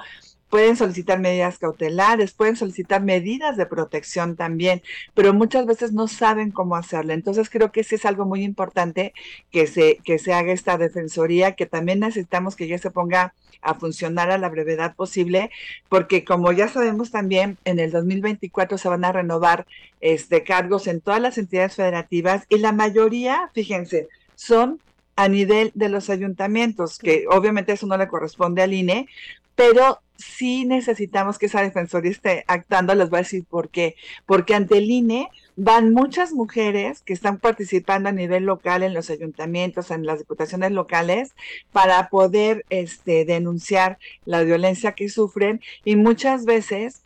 pueden 0.54 0.76
solicitar 0.76 1.20
medidas 1.20 1.58
cautelares, 1.58 2.34
pueden 2.34 2.56
solicitar 2.56 3.01
medidas 3.01 3.58
de 3.58 3.66
protección 3.66 4.36
también, 4.36 4.84
pero 5.16 5.34
muchas 5.34 5.66
veces 5.66 5.93
no 5.93 6.08
saben 6.08 6.51
cómo 6.51 6.76
hacerlo. 6.76 7.14
Entonces 7.14 7.49
creo 7.49 7.72
que 7.72 7.84
sí 7.84 7.95
es 7.95 8.06
algo 8.06 8.26
muy 8.26 8.43
importante 8.43 9.16
que 9.49 9.66
se, 9.66 9.97
que 10.04 10.20
se 10.20 10.32
haga 10.32 10.54
esta 10.54 10.78
defensoría, 10.78 11.54
que 11.54 11.66
también 11.66 12.01
necesitamos 12.01 12.56
que 12.56 12.68
ya 12.68 12.78
se 12.78 12.91
ponga 12.91 13.34
a 13.64 13.74
funcionar 13.74 14.30
a 14.30 14.38
la 14.38 14.47
brevedad 14.47 14.95
posible, 14.95 15.49
porque 15.89 16.24
como 16.24 16.51
ya 16.51 16.68
sabemos 16.68 17.10
también, 17.10 17.58
en 17.66 17.80
el 17.80 17.89
2024 17.89 18.78
se 18.78 18.89
van 18.89 19.06
a 19.06 19.12
renovar 19.12 19.66
este, 20.01 20.43
cargos 20.43 20.86
en 20.86 21.01
todas 21.01 21.20
las 21.20 21.39
entidades 21.39 21.78
federativas 21.78 22.45
y 22.47 22.60
la 22.60 22.74
mayoría, 22.74 23.49
fíjense, 23.56 24.08
son 24.36 24.80
a 25.16 25.28
nivel 25.28 25.72
de 25.76 25.89
los 25.89 26.10
ayuntamientos, 26.10 26.97
que 26.97 27.26
obviamente 27.30 27.72
eso 27.72 27.86
no 27.86 27.97
le 27.97 28.08
corresponde 28.08 28.64
al 28.64 28.74
INE, 28.74 29.08
pero 29.56 29.99
sí 30.18 30.66
necesitamos 30.66 31.38
que 31.38 31.47
esa 31.47 31.62
defensoría 31.62 32.12
esté 32.12 32.43
actuando, 32.47 32.95
les 32.95 33.10
voy 33.10 33.18
a 33.18 33.22
decir 33.24 33.45
por 33.45 33.70
qué, 33.70 33.95
porque 34.26 34.56
ante 34.56 34.78
el 34.78 34.89
INE 34.89 35.30
van 35.56 35.93
muchas 35.93 36.34
mujeres 36.34 37.01
que 37.01 37.14
están 37.14 37.38
participando 37.38 38.10
a 38.10 38.14
nivel 38.14 38.45
local 38.45 38.84
en 38.84 38.93
los 38.93 39.10
ayuntamientos, 39.10 39.91
en 39.91 40.06
las 40.06 40.20
diputaciones 40.20 40.72
locales, 40.72 41.36
para 41.72 42.10
poder 42.10 42.66
este, 42.70 43.26
denunciar 43.26 43.97
la 44.26 44.43
violencia 44.43 44.93
que 44.93 45.10
sufren 45.10 45.62
y 45.84 45.95
muchas 45.95 46.45
veces 46.45 47.04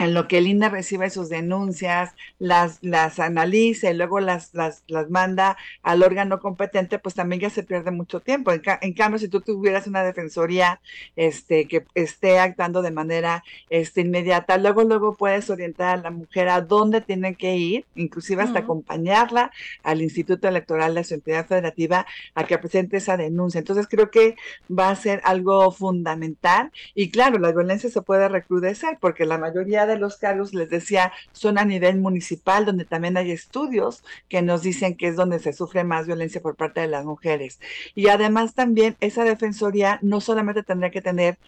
en 0.00 0.14
lo 0.14 0.28
que 0.28 0.38
el 0.38 0.46
INE 0.46 0.70
recibe 0.70 1.10
sus 1.10 1.28
denuncias, 1.28 2.14
las, 2.38 2.78
las 2.80 3.20
analiza 3.20 3.90
y 3.90 3.94
luego 3.94 4.18
las, 4.18 4.54
las, 4.54 4.82
las, 4.86 5.10
manda 5.10 5.58
al 5.82 6.02
órgano 6.02 6.40
competente, 6.40 6.98
pues 6.98 7.14
también 7.14 7.42
ya 7.42 7.50
se 7.50 7.64
pierde 7.64 7.90
mucho 7.90 8.20
tiempo. 8.20 8.50
En, 8.50 8.94
cambio, 8.94 9.18
si 9.18 9.28
tú 9.28 9.42
tuvieras 9.42 9.86
una 9.86 10.02
defensoría 10.02 10.80
este, 11.16 11.68
que 11.68 11.84
esté 11.94 12.38
actuando 12.38 12.80
de 12.80 12.92
manera 12.92 13.44
este, 13.68 14.00
inmediata, 14.00 14.56
luego, 14.56 14.84
luego 14.84 15.16
puedes 15.16 15.50
orientar 15.50 15.98
a 15.98 16.02
la 16.02 16.10
mujer 16.10 16.48
a 16.48 16.62
dónde 16.62 17.02
tiene 17.02 17.34
que 17.34 17.56
ir, 17.56 17.84
inclusive 17.94 18.42
hasta 18.42 18.60
acompañarla 18.60 19.50
al 19.82 20.00
Instituto 20.00 20.48
Electoral 20.48 20.94
de 20.94 21.04
su 21.04 21.12
entidad 21.12 21.46
federativa 21.46 22.06
a 22.34 22.44
que 22.44 22.56
presente 22.56 22.96
esa 22.96 23.18
denuncia. 23.18 23.58
Entonces, 23.58 23.86
creo 23.86 24.10
que 24.10 24.36
va 24.70 24.88
a 24.88 24.96
ser 24.96 25.20
algo 25.24 25.70
fundamental. 25.72 26.72
Y 26.94 27.10
claro, 27.10 27.38
la 27.38 27.52
violencia 27.52 27.90
se 27.90 28.00
puede 28.00 28.30
recrudecer 28.30 28.96
porque 28.98 29.26
la 29.26 29.36
mayoría 29.36 29.84
de 29.89 29.89
de 29.90 29.98
los 29.98 30.16
cargos, 30.16 30.54
les 30.54 30.70
decía, 30.70 31.12
son 31.32 31.58
a 31.58 31.64
nivel 31.64 31.98
municipal, 31.98 32.64
donde 32.64 32.84
también 32.84 33.16
hay 33.16 33.30
estudios 33.30 34.02
que 34.28 34.42
nos 34.42 34.62
dicen 34.62 34.96
que 34.96 35.08
es 35.08 35.16
donde 35.16 35.38
se 35.38 35.52
sufre 35.52 35.84
más 35.84 36.06
violencia 36.06 36.40
por 36.40 36.56
parte 36.56 36.80
de 36.80 36.88
las 36.88 37.04
mujeres. 37.04 37.60
Y 37.94 38.08
además 38.08 38.54
también 38.54 38.96
esa 39.00 39.24
defensoría 39.24 39.98
no 40.02 40.20
solamente 40.20 40.62
tendrá 40.62 40.90
que 40.90 41.02
tener 41.02 41.38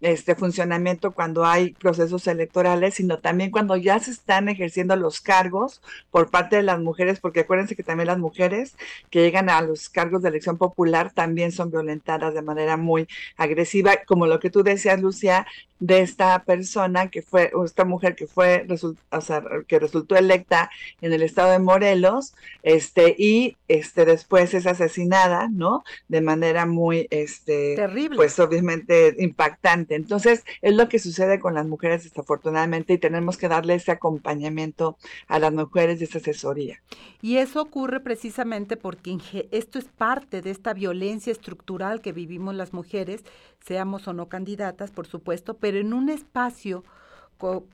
este 0.00 0.34
funcionamiento 0.34 1.12
cuando 1.12 1.44
hay 1.44 1.72
procesos 1.72 2.26
electorales, 2.26 2.94
sino 2.94 3.18
también 3.18 3.50
cuando 3.50 3.76
ya 3.76 3.98
se 3.98 4.10
están 4.10 4.48
ejerciendo 4.48 4.96
los 4.96 5.20
cargos 5.20 5.80
por 6.10 6.30
parte 6.30 6.56
de 6.56 6.62
las 6.62 6.80
mujeres, 6.80 7.20
porque 7.20 7.40
acuérdense 7.40 7.76
que 7.76 7.82
también 7.82 8.08
las 8.08 8.18
mujeres 8.18 8.74
que 9.10 9.20
llegan 9.20 9.48
a 9.48 9.60
los 9.62 9.88
cargos 9.88 10.22
de 10.22 10.30
elección 10.30 10.56
popular 10.58 11.12
también 11.12 11.52
son 11.52 11.70
violentadas 11.70 12.34
de 12.34 12.42
manera 12.42 12.76
muy 12.76 13.06
agresiva, 13.36 13.92
como 14.06 14.26
lo 14.26 14.40
que 14.40 14.50
tú 14.50 14.62
decías, 14.62 15.00
Lucia, 15.00 15.46
de 15.82 16.00
esta 16.00 16.44
persona 16.44 17.08
que 17.08 17.22
fue, 17.22 17.50
o 17.54 17.64
esta 17.64 17.84
mujer 17.84 18.14
que 18.14 18.28
fue, 18.28 18.66
o 19.10 19.20
sea, 19.20 19.42
que 19.66 19.80
resultó 19.80 20.14
electa 20.14 20.70
en 21.00 21.12
el 21.12 21.22
estado 21.22 21.50
de 21.50 21.58
Morelos, 21.58 22.34
este, 22.62 23.16
y 23.18 23.56
este 23.66 24.04
después 24.04 24.54
es 24.54 24.66
asesinada, 24.66 25.48
¿no? 25.50 25.82
De 26.06 26.20
manera 26.20 26.66
muy, 26.66 27.08
este, 27.10 27.74
terrible. 27.74 28.16
Pues 28.16 28.38
obviamente 28.38 29.16
impactante. 29.18 29.81
Entonces, 29.90 30.44
es 30.60 30.74
lo 30.74 30.88
que 30.88 30.98
sucede 30.98 31.40
con 31.40 31.54
las 31.54 31.66
mujeres 31.66 32.04
desafortunadamente 32.04 32.94
y 32.94 32.98
tenemos 32.98 33.36
que 33.36 33.48
darle 33.48 33.74
ese 33.74 33.92
acompañamiento 33.92 34.96
a 35.28 35.38
las 35.38 35.52
mujeres 35.52 36.00
y 36.00 36.04
esa 36.04 36.18
asesoría. 36.18 36.80
Y 37.20 37.36
eso 37.36 37.62
ocurre 37.62 38.00
precisamente 38.00 38.76
porque 38.76 39.18
esto 39.50 39.78
es 39.78 39.84
parte 39.84 40.42
de 40.42 40.50
esta 40.50 40.74
violencia 40.74 41.32
estructural 41.32 42.00
que 42.00 42.12
vivimos 42.12 42.54
las 42.54 42.72
mujeres, 42.72 43.24
seamos 43.64 44.08
o 44.08 44.12
no 44.12 44.28
candidatas, 44.28 44.90
por 44.90 45.06
supuesto, 45.06 45.54
pero 45.54 45.78
en 45.78 45.92
un 45.92 46.08
espacio 46.08 46.84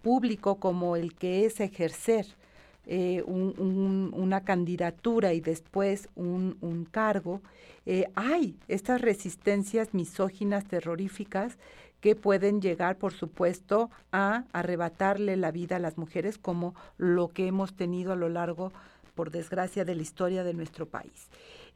público 0.02 0.56
como 0.56 0.96
el 0.96 1.14
que 1.14 1.44
es 1.44 1.60
ejercer 1.60 2.26
eh, 2.86 3.22
una 3.26 4.44
candidatura 4.44 5.34
y 5.34 5.40
después 5.40 6.08
un, 6.16 6.88
cargo, 6.90 7.42
eh, 7.84 8.06
hay 8.14 8.56
estas 8.66 9.02
resistencias 9.02 9.92
misóginas, 9.92 10.66
terroríficas, 10.66 11.58
que 12.00 12.14
pueden 12.14 12.60
llegar, 12.60 12.96
por 12.96 13.12
supuesto, 13.12 13.90
a 14.12 14.44
arrebatarle 14.52 15.36
la 15.36 15.50
vida 15.50 15.76
a 15.76 15.80
las 15.80 15.98
mujeres, 15.98 16.38
como 16.38 16.74
lo 16.96 17.28
que 17.28 17.46
hemos 17.46 17.74
tenido 17.74 18.12
a 18.12 18.16
lo 18.16 18.28
largo, 18.28 18.72
por 19.14 19.30
desgracia, 19.30 19.84
de 19.84 19.94
la 19.94 20.02
historia 20.02 20.44
de 20.44 20.54
nuestro 20.54 20.86
país. 20.86 21.28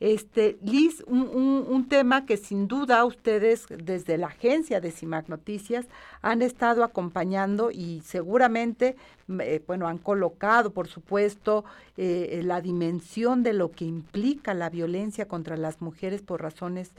Este, 0.02 0.58
Liz, 0.62 1.04
un, 1.06 1.86
tema 1.88 2.26
que 2.26 2.36
sin 2.36 2.66
duda 2.66 3.04
ustedes 3.04 3.66
desde 3.68 4.18
la 4.18 4.28
agencia 4.28 4.80
de 4.80 4.90
CIMAC 4.90 5.28
Noticias 5.28 5.86
han 6.22 6.42
estado 6.42 6.82
acompañando 6.82 7.70
y 7.70 8.02
seguramente, 8.04 8.96
eh, 9.38 9.62
bueno, 9.64 9.86
han 9.86 9.98
colocado, 9.98 10.72
por 10.72 10.88
supuesto, 10.88 11.64
eh, 11.96 12.40
la 12.42 12.60
dimensión 12.60 13.44
de 13.44 13.52
lo 13.52 13.70
que 13.70 13.84
implica 13.84 14.54
la 14.54 14.70
violencia 14.70 15.28
contra 15.28 15.56
las 15.56 15.80
mujeres 15.80 16.20
por 16.20 16.42
razones 16.42 16.90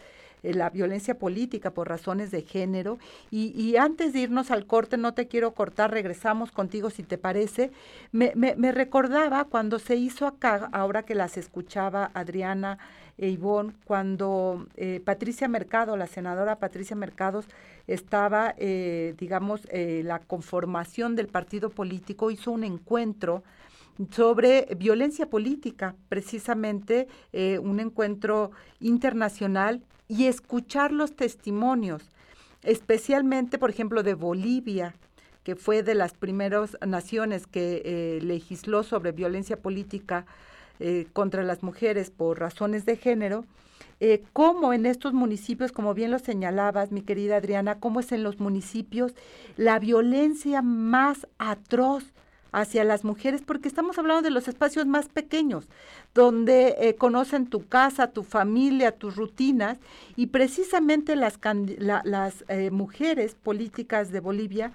la 0.44 0.70
violencia 0.70 1.18
política 1.18 1.72
por 1.72 1.88
razones 1.88 2.30
de 2.32 2.42
género. 2.42 3.00
Y, 3.32 3.76
antes 3.78 4.14
de 4.14 4.20
irnos 4.20 4.52
al 4.52 4.66
corte, 4.66 4.98
no 4.98 5.14
te 5.14 5.28
quiero 5.28 5.54
cortar, 5.54 5.92
regresamos 5.92 6.52
contigo 6.52 6.90
si 6.90 7.04
te 7.04 7.18
parece. 7.18 7.72
Me, 8.12 8.72
recordaba 8.72 9.46
cuando 9.46 9.80
se 9.80 9.96
hizo 9.96 10.28
acá, 10.28 10.70
ahora 10.74 11.04
que 11.04 11.16
las 11.16 11.38
escuchaba 11.38 12.12
Adriana 12.14 12.78
e 13.18 13.30
Ivonne, 13.30 13.74
cuando 13.86 14.66
eh, 14.76 15.00
Patricia 15.04 15.48
Mercado, 15.48 15.96
la 15.96 16.08
senadora 16.08 16.60
Patricia 16.60 16.96
Mercados, 16.96 17.46
estaba, 17.88 18.54
eh, 18.58 19.14
digamos, 19.18 19.62
la 19.72 20.20
conformación 20.20 21.16
del 21.16 21.28
partido 21.28 21.70
político, 21.70 22.32
hizo 22.32 22.52
un 22.52 22.64
encuentro 22.64 23.44
sobre 24.10 24.68
violencia 24.78 25.30
política, 25.30 25.96
precisamente 26.10 27.08
un 27.32 27.80
encuentro 27.80 28.52
internacional 28.80 29.84
y 30.14 30.28
escuchar 30.28 30.92
los 30.92 31.16
testimonios, 31.16 32.04
especialmente, 32.62 33.58
por 33.58 33.72
ejemplo, 33.72 34.04
de 34.04 34.14
Bolivia, 34.14 34.94
que 35.44 35.56
fue 35.56 35.82
de 35.82 35.96
las 35.96 36.14
primeras 36.14 36.78
naciones 36.86 37.48
que 37.48 37.82
eh, 37.84 38.20
legisló 38.22 38.84
sobre 38.84 39.12
violencia 39.12 39.58
política 39.58 40.28
eh, 40.80 41.08
contra 41.14 41.42
las 41.42 41.64
mujeres 41.64 42.12
por 42.12 42.40
razones 42.40 42.86
de 42.86 42.96
género, 42.96 43.46
eh, 44.00 44.24
cómo 44.34 44.72
en 44.72 44.86
estos 44.86 45.14
municipios, 45.14 45.72
como 45.72 45.96
bien 45.96 46.12
lo 46.12 46.20
señalabas, 46.20 46.92
mi 46.92 47.02
querida 47.02 47.38
Adriana, 47.38 47.80
cómo 47.80 48.00
es 48.00 48.12
en 48.12 48.22
los 48.22 48.40
municipios 48.40 49.16
la 49.58 49.80
violencia 49.80 50.62
más 50.62 51.28
atroz 51.40 52.14
hacia 52.54 52.84
las 52.84 53.04
mujeres, 53.04 53.42
porque 53.42 53.68
estamos 53.68 53.98
hablando 53.98 54.22
de 54.22 54.30
los 54.30 54.48
espacios 54.48 54.86
más 54.86 55.10
pequeños, 55.10 55.68
donde 56.14 56.76
eh, 56.80 56.96
conocen 56.96 57.48
tu 57.48 57.68
casa, 57.68 58.12
tu 58.12 58.24
familia, 58.24 58.92
tus 58.92 59.16
rutinas, 59.16 59.80
y 60.16 60.28
precisamente 60.28 61.16
las, 61.16 61.40
eh, 62.48 62.70
mujeres 62.72 63.36
políticas 63.36 64.12
de 64.12 64.20
Bolivia 64.20 64.74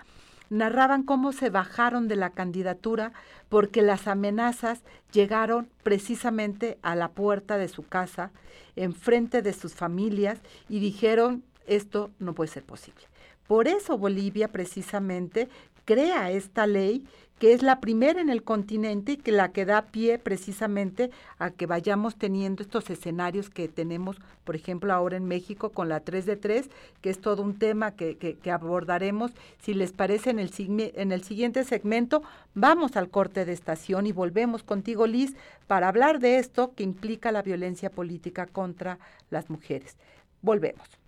narraban 0.51 1.03
cómo 1.03 1.32
se 1.32 1.51
bajaron 1.51 2.09
de 2.09 2.16
la 2.16 2.30
candidatura 2.30 3.12
porque 3.49 3.82
las 3.82 4.09
amenazas 4.09 4.82
llegaron 5.12 5.68
precisamente 5.82 6.78
a 6.82 6.97
la 6.97 7.11
puerta 7.11 7.59
de 7.59 7.68
su 7.68 7.86
casa, 7.86 8.30
enfrente 8.74 9.43
de 9.43 9.53
sus 9.53 9.74
familias, 9.74 10.39
y 10.68 10.80
dijeron, 10.80 11.45
esto 11.66 12.11
no 12.18 12.34
puede 12.34 12.51
ser 12.51 12.64
posible. 12.64 13.03
Por 13.47 13.68
eso 13.68 13.97
Bolivia 13.97 14.49
precisamente 14.49 15.49
crea 15.89 16.30
esta 16.30 16.66
ley 16.66 17.07
que 17.39 17.55
es 17.55 17.62
la 17.62 17.80
primera 17.80 18.20
en 18.20 18.28
el 18.28 18.43
continente 18.43 19.12
y 19.12 19.16
que 19.16 19.32
la 19.32 19.53
que 19.53 19.64
da 19.64 19.86
pie 19.86 20.18
precisamente 20.18 21.11
a 21.39 21.51
que 21.51 21.64
vayamos 21.64 22.16
teniendo 22.16 22.62
estos 22.62 22.91
escenarios 22.91 23.49
que 23.49 23.68
tenemos, 23.68 24.18
por 24.45 24.55
ejemplo, 24.55 24.93
ahora 24.93 25.16
en 25.16 25.24
México 25.24 25.70
con 25.70 25.89
la 25.89 26.01
3 26.01 26.26
de 26.26 26.36
3, 26.36 26.68
que 27.01 27.09
es 27.09 27.20
todo 27.22 27.43
un 27.43 27.59
tema 27.59 27.93
que, 27.93 28.18
que, 28.18 28.51
abordaremos. 28.51 29.30
Si 29.61 29.72
les 29.72 29.93
parece, 29.93 30.28
en 30.28 30.41
el, 30.41 30.51
en 30.59 31.11
el 31.11 31.22
siguiente 31.22 31.64
segmento 31.64 32.22
vamos 32.55 32.97
al 32.97 33.09
corte 33.09 33.47
de 33.47 33.55
estación 33.55 34.07
y 34.07 34.12
volvemos 34.12 34.62
contigo, 34.64 35.07
Liz, 35.07 35.36
para 35.66 35.89
hablar 35.89 36.18
de 36.18 36.36
esto 36.39 36.74
que 36.74 36.82
implica 36.82 37.32
la 37.32 37.41
violencia 37.41 37.89
política 37.89 38.47
contra 38.47 38.99
las 39.30 39.49
mujeres. 39.49 39.97
Volvemos. 40.43 41.07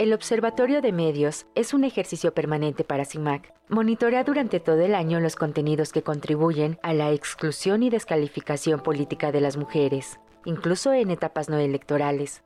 El 0.00 0.14
Observatorio 0.14 0.80
de 0.80 0.92
Medios 0.92 1.44
es 1.54 1.74
un 1.74 1.84
ejercicio 1.84 2.32
permanente 2.32 2.84
para 2.84 3.04
CIMAC. 3.04 3.52
Monitorea 3.68 4.24
durante 4.24 4.58
todo 4.58 4.80
el 4.80 4.94
año 4.94 5.20
los 5.20 5.36
contenidos 5.36 5.92
que 5.92 6.02
contribuyen 6.02 6.78
a 6.82 6.94
la 6.94 7.12
exclusión 7.12 7.82
y 7.82 7.90
descalificación 7.90 8.80
política 8.80 9.30
de 9.30 9.42
las 9.42 9.58
mujeres, 9.58 10.18
incluso 10.46 10.94
en 10.94 11.10
etapas 11.10 11.50
no 11.50 11.58
electorales. 11.58 12.42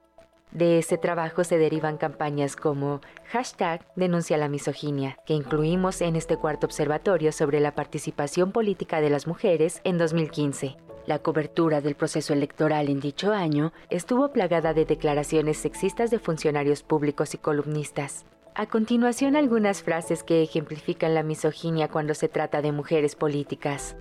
De 0.51 0.81
ese 0.81 0.99
trabajo 0.99 1.45
se 1.45 1.57
derivan 1.57 1.97
campañas 1.97 2.57
como 2.57 3.01
hashtag 3.31 3.87
denuncia 3.95 4.37
la 4.37 4.49
misoginia, 4.49 5.17
que 5.25 5.35
incluimos 5.35 6.01
en 6.01 6.17
este 6.17 6.37
cuarto 6.37 6.67
observatorio 6.67 7.31
sobre 7.31 7.61
la 7.61 7.77
participación 7.77 8.51
política 8.51 9.01
de 9.01 9.11
las 9.11 9.29
mujeres 9.29 9.81
en 9.85 9.97
2015. 9.97 10.77
La 11.07 11.19
cobertura 11.19 11.83
del 11.83 11.97
proceso 11.97 12.33
electoral 12.33 12.89
en 12.89 12.99
dicho 12.99 13.33
año 13.33 13.73
estuvo 13.91 14.33
plagada 14.33 14.73
de 14.73 14.87
declaraciones 14.87 15.59
sexistas 15.59 16.11
de 16.11 16.19
funcionarios 16.19 16.83
públicos 16.83 17.35
y 17.35 17.39
columnistas. 17.39 18.25
A 18.55 18.67
continuación 18.67 19.37
algunas 19.37 19.83
frases 19.83 20.23
que 20.23 20.43
ejemplifican 20.43 21.15
la 21.15 21.23
misoginia 21.23 21.89
cuando 21.89 22.15
se 22.15 22.29
trata 22.29 22.63
de 22.63 22.73
mujeres 22.73 23.17
políticas. 23.17 23.97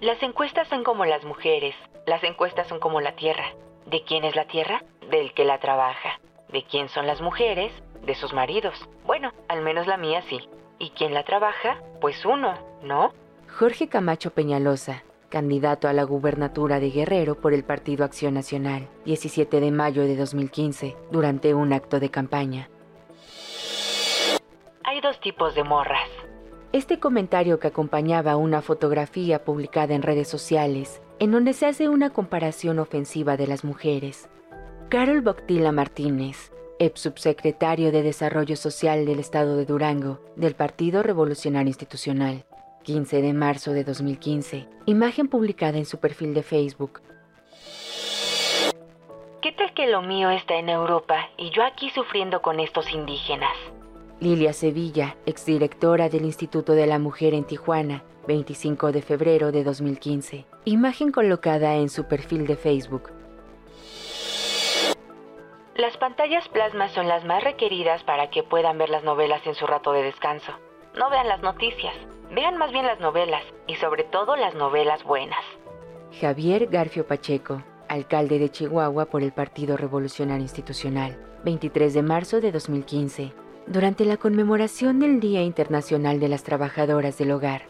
Las 0.00 0.22
encuestas 0.22 0.68
son 0.68 0.84
como 0.84 1.06
las 1.06 1.24
mujeres, 1.24 1.74
las 2.04 2.22
encuestas 2.22 2.68
son 2.68 2.78
como 2.78 3.00
la 3.00 3.16
tierra. 3.16 3.54
¿De 3.86 4.02
quién 4.02 4.24
es 4.24 4.36
la 4.36 4.46
tierra? 4.46 4.82
Del 5.10 5.32
que 5.32 5.46
la 5.46 5.58
trabaja. 5.58 6.20
¿De 6.52 6.64
quién 6.64 6.90
son 6.90 7.06
las 7.06 7.22
mujeres? 7.22 7.72
De 8.04 8.14
sus 8.14 8.34
maridos. 8.34 8.74
Bueno, 9.06 9.32
al 9.48 9.62
menos 9.62 9.86
la 9.86 9.96
mía 9.96 10.22
sí. 10.28 10.38
¿Y 10.78 10.90
quién 10.90 11.14
la 11.14 11.24
trabaja? 11.24 11.80
Pues 12.00 12.26
uno, 12.26 12.58
¿no? 12.82 13.14
Jorge 13.58 13.88
Camacho 13.88 14.32
Peñalosa, 14.32 15.04
candidato 15.34 15.88
a 15.88 15.92
la 15.92 16.04
gubernatura 16.04 16.78
de 16.78 16.92
Guerrero 16.92 17.34
por 17.34 17.54
el 17.54 17.64
Partido 17.64 18.04
Acción 18.04 18.34
Nacional, 18.34 18.88
17 19.04 19.58
de 19.58 19.72
mayo 19.72 20.02
de 20.02 20.14
2015, 20.14 20.96
durante 21.10 21.54
un 21.54 21.72
acto 21.72 21.98
de 21.98 22.08
campaña. 22.08 22.70
Hay 24.84 25.00
dos 25.00 25.18
tipos 25.18 25.56
de 25.56 25.64
morras. 25.64 26.08
Este 26.70 27.00
comentario 27.00 27.58
que 27.58 27.66
acompañaba 27.66 28.36
una 28.36 28.62
fotografía 28.62 29.42
publicada 29.44 29.96
en 29.96 30.02
redes 30.02 30.28
sociales, 30.28 31.02
en 31.18 31.32
donde 31.32 31.52
se 31.52 31.66
hace 31.66 31.88
una 31.88 32.10
comparación 32.10 32.78
ofensiva 32.78 33.36
de 33.36 33.48
las 33.48 33.64
mujeres. 33.64 34.28
Carol 34.88 35.20
Boctila 35.20 35.72
Martínez, 35.72 36.52
ex 36.78 37.00
subsecretario 37.00 37.90
de 37.90 38.04
Desarrollo 38.04 38.54
Social 38.54 39.04
del 39.04 39.18
Estado 39.18 39.56
de 39.56 39.66
Durango, 39.66 40.20
del 40.36 40.54
Partido 40.54 41.02
Revolucionario 41.02 41.70
Institucional, 41.70 42.44
15 42.84 43.22
de 43.22 43.32
marzo 43.32 43.72
de 43.72 43.82
2015. 43.82 44.68
Imagen 44.84 45.26
publicada 45.28 45.78
en 45.78 45.86
su 45.86 45.98
perfil 45.98 46.34
de 46.34 46.42
Facebook. 46.42 47.00
¿Qué 49.40 49.52
tal 49.52 49.72
que 49.74 49.86
lo 49.86 50.02
mío 50.02 50.30
está 50.30 50.54
en 50.56 50.68
Europa 50.68 51.30
y 51.36 51.50
yo 51.50 51.64
aquí 51.64 51.90
sufriendo 51.90 52.42
con 52.42 52.60
estos 52.60 52.92
indígenas? 52.92 53.56
Lilia 54.20 54.52
Sevilla, 54.52 55.16
exdirectora 55.26 56.08
del 56.08 56.24
Instituto 56.24 56.72
de 56.72 56.86
la 56.86 56.98
Mujer 56.98 57.34
en 57.34 57.44
Tijuana, 57.44 58.04
25 58.28 58.92
de 58.92 59.02
febrero 59.02 59.50
de 59.50 59.64
2015. 59.64 60.44
Imagen 60.66 61.10
colocada 61.10 61.74
en 61.76 61.88
su 61.88 62.04
perfil 62.04 62.46
de 62.46 62.56
Facebook. 62.56 63.10
Las 65.74 65.96
pantallas 65.96 66.46
plasma 66.48 66.88
son 66.90 67.08
las 67.08 67.24
más 67.24 67.42
requeridas 67.42 68.02
para 68.04 68.30
que 68.30 68.42
puedan 68.42 68.78
ver 68.78 68.90
las 68.90 69.04
novelas 69.04 69.44
en 69.46 69.54
su 69.54 69.66
rato 69.66 69.92
de 69.92 70.02
descanso. 70.02 70.52
No 70.96 71.10
vean 71.10 71.28
las 71.28 71.42
noticias, 71.42 71.94
Vean 72.34 72.56
más 72.56 72.72
bien 72.72 72.84
las 72.84 72.98
novelas 72.98 73.44
y 73.68 73.76
sobre 73.76 74.02
todo 74.04 74.34
las 74.34 74.54
novelas 74.54 75.04
buenas. 75.04 75.38
Javier 76.20 76.66
Garfio 76.66 77.06
Pacheco, 77.06 77.62
alcalde 77.88 78.40
de 78.40 78.50
Chihuahua 78.50 79.06
por 79.06 79.22
el 79.22 79.32
Partido 79.32 79.76
Revolucionario 79.76 80.42
Institucional, 80.42 81.16
23 81.44 81.94
de 81.94 82.02
marzo 82.02 82.40
de 82.40 82.50
2015, 82.50 83.32
durante 83.68 84.04
la 84.04 84.16
conmemoración 84.16 84.98
del 84.98 85.20
Día 85.20 85.42
Internacional 85.42 86.18
de 86.18 86.28
las 86.28 86.42
Trabajadoras 86.42 87.16
del 87.18 87.30
Hogar. 87.30 87.62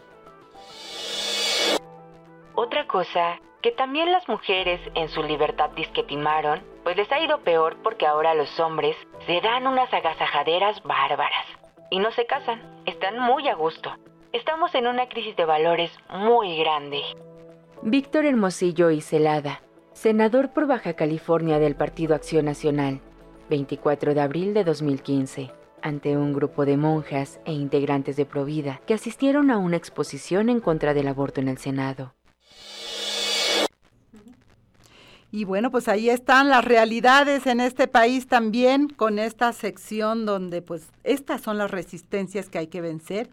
Otra 2.55 2.87
cosa 2.87 3.39
que 3.61 3.71
también 3.71 4.11
las 4.11 4.27
mujeres 4.27 4.79
en 4.95 5.09
su 5.09 5.21
libertad 5.21 5.69
disquetimaron, 5.75 6.63
pues 6.83 6.97
les 6.97 7.11
ha 7.11 7.19
ido 7.19 7.39
peor 7.41 7.77
porque 7.83 8.07
ahora 8.07 8.33
los 8.33 8.59
hombres 8.59 8.95
se 9.27 9.41
dan 9.41 9.67
unas 9.67 9.93
agasajaderas 9.93 10.81
bárbaras 10.83 11.64
y 11.89 11.99
no 11.99 12.11
se 12.11 12.25
casan, 12.25 12.61
están 12.85 13.19
muy 13.19 13.47
a 13.47 13.55
gusto. 13.55 13.91
Estamos 14.33 14.73
en 14.75 14.87
una 14.87 15.07
crisis 15.07 15.35
de 15.35 15.45
valores 15.45 15.91
muy 16.09 16.57
grande. 16.57 17.01
Víctor 17.81 18.25
Hermosillo 18.25 18.89
y 18.89 19.01
Celada, 19.01 19.61
senador 19.93 20.51
por 20.51 20.67
Baja 20.67 20.93
California 20.93 21.59
del 21.59 21.75
Partido 21.75 22.15
Acción 22.15 22.45
Nacional, 22.45 22.99
24 23.49 24.13
de 24.13 24.21
abril 24.21 24.53
de 24.53 24.63
2015, 24.63 25.51
ante 25.81 26.17
un 26.17 26.33
grupo 26.33 26.65
de 26.65 26.77
monjas 26.77 27.39
e 27.45 27.53
integrantes 27.53 28.15
de 28.15 28.25
Provida 28.25 28.81
que 28.87 28.95
asistieron 28.95 29.51
a 29.51 29.57
una 29.57 29.77
exposición 29.77 30.49
en 30.49 30.59
contra 30.59 30.93
del 30.93 31.07
aborto 31.07 31.41
en 31.41 31.47
el 31.47 31.59
Senado. 31.59 32.13
Y 35.35 35.43
bueno, 35.43 35.69
pues 35.69 35.89
ahí 35.89 36.09
están 36.09 36.47
las 36.47 36.63
realidades 36.63 37.45
en 37.45 37.59
este 37.59 37.89
país 37.89 38.25
también 38.25 38.87
con 38.87 39.19
esta 39.19 39.51
sección 39.51 40.25
donde 40.25 40.61
pues 40.61 40.87
estas 41.03 41.41
son 41.41 41.57
las 41.57 41.71
resistencias 41.71 42.47
que 42.47 42.57
hay 42.57 42.67
que 42.67 42.79
vencer 42.79 43.29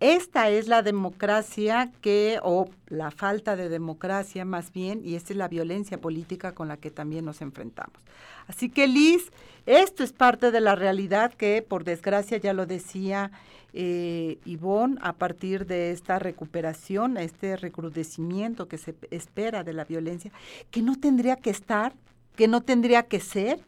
esta 0.00 0.50
es 0.50 0.68
la 0.68 0.82
democracia 0.82 1.90
que, 2.02 2.38
o 2.42 2.68
la 2.88 3.10
falta 3.10 3.56
de 3.56 3.70
democracia 3.70 4.44
más 4.44 4.72
bien, 4.72 5.00
y 5.04 5.14
esta 5.14 5.32
es 5.32 5.38
la 5.38 5.48
violencia 5.48 5.98
política 5.98 6.52
con 6.52 6.68
la 6.68 6.76
que 6.76 6.90
también 6.90 7.24
nos 7.24 7.40
enfrentamos. 7.40 8.02
Así 8.46 8.68
que 8.68 8.86
Liz, 8.86 9.32
esto 9.64 10.04
es 10.04 10.12
parte 10.12 10.50
de 10.50 10.60
la 10.60 10.74
realidad 10.74 11.32
que, 11.32 11.62
por 11.62 11.84
desgracia, 11.84 12.36
ya 12.36 12.52
lo 12.52 12.66
decía 12.66 13.30
eh, 13.72 14.38
Ivonne, 14.44 14.98
a 15.00 15.14
partir 15.14 15.66
de 15.66 15.92
esta 15.92 16.18
recuperación, 16.18 17.16
este 17.16 17.56
recrudecimiento 17.56 18.68
que 18.68 18.78
se 18.78 18.94
espera 19.10 19.64
de 19.64 19.72
la 19.72 19.84
violencia, 19.84 20.30
que 20.70 20.82
no 20.82 20.96
tendría 20.96 21.36
que 21.36 21.50
estar, 21.50 21.94
que 22.36 22.48
no 22.48 22.60
tendría 22.60 23.04
que 23.04 23.20
ser, 23.20 23.60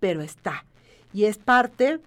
pero 0.00 0.20
está. 0.20 0.64
Y 1.12 1.24
es 1.24 1.38
parte 1.38 2.00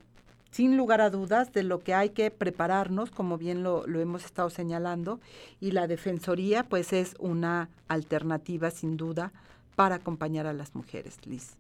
sin 0.52 0.78
lugar 0.78 1.02
a 1.02 1.10
dudas 1.10 1.52
de 1.54 1.64
lo 1.64 1.80
que 1.80 1.94
hay 1.94 2.10
que 2.10 2.32
prepararnos, 2.32 3.12
como 3.12 3.38
bien 3.38 3.64
lo, 3.64 3.86
hemos 3.86 4.26
estado 4.26 4.50
señalando, 4.50 5.20
y 5.60 5.72
la 5.72 5.88
Defensoría 5.88 6.64
pues 6.64 6.94
es 6.94 7.16
una 7.20 7.70
alternativa 7.88 8.72
sin 8.72 8.98
duda 8.98 9.32
para 9.76 9.96
acompañar 9.96 10.48
a 10.48 10.54
las 10.54 10.76
mujeres, 10.76 11.18
Liz. 11.26 11.56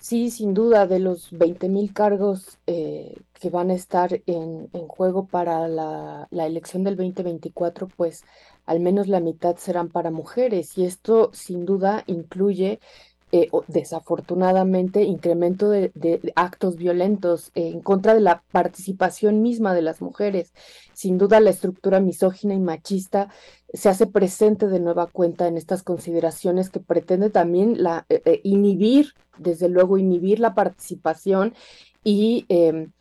Sí, 0.00 0.30
sin 0.30 0.54
duda, 0.54 0.86
de 0.86 1.00
los 1.00 1.28
20 1.32 1.68
mil 1.68 1.92
cargos 1.92 2.58
eh, 2.66 3.16
que 3.34 3.50
van 3.50 3.70
a 3.70 3.74
estar 3.74 4.22
en, 4.26 4.68
juego 4.86 5.26
para 5.26 5.66
la, 5.66 6.28
la, 6.30 6.46
elección 6.46 6.84
del 6.84 6.96
2024, 6.96 7.88
pues 7.88 8.22
al 8.64 8.78
menos 8.78 9.08
la 9.08 9.18
mitad 9.18 9.56
serán 9.56 9.88
para 9.88 10.12
mujeres 10.12 10.78
y 10.78 10.84
esto 10.84 11.30
sin 11.32 11.66
duda 11.66 12.04
incluye 12.06 12.78
eh, 13.30 13.50
desafortunadamente, 13.66 15.02
incremento 15.02 15.68
de, 15.68 15.92
actos 16.34 16.76
violentos 16.76 17.50
en 17.54 17.80
contra 17.80 18.14
de 18.14 18.20
la 18.20 18.42
participación 18.52 19.42
misma 19.42 19.74
de 19.74 19.82
las 19.82 20.00
mujeres. 20.00 20.54
Sin 20.94 21.18
duda, 21.18 21.38
la 21.38 21.50
estructura 21.50 22.00
misógina 22.00 22.54
y 22.54 22.58
machista 22.58 23.28
se 23.74 23.90
hace 23.90 24.06
presente 24.06 24.66
de 24.68 24.80
nueva 24.80 25.08
cuenta 25.08 25.46
en 25.46 25.58
estas 25.58 25.82
consideraciones 25.82 26.70
que 26.70 26.80
pretende 26.80 27.28
también 27.28 27.82
la, 27.82 28.06
eh, 28.08 28.22
eh, 28.24 28.40
inhibir, 28.44 29.12
desde 29.36 29.68
luego, 29.68 29.98
inhibir 29.98 30.40
la 30.40 30.54
participación 30.54 31.54
y... 32.02 32.46
Em, 32.48 32.92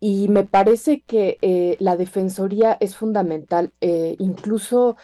y 0.00 0.28
me 0.28 0.44
parece 0.44 1.00
que 1.00 1.76
la 1.80 1.96
defensoría 1.96 2.76
es 2.78 2.94
fundamental, 2.94 3.72
incluso 3.80 4.96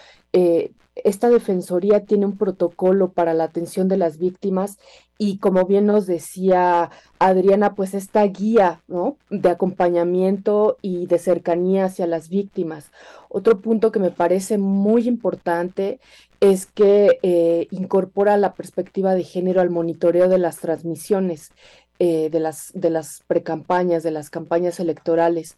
esta 0.97 1.28
Defensoría 1.28 2.05
tiene 2.05 2.26
un 2.26 2.36
protocolo 2.36 3.11
para 3.11 3.34
la 3.34 3.45
atención 3.45 3.88
de 3.88 3.97
las 3.97 4.18
víctimas 4.18 4.78
y 5.18 5.38
como 5.38 5.64
bien 5.64 5.86
nos 5.86 6.07
decía 6.07 6.90
Adriana, 7.18 7.74
pues 7.74 7.95
esta 7.95 8.22
guía 8.24 8.82
de 9.30 9.49
acompañamiento 9.49 10.76
y 10.82 11.07
de 11.07 11.18
cercanía 11.18 11.86
hacia 11.86 12.07
las 12.07 12.28
víctimas. 12.28 12.90
Otro 13.28 13.61
punto 13.61 13.90
que 13.92 14.01
me 14.01 14.11
parece 14.11 14.59
muy 14.59 15.09
importante 15.09 16.01
es 16.40 16.66
que 16.66 17.18
eh, 17.22 17.68
incorpora 17.70 18.36
la 18.36 18.55
perspectiva 18.55 19.14
de 19.14 19.24
género 19.24 19.61
al 19.61 19.70
monitoreo 19.70 20.28
de 20.28 20.38
las 20.38 20.59
transmisiones. 20.59 21.53
Eh, 22.01 22.28
de 22.28 22.40
las, 22.40 22.72
de 22.74 22.90
las 22.90 23.22
precampañas, 23.28 24.03
de 24.03 24.11
las 24.11 24.28
campañas 24.28 24.80
electorales. 24.80 25.57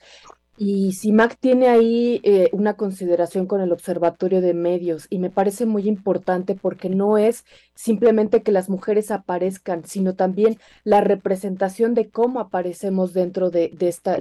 Y 0.58 0.92
CIMAC 0.92 1.36
tiene 1.38 1.68
ahí 1.68 2.20
eh, 2.22 2.48
una 2.52 2.74
consideración 2.74 3.46
con 3.46 3.60
el 3.60 3.72
Observatorio 3.72 4.40
de 4.40 4.54
Medios 4.54 5.06
y 5.10 5.18
me 5.18 5.28
parece 5.28 5.66
muy 5.66 5.86
importante 5.86 6.54
porque 6.54 6.88
no 6.88 7.18
es 7.18 7.44
simplemente 7.74 8.42
que 8.42 8.52
las 8.52 8.70
mujeres 8.70 9.10
aparezcan, 9.10 9.84
sino 9.84 10.14
también 10.14 10.58
la 10.82 11.02
representación 11.02 11.92
de 11.92 12.08
cómo 12.08 12.40
aparecemos 12.40 13.12
dentro 13.12 13.50
de, 13.50 13.70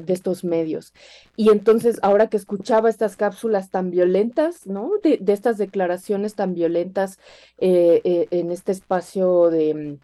estos 0.08 0.44
medios. 0.44 0.94
Y 1.38 1.52
entonces, 1.52 2.00
ahora 2.02 2.28
que 2.28 2.36
escuchaba 2.36 2.90
estas 2.90 3.16
cápsulas 3.16 3.70
tan 3.70 3.90
violentas, 3.90 4.68
¿no? 4.68 4.92
De, 5.04 5.22
estas 5.28 5.58
declaraciones 5.58 6.36
tan 6.36 6.54
violentas 6.54 7.18
eh, 7.60 8.02
eh, 8.04 8.28
en 8.32 8.52
este 8.52 8.74
espacio 8.74 9.50
de 9.50 9.98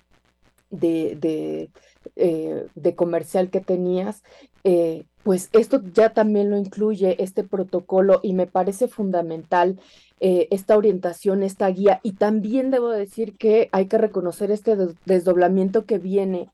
comercial 2.96 3.50
que 3.50 3.60
tenías, 3.60 4.24
eh, 4.64 5.05
pues 5.24 5.49
esto 5.53 5.82
ya 5.93 6.14
también 6.14 6.49
lo 6.49 6.57
incluye 6.57 7.22
este 7.24 7.43
protocolo 7.43 8.20
y 8.24 8.34
me 8.34 8.47
parece 8.47 8.88
fundamental 8.88 9.80
eh, 10.20 10.47
esta 10.51 10.78
orientación, 10.78 11.43
esta 11.43 11.68
guía. 11.68 11.99
Y 12.03 12.14
también 12.14 12.72
debo 12.72 12.89
decir 12.89 13.38
que 13.38 13.70
hay 13.72 13.86
que 13.88 13.97
reconocer 13.97 14.51
este 14.51 14.76
desdoblamiento 15.05 15.86
que 15.86 15.99
viene. 15.99 16.49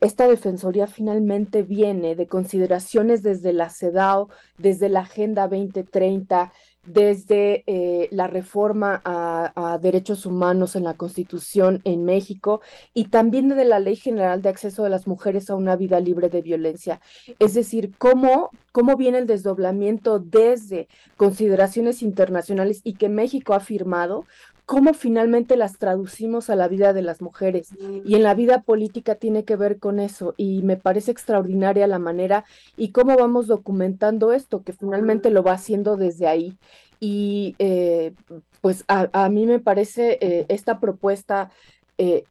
esta 0.00 0.26
defensoría 0.26 0.86
finalmente 0.86 1.62
viene 1.62 2.14
de 2.16 2.26
consideraciones 2.26 3.22
desde 3.22 3.52
la 3.52 3.68
CEDAW, 3.68 4.28
desde 4.56 4.88
la 4.88 5.00
Agenda 5.00 5.42
2030, 5.46 6.52
desde 6.88 7.64
eh, 7.66 8.08
la 8.10 8.26
reforma 8.26 9.00
a, 9.04 9.78
derechos 9.80 10.26
humanos 10.26 10.76
en 10.76 10.84
la 10.84 10.94
Constitución 10.94 11.80
en 11.84 12.04
México 12.04 12.60
y 12.94 13.04
también 13.06 13.48
de 13.48 13.64
la 13.64 13.78
Ley 13.78 13.96
General 13.96 14.42
de 14.42 14.48
Acceso 14.48 14.82
de 14.82 14.90
las 14.90 15.06
Mujeres 15.06 15.50
a 15.50 15.54
una 15.54 15.76
vida 15.76 16.00
libre 16.00 16.28
de 16.28 16.42
violencia. 16.42 17.00
Es 17.38 17.54
decir, 17.54 17.92
cómo, 17.98 18.50
cómo 18.72 18.96
viene 18.96 19.18
el 19.18 19.26
desdoblamiento 19.26 20.18
desde 20.18 20.88
consideraciones 21.16 22.02
internacionales 22.02 22.80
y 22.84 22.94
que 22.94 23.08
México 23.08 23.54
ha 23.54 23.60
firmado 23.60 24.24
cómo 24.68 24.92
finalmente 24.92 25.56
las 25.56 25.78
traducimos 25.78 26.50
a 26.50 26.54
la 26.54 26.68
vida 26.68 26.92
de 26.92 27.00
las 27.00 27.22
mujeres. 27.22 27.70
Y 28.04 28.16
en 28.16 28.22
la 28.22 28.34
vida 28.34 28.60
política 28.60 29.14
tiene 29.14 29.44
que 29.44 29.56
ver 29.56 29.78
con 29.78 29.98
eso. 29.98 30.34
Y 30.36 30.62
me 30.62 30.76
parece 30.76 31.10
extraordinaria 31.10 31.86
la 31.86 31.98
manera 31.98 32.44
y 32.76 32.92
cómo 32.92 33.16
vamos 33.16 33.46
documentando 33.46 34.34
esto, 34.34 34.62
que 34.64 34.74
finalmente 34.74 35.30
lo 35.30 35.42
va 35.42 35.52
haciendo 35.52 35.96
desde 35.96 36.26
ahí. 36.26 36.58
Y 37.00 37.56
eh, 37.58 38.12
pues 38.60 38.84
a, 38.88 39.28
mí 39.30 39.46
me 39.46 39.58
parece 39.58 40.18
eh, 40.20 40.44
esta 40.50 40.80
propuesta 40.80 41.50
eh, 41.96 42.24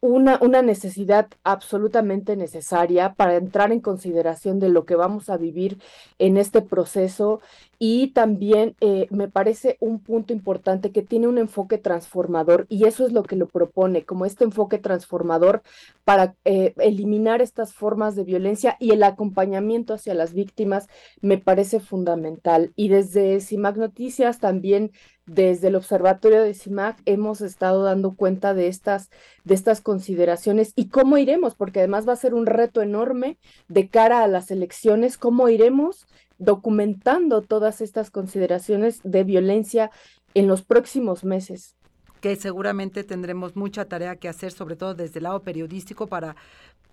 una, 0.00 0.38
una, 0.40 0.62
necesidad 0.62 1.28
absolutamente 1.44 2.36
necesaria 2.36 3.14
para 3.14 3.36
entrar 3.36 3.70
en 3.72 3.80
consideración 3.80 4.58
de 4.58 4.70
lo 4.70 4.86
que 4.86 4.96
vamos 4.96 5.28
a 5.28 5.36
vivir 5.36 5.78
en 6.18 6.38
este 6.38 6.62
proceso 6.62 7.40
y 7.82 8.08
también 8.08 8.76
eh, 8.82 9.06
me 9.10 9.28
parece 9.28 9.78
un 9.80 10.00
punto 10.00 10.34
importante 10.34 10.92
que 10.92 11.00
tiene 11.02 11.28
un 11.28 11.38
enfoque 11.38 11.78
transformador 11.78 12.66
y 12.68 12.84
eso 12.84 13.06
es 13.06 13.12
lo 13.12 13.22
que 13.22 13.36
lo 13.36 13.48
propone, 13.48 14.04
como 14.04 14.26
este 14.26 14.44
enfoque 14.44 14.76
transformador 14.76 15.62
para 16.04 16.34
eh, 16.44 16.74
eliminar 16.76 17.40
estas 17.40 17.72
formas 17.72 18.16
de 18.16 18.24
violencia 18.24 18.76
y 18.80 18.90
el 18.90 19.02
acompañamiento 19.02 19.94
hacia 19.94 20.12
las 20.12 20.34
víctimas 20.34 20.88
me 21.22 21.38
parece 21.38 21.80
fundamental. 21.80 22.72
Y 22.76 22.88
desde 22.88 23.40
CIMAC 23.40 23.78
Noticias 23.78 24.40
también 24.40 24.92
desde 25.30 25.68
el 25.68 25.76
Observatorio 25.76 26.42
de 26.42 26.54
CIMAC 26.54 27.00
hemos 27.06 27.40
estado 27.40 27.84
dando 27.84 28.16
cuenta 28.16 28.52
de 28.52 28.66
estas, 28.66 29.10
de 29.44 29.54
estas 29.54 29.80
consideraciones 29.80 30.72
y 30.74 30.88
cómo 30.88 31.18
iremos, 31.18 31.54
porque 31.54 31.78
además 31.78 32.08
va 32.08 32.14
a 32.14 32.16
ser 32.16 32.34
un 32.34 32.46
reto 32.46 32.82
enorme 32.82 33.38
de 33.68 33.88
cara 33.88 34.24
a 34.24 34.28
las 34.28 34.50
elecciones, 34.50 35.18
cómo 35.18 35.48
iremos 35.48 36.08
documentando 36.38 37.42
todas 37.42 37.80
estas 37.80 38.10
consideraciones 38.10 39.00
de 39.04 39.22
violencia 39.22 39.92
en 40.34 40.48
los 40.48 40.62
próximos 40.62 41.22
meses. 41.22 41.76
Que 42.20 42.34
seguramente 42.34 43.04
tendremos 43.04 43.54
mucha 43.54 43.84
tarea 43.84 44.16
que 44.16 44.28
hacer, 44.28 44.50
sobre 44.50 44.74
todo 44.74 44.94
desde 44.94 45.20
el 45.20 45.24
lado 45.24 45.42
periodístico, 45.42 46.08
para 46.08 46.34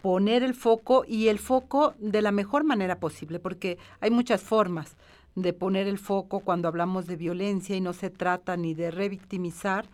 poner 0.04 0.44
el 0.44 0.54
foco 0.54 1.06
y 1.08 1.30
el 1.30 1.40
foco 1.40 1.96
de 1.98 2.22
la 2.22 2.32
mejor 2.32 2.64
manera 2.64 3.00
posible, 3.00 3.40
porque 3.40 3.80
hay 4.00 4.12
muchas 4.12 4.42
formas 4.42 4.96
de 5.38 5.54
poner 5.54 5.88
el 5.88 6.00
foco 6.00 6.40
cuando 6.40 6.68
hablamos 6.68 7.06
de 7.06 7.16
violencia 7.16 7.76
y 7.76 7.82
no 7.82 7.94
se 7.94 8.10
trata 8.10 8.58
ni 8.58 8.74
de 8.74 8.90
revictimizar, 8.90 9.86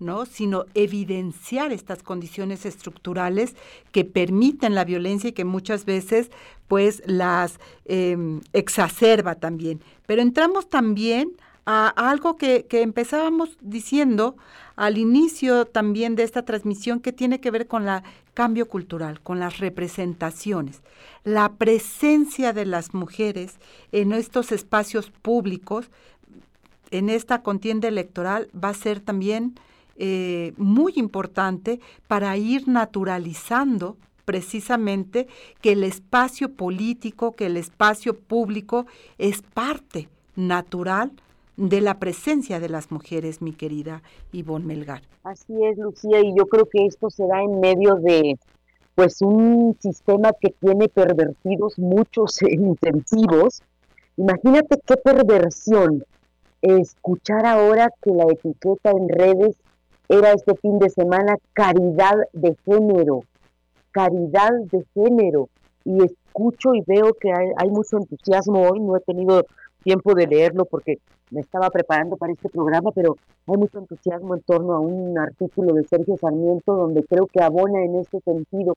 ¿no? 0.00 0.26
sino 0.26 0.64
evidenciar 0.74 1.72
estas 1.72 2.02
condiciones 2.02 2.66
estructurales 2.66 3.54
que 3.92 4.04
permiten 4.04 4.74
la 4.74 4.84
violencia 4.84 5.30
y 5.30 5.34
que 5.34 5.44
muchas 5.44 5.84
veces 5.84 6.32
pues 6.66 7.00
las 7.06 7.60
em, 7.84 8.40
exacerba 8.52 9.36
también. 9.36 9.80
Pero 10.06 10.20
entramos 10.20 10.68
también 10.68 11.30
a, 11.64 11.88
algo 11.90 12.36
que, 12.36 12.66
que, 12.66 12.82
empezábamos 12.82 13.56
diciendo 13.60 14.36
al 14.74 14.98
inicio 14.98 15.64
también 15.64 16.16
de 16.16 16.24
esta 16.24 16.44
transmisión 16.44 16.98
que 16.98 17.12
tiene 17.12 17.40
que 17.40 17.52
ver 17.52 17.68
con 17.68 17.88
el 17.88 18.02
cambio 18.38 18.68
cultural, 18.68 19.20
con 19.20 19.40
las 19.40 19.58
representaciones, 19.58 20.80
la 21.24 21.54
presencia 21.54 22.52
de 22.52 22.66
las 22.66 22.94
mujeres 22.94 23.58
en 23.90 24.12
estos 24.12 24.52
espacios 24.52 25.10
públicos, 25.10 25.90
en 26.92 27.10
esta 27.10 27.42
contienda 27.42 27.88
electoral 27.88 28.48
va 28.54 28.68
a 28.68 28.74
ser 28.74 29.00
también 29.00 29.58
eh, 29.96 30.52
muy 30.56 30.92
importante 30.94 31.80
para 32.06 32.36
ir 32.36 32.68
naturalizando 32.68 33.96
precisamente 34.24 35.26
que 35.60 35.72
el 35.72 35.82
espacio 35.82 36.52
político, 36.52 37.34
que 37.34 37.46
el 37.46 37.56
espacio 37.56 38.16
público 38.16 38.86
es 39.18 39.42
parte 39.42 40.08
natural 40.36 41.10
de 41.58 41.80
la 41.80 41.98
presencia 41.98 42.60
de 42.60 42.68
las 42.68 42.92
mujeres, 42.92 43.42
mi 43.42 43.52
querida 43.52 44.02
Ivonne 44.32 44.64
Melgar. 44.64 45.02
Así 45.24 45.52
es, 45.64 45.76
Lucía, 45.76 46.20
y 46.20 46.32
yo 46.36 46.46
creo 46.46 46.66
que 46.66 46.86
esto 46.86 47.10
se 47.10 47.26
da 47.26 47.42
en 47.42 47.58
medio 47.58 47.96
de 47.96 48.38
pues 48.94 49.20
un 49.22 49.76
sistema 49.80 50.32
que 50.40 50.54
tiene 50.60 50.88
pervertidos 50.88 51.78
muchos 51.78 52.40
incentivos. 52.48 53.62
Imagínate 54.16 54.80
qué 54.86 54.96
perversión 54.96 56.04
escuchar 56.62 57.44
ahora 57.44 57.90
que 58.02 58.12
la 58.12 58.24
etiqueta 58.24 58.90
en 58.90 59.08
redes 59.08 59.56
era 60.08 60.32
este 60.32 60.54
fin 60.56 60.78
de 60.78 60.90
semana 60.90 61.36
caridad 61.52 62.16
de 62.32 62.56
género, 62.64 63.24
caridad 63.90 64.52
de 64.70 64.84
género. 64.94 65.48
Y 65.84 66.04
escucho 66.04 66.74
y 66.74 66.82
veo 66.86 67.14
que 67.14 67.32
hay, 67.32 67.70
mucho 67.70 67.98
entusiasmo 67.98 68.62
hoy, 68.62 68.80
no 68.80 68.96
he 68.96 69.00
tenido 69.00 69.44
tiempo 69.88 70.14
de 70.14 70.26
leerlo 70.26 70.66
porque 70.66 70.98
me 71.30 71.40
estaba 71.40 71.70
preparando 71.70 72.18
para 72.18 72.34
este 72.34 72.50
programa, 72.50 72.90
pero 72.92 73.16
hay 73.46 73.56
mucho 73.56 73.78
entusiasmo 73.78 74.34
en 74.34 74.42
torno 74.42 74.74
a 74.74 74.80
un 74.80 75.18
artículo 75.18 75.72
de 75.72 75.84
Sergio 75.84 76.14
Sarmiento 76.18 76.74
donde 76.74 77.02
creo 77.04 77.26
que 77.26 77.42
abona 77.42 77.82
en 77.82 77.94
este 77.94 78.20
sentido. 78.20 78.74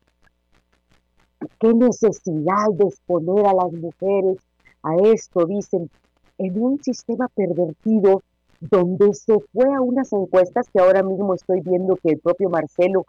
¿Qué 1.60 1.74
necesidad 1.74 2.70
de 2.72 2.86
exponer 2.86 3.46
a 3.46 3.54
las 3.54 3.74
mujeres 3.74 4.38
a 4.84 4.96
esto? 5.04 5.46
Dicen, 5.46 5.90
en 6.38 6.62
un 6.62 6.82
sistema 6.82 7.28
pervertido 7.36 8.22
donde 8.62 9.14
se 9.14 9.38
fue 9.52 9.66
a 9.76 9.82
unas 9.82 10.14
encuestas 10.14 10.70
que 10.72 10.80
ahora 10.80 11.04
mismo 11.04 11.34
estoy 11.34 11.60
viendo 11.60 11.98
que 11.98 12.12
el 12.12 12.20
propio 12.20 12.50
Marcelo 12.50 13.06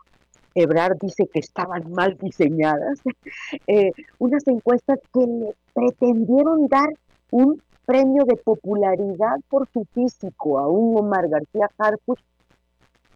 Ebrard 0.56 0.98
dice 1.00 1.28
que 1.32 1.38
estaban 1.38 1.92
mal 1.92 2.18
diseñadas, 2.20 3.00
eh, 3.68 3.92
unas 4.18 4.44
encuestas 4.48 4.98
que 5.14 5.24
le 5.24 5.54
pretendieron 5.72 6.66
dar 6.66 6.88
un 7.30 7.62
premio 7.84 8.24
de 8.24 8.36
popularidad 8.36 9.40
por 9.48 9.68
su 9.68 9.84
físico 9.92 10.58
a 10.58 10.68
un 10.68 10.98
Omar 10.98 11.28
García 11.28 11.68
Harfuch, 11.78 12.20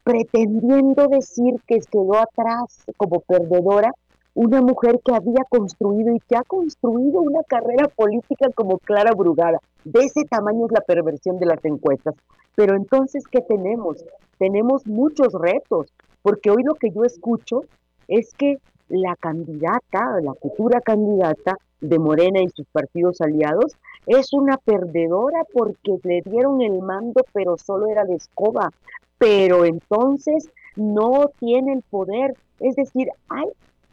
pretendiendo 0.04 1.08
decir 1.08 1.60
que 1.66 1.80
quedó 1.80 2.16
atrás 2.16 2.84
como 2.96 3.20
perdedora 3.20 3.92
una 4.34 4.60
mujer 4.60 5.00
que 5.02 5.14
había 5.14 5.44
construido 5.48 6.14
y 6.14 6.20
que 6.20 6.36
ha 6.36 6.42
construido 6.42 7.22
una 7.22 7.42
carrera 7.42 7.88
política 7.88 8.50
como 8.54 8.78
Clara 8.78 9.12
Brugada. 9.14 9.60
De 9.84 10.00
ese 10.00 10.24
tamaño 10.24 10.66
es 10.66 10.72
la 10.72 10.82
perversión 10.82 11.38
de 11.38 11.46
las 11.46 11.64
encuestas. 11.64 12.14
Pero 12.54 12.76
entonces, 12.76 13.24
¿qué 13.26 13.40
tenemos? 13.40 14.04
Tenemos 14.38 14.86
muchos 14.86 15.32
retos, 15.32 15.92
porque 16.22 16.50
hoy 16.50 16.62
lo 16.64 16.74
que 16.74 16.90
yo 16.90 17.04
escucho 17.04 17.62
es 18.08 18.34
que 18.34 18.58
la 18.88 19.16
candidata, 19.16 20.20
la 20.22 20.34
futura 20.34 20.80
candidata 20.80 21.56
de 21.80 21.98
Morena 21.98 22.40
y 22.40 22.48
sus 22.48 22.66
partidos 22.66 23.20
aliados, 23.20 23.76
es 24.06 24.32
una 24.32 24.56
perdedora 24.56 25.44
porque 25.52 25.98
le 26.02 26.22
dieron 26.22 26.62
el 26.62 26.80
mando, 26.80 27.22
pero 27.32 27.56
solo 27.58 27.88
era 27.88 28.04
de 28.04 28.14
escoba. 28.14 28.70
Pero 29.18 29.64
entonces 29.64 30.48
no 30.76 31.30
tiene 31.38 31.72
el 31.72 31.82
poder. 31.82 32.34
Es 32.60 32.76
decir, 32.76 33.08
hay 33.28 33.46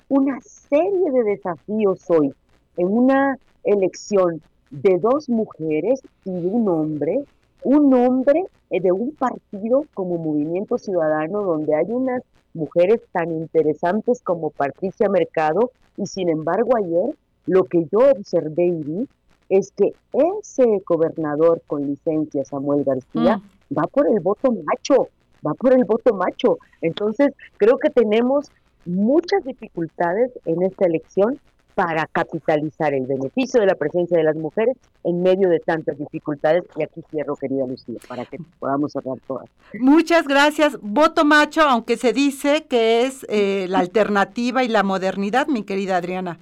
una 0.10 0.40
serie 0.42 1.12
de 1.12 1.24
desafíos 1.24 2.10
hoy 2.10 2.34
en 2.78 2.88
una 2.88 3.38
elección 3.64 4.42
de 4.70 4.98
dos 5.00 5.30
mujeres 5.30 6.02
y 6.26 6.32
un 6.32 6.68
hombre, 6.68 7.24
un 7.64 7.94
hombre 7.94 8.46
eh, 8.70 8.82
de 8.82 8.92
un 8.92 9.16
partido 9.16 9.86
como 9.94 10.18
Movimiento 10.18 10.78
Ciudadano 10.78 11.44
donde 11.44 11.76
hay 11.76 11.86
unas 11.90 12.22
mujeres 12.54 13.02
tan 13.12 13.32
interesantes 13.32 14.22
como 14.22 14.50
Patricia 14.52 15.10
Mercado 15.10 15.72
y 15.98 16.06
sin 16.06 16.30
embargo 16.30 16.78
ayer 16.78 17.16
lo 17.46 17.64
que 17.66 17.86
yo 17.92 18.00
observé 18.12 18.68
y 18.68 18.84
vi 18.84 19.10
es 19.50 19.72
que 19.72 19.94
ese 20.14 20.82
gobernador 20.88 21.62
con 21.68 21.86
licencia, 21.86 22.46
Samuel 22.46 22.84
García, 22.84 23.38
mm. 23.38 23.78
va 23.78 23.84
por 23.84 24.08
el 24.08 24.20
voto 24.20 24.52
macho, 24.52 25.10
va 25.46 25.54
por 25.54 25.74
el 25.74 25.84
voto 25.84 26.14
macho. 26.14 26.58
Entonces, 26.82 27.34
creo 27.58 27.78
que 27.78 27.90
tenemos 27.90 28.50
muchas 28.86 29.44
dificultades 29.44 30.32
en 30.46 30.64
esta 30.64 30.86
elección 30.86 31.40
para 31.76 32.08
capitalizar 32.08 32.94
el 32.94 33.06
beneficio 33.06 33.62
de 33.62 33.68
la 33.68 33.76
presencia 33.76 34.18
de 34.18 34.24
las 34.24 34.36
mujeres 34.36 34.78
en 35.04 35.22
medio 35.22 35.50
de 35.50 35.60
tantas 35.60 35.98
dificultades. 35.98 36.64
Y 36.76 36.84
aquí 36.84 37.02
cierro, 37.10 37.36
querida 37.36 37.66
Lucía, 37.66 38.00
para 38.08 38.26
que 38.26 38.38
podamos 38.60 38.96
hablar 38.96 39.18
todas. 39.28 39.50
Muchas 39.80 40.28
gracias. 40.28 40.78
Voto 40.82 41.26
macho, 41.26 41.62
aunque 41.62 41.98
se 41.98 42.14
dice 42.14 42.66
que 42.66 43.06
es 43.06 43.26
eh, 43.30 43.68
la 43.70 43.80
alternativa 43.80 44.64
y 44.64 44.68
la 44.68 44.84
modernidad, 44.84 45.48
mi 45.48 45.64
querida 45.64 45.98
Adriana. 45.98 46.40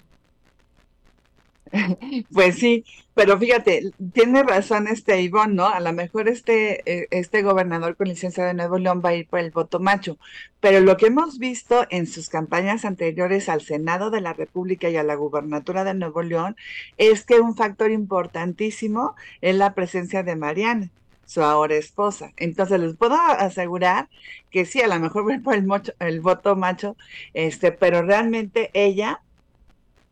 Pues 2.34 2.56
sí, 2.58 2.86
pero 3.14 3.38
fíjate, 3.38 3.92
tiene 4.14 4.44
razón 4.44 4.88
este 4.88 5.22
Ivonne, 5.22 5.54
¿no? 5.56 5.68
A 5.68 5.80
lo 5.80 5.94
mejor 5.94 6.28
este, 6.28 6.82
eh, 6.92 7.08
este 7.12 7.42
gobernador 7.42 7.96
con 7.96 8.08
licencia 8.08 8.46
de 8.46 8.54
Nuevo 8.54 8.78
León 8.78 9.02
va 9.04 9.10
a 9.10 9.16
ir 9.16 9.28
por 9.28 9.40
el 9.40 9.52
voto 9.52 9.80
macho, 9.80 10.18
pero 10.60 10.80
lo 10.82 10.98
que 10.98 11.08
hemos 11.08 11.40
visto 11.40 11.86
en 11.90 12.08
sus 12.08 12.30
campañas 12.30 12.86
anteriores 12.86 13.50
al 13.50 13.62
Senado 13.62 14.10
de 14.12 14.22
la 14.22 14.34
República 14.34 14.90
y 14.90 14.98
a 14.98 15.04
la 15.04 15.16
gubernatura 15.16 15.84
de 15.84 15.94
Nuevo 15.94 16.22
León 16.24 16.56
es 16.98 17.26
que 17.26 17.40
un 17.40 17.56
factor 17.56 17.92
importantísimo 17.92 19.16
es 19.42 19.56
la 19.56 19.74
presencia 19.74 20.24
de 20.24 20.36
Mariana 20.36 20.90
su 21.26 21.42
ahora 21.44 21.76
esposa. 21.76 22.34
Entonces 22.36 22.78
les 22.82 22.96
puedo 22.98 23.16
asegurar 23.16 24.10
que 24.50 24.66
sí, 24.66 24.82
a 24.82 24.88
lo 24.88 25.00
mejor 25.00 25.30
va 25.30 25.40
por 25.42 25.56
el, 25.56 25.66
el 26.00 26.20
voto 26.20 26.58
macho, 26.58 26.98
este, 27.34 27.72
pero 27.72 28.02
realmente 28.02 28.70
ella 28.74 29.22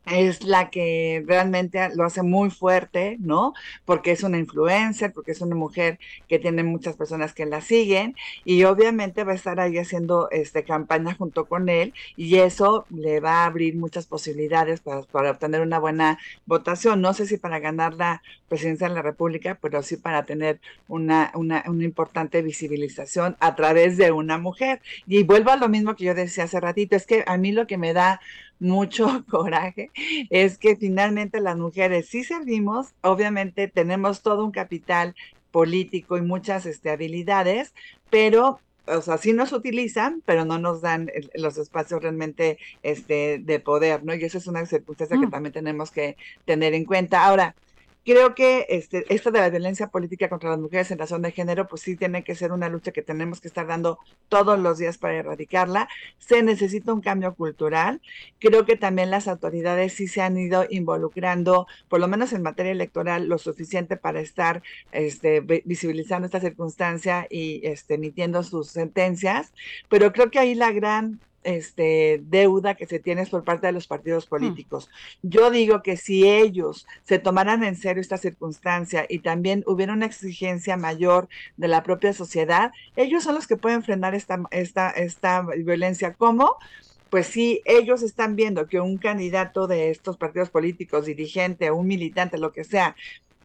es 0.10 0.43
la 0.43 0.70
que 0.70 1.24
realmente 1.28 1.89
lo 1.95 2.03
hace 2.05 2.24
muy 2.24 2.49
fuerte, 2.49 3.18
¿no? 3.20 3.53
Porque 3.86 4.12
es 4.12 4.24
una 4.24 4.38
influencer, 4.38 5.14
porque 5.14 5.32
es 5.32 5.41
una 5.41 5.55
mujer 5.55 5.99
que 6.28 6.39
tiene 6.39 6.64
muchas 6.64 6.95
personas 6.95 7.34
que 7.34 7.45
la 7.45 7.62
siguen 7.62 8.16
y 8.45 8.64
obviamente 8.64 9.24
va 9.24 9.34
a 9.34 9.36
estar 9.36 9.60
ahí 9.60 9.78
haciendo 9.78 10.30
este 10.32 10.64
campaña 10.64 11.16
junto 11.16 11.45
con 11.47 11.70
él 11.70 11.93
y 12.16 12.38
eso 12.38 12.86
le 12.89 13.20
va 13.20 13.43
a 13.43 13.45
abrir 13.45 13.76
muchas 13.76 14.05
posibilidades 14.07 14.82
para, 14.82 15.03
para 15.03 15.32
obtener 15.32 15.62
una 15.62 15.80
buena 15.80 16.20
votación. 16.45 17.01
No 17.01 17.14
sé 17.14 17.26
si 17.26 17.38
para 17.38 17.60
ganar 17.60 17.93
la 17.93 18.22
presidencia 18.47 18.89
de 18.89 18.95
la 18.95 19.01
República, 19.01 19.57
pero 19.62 19.84
sí 19.84 19.97
para 19.97 20.26
tener 20.26 20.60
una, 20.88 21.32
una, 21.36 21.64
una 21.68 21.84
importante 21.84 22.41
visibilización 22.41 23.38
a 23.39 23.55
través 23.55 23.97
de 23.97 24.12
una 24.12 24.38
mujer. 24.38 24.82
Y 25.07 25.24
vuelvo 25.24 25.51
a 25.51 25.57
lo 25.57 25.70
mismo 25.70 25.95
que 25.95 26.05
yo 26.05 26.16
decía 26.16 26.45
hace 26.45 26.60
ratito, 26.60 26.95
es 26.95 27.05
que 27.05 27.24
a 27.28 27.38
mí 27.38 27.51
lo 27.51 27.68
que 27.68 27.78
me 27.78 27.93
da 27.93 28.20
mucho 28.60 29.26
coraje 29.30 29.91
es 30.30 30.57
que 30.57 30.76
finalmente 30.76 31.39
las 31.39 31.57
mujeres 31.57 32.07
sí 32.07 32.24
servimos, 32.24 32.93
obviamente 33.01 33.68
tenemos 33.68 34.22
todo 34.22 34.45
un 34.45 34.51
capital 34.51 35.16
político 35.51 36.18
y 36.18 36.22
muchas 36.22 36.66
este, 36.66 36.89
habilidades, 36.89 37.74
pero 38.10 38.60
o 38.86 39.01
sea, 39.01 39.18
sí 39.18 39.34
nos 39.34 39.53
utilizan, 39.53 40.24
pero 40.26 40.45
no 40.45 40.57
nos 40.57 40.82
dan 40.82 41.12
los 41.36 41.57
espacios 41.57 42.01
realmente 42.01 42.57
este, 42.82 43.39
de 43.39 43.60
poder, 43.60 44.03
¿no? 44.03 44.16
Y 44.16 44.24
esa 44.24 44.39
es 44.39 44.47
una 44.47 44.66
circunstancia 44.66 45.20
que 45.20 45.28
mm. 45.28 45.32
también 45.32 45.53
tenemos 45.53 45.91
que 45.91 46.18
tener 46.45 46.74
en 46.74 46.86
cuenta. 46.86 47.26
Ahora, 47.26 47.55
creo 48.10 48.34
que 48.34 48.66
este, 48.70 49.05
esto 49.14 49.30
de 49.30 49.38
la 49.39 49.51
violencia 49.51 49.89
política 49.89 50.30
contra 50.30 50.49
las 50.49 50.57
mujeres 50.57 50.89
en 50.89 50.97
razón 50.97 51.22
de 51.22 51.32
género, 51.32 51.68
pues 51.68 51.84
sí 51.84 51.95
tiene 51.95 52.24
que 52.24 52.34
ser 52.34 52.51
una 52.51 52.68
lucha 52.68 52.91
que 52.91 53.03
tenemos 53.03 53.39
que 53.39 53.47
estar 53.47 53.68
dando 53.68 53.99
todos 54.30 54.57
los 54.57 54.80
días 54.80 54.97
para 54.97 55.14
erradicarla. 55.14 55.88
Se 56.18 56.41
necesita 56.41 56.91
un 56.91 57.01
cambio 57.01 57.36
cultural. 57.36 58.01
Creo 58.39 58.66
que 58.66 58.78
también 58.78 59.12
las 59.12 59.28
autoridades 59.28 59.93
sí 59.93 60.07
se 60.07 60.24
han 60.24 60.39
ido 60.39 60.66
involucrando, 60.72 61.68
por 61.88 61.99
lo 61.99 62.07
menos 62.07 62.34
en 62.34 62.41
materia 62.41 62.72
electoral, 62.72 63.28
lo 63.30 63.38
suficiente 63.38 63.95
para 63.95 64.22
estar 64.22 64.64
este, 64.91 65.41
visibilizando 65.41 66.26
esta 66.26 66.39
circunstancia 66.39 67.28
y 67.30 67.62
este, 67.64 67.93
emitiendo 67.93 68.41
sus 68.41 68.70
sentencias. 68.70 69.53
Pero 69.88 70.12
creo 70.14 70.32
que 70.32 70.39
ahí 70.39 70.55
la 70.55 70.72
gran 70.72 71.20
este, 71.44 72.22
deuda 72.24 72.76
que 72.76 72.86
se 72.86 73.00
tiene 73.00 73.26
por 73.26 73.44
parte 73.44 73.68
de 73.68 73.74
los 73.74 73.88
partidos 73.88 74.26
mm. 74.26 74.30
políticos. 74.30 74.90
Yo 75.22 75.52
digo 75.52 75.82
que 75.82 75.98
si 75.98 76.28
ellos 76.28 76.88
se 77.04 77.20
tomaran 77.20 77.64
en 77.64 77.76
serio 77.76 78.02
esta 78.02 78.18
circunstancia 78.18 79.06
y 79.10 79.20
también 79.20 79.64
hubiera 79.68 79.94
una 79.94 80.06
exigencia 80.06 80.78
mayor 80.78 81.30
de 81.58 81.68
la 81.68 81.84
propia 81.84 82.14
sociedad, 82.14 82.72
ellos 82.96 83.24
son 83.24 83.36
los 83.36 83.48
que 83.48 83.58
pueden 83.58 83.84
frenar 83.84 84.16
esta, 84.16 84.42
esta, 84.52 84.90
esta 84.90 85.42
violencia. 85.42 86.14
¿Cómo? 86.14 86.58
Pues 87.10 87.28
si 87.28 87.62
ellos 87.66 88.04
están 88.04 88.36
viendo 88.36 88.68
que 88.68 88.80
un 88.80 88.98
candidato 88.98 89.68
de 89.68 89.90
estos 89.90 90.18
partidos 90.18 90.52
políticos, 90.52 91.06
dirigente, 91.06 91.72
un 91.72 91.88
militante, 91.88 92.38
lo 92.38 92.52
que 92.52 92.64
sea, 92.64 92.96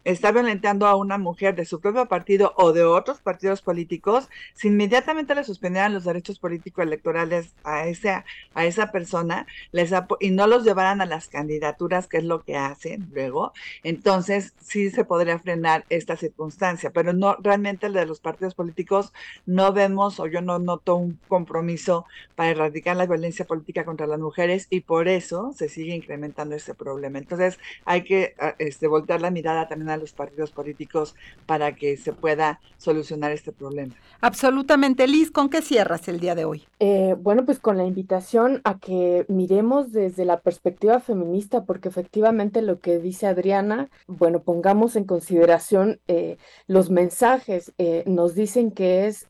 está 0.04 0.32
violentando 0.32 0.86
a 0.86 0.96
una 0.96 1.18
mujer 1.18 1.54
de 1.54 1.64
su 1.64 1.80
propio 1.80 2.06
partido 2.06 2.52
o 2.56 2.72
de 2.72 2.84
otros 2.84 3.20
partidos 3.20 3.62
políticos, 3.62 4.28
si 4.54 4.68
inmediatamente 4.68 5.34
le 5.34 5.44
suspendieran 5.44 5.94
los 5.94 6.04
derechos 6.04 6.38
políticos 6.38 6.84
electorales 6.84 7.54
a 7.64 7.86
esa, 7.86 8.24
a 8.54 8.66
esa 8.66 8.92
persona 8.92 9.46
les 9.72 9.92
y 10.20 10.30
no 10.30 10.46
los 10.46 10.64
llevaran 10.64 11.00
a 11.00 11.06
las 11.06 11.28
candidaturas, 11.28 12.06
que 12.06 12.18
es 12.18 12.24
lo 12.24 12.42
que 12.42 12.56
hacen 12.56 13.08
luego, 13.12 13.52
entonces 13.82 14.54
sí 14.60 14.90
se 14.90 15.04
podría 15.04 15.38
frenar 15.38 15.84
esta 15.88 16.16
circunstancia, 16.16 16.90
pero 16.90 17.12
no 17.12 17.36
realmente 17.40 17.86
el 17.86 17.92
de 17.92 18.06
los 18.06 18.20
partidos 18.20 18.54
políticos 18.54 19.12
no 19.46 19.72
vemos 19.72 20.20
o 20.20 20.26
yo 20.26 20.40
no 20.40 20.58
noto 20.58 20.96
un 20.96 21.18
compromiso 21.28 22.06
para 22.34 22.50
erradicar 22.50 22.96
la 22.96 23.06
violencia 23.06 23.44
política 23.44 23.84
contra 23.84 24.06
las 24.06 24.18
mujeres 24.18 24.66
y 24.70 24.80
por 24.80 25.08
eso 25.08 25.52
se 25.54 25.68
sigue 25.68 25.94
incrementando 25.94 26.54
este 26.54 26.74
problema. 26.74 27.18
Entonces 27.18 27.58
hay 27.84 28.02
que 28.04 28.34
ah, 28.38 28.54
este, 28.58 28.86
voltear 28.86 29.20
la 29.20 29.30
mirada 29.30 29.68
también 29.68 29.90
a 29.90 29.93
los 29.96 30.12
partidos 30.12 30.50
políticos 30.50 31.14
para 31.46 31.74
que 31.74 31.96
se 31.96 32.12
pueda 32.12 32.60
solucionar 32.78 33.32
este 33.32 33.52
problema. 33.52 33.94
Absolutamente. 34.20 35.06
Liz, 35.06 35.30
¿con 35.30 35.48
qué 35.48 35.62
cierras 35.62 36.08
el 36.08 36.20
día 36.20 36.34
de 36.34 36.44
hoy? 36.44 36.64
Eh, 36.80 37.14
bueno, 37.18 37.44
pues 37.44 37.58
con 37.58 37.76
la 37.76 37.84
invitación 37.84 38.60
a 38.64 38.78
que 38.78 39.24
miremos 39.28 39.92
desde 39.92 40.24
la 40.24 40.40
perspectiva 40.40 41.00
feminista, 41.00 41.64
porque 41.64 41.88
efectivamente 41.88 42.62
lo 42.62 42.80
que 42.80 42.98
dice 42.98 43.26
Adriana, 43.26 43.88
bueno, 44.06 44.40
pongamos 44.40 44.96
en 44.96 45.04
consideración 45.04 46.00
eh, 46.08 46.36
los 46.66 46.90
mensajes. 46.90 47.72
Eh, 47.78 48.04
nos 48.06 48.34
dicen 48.34 48.70
que 48.70 49.06
es 49.06 49.26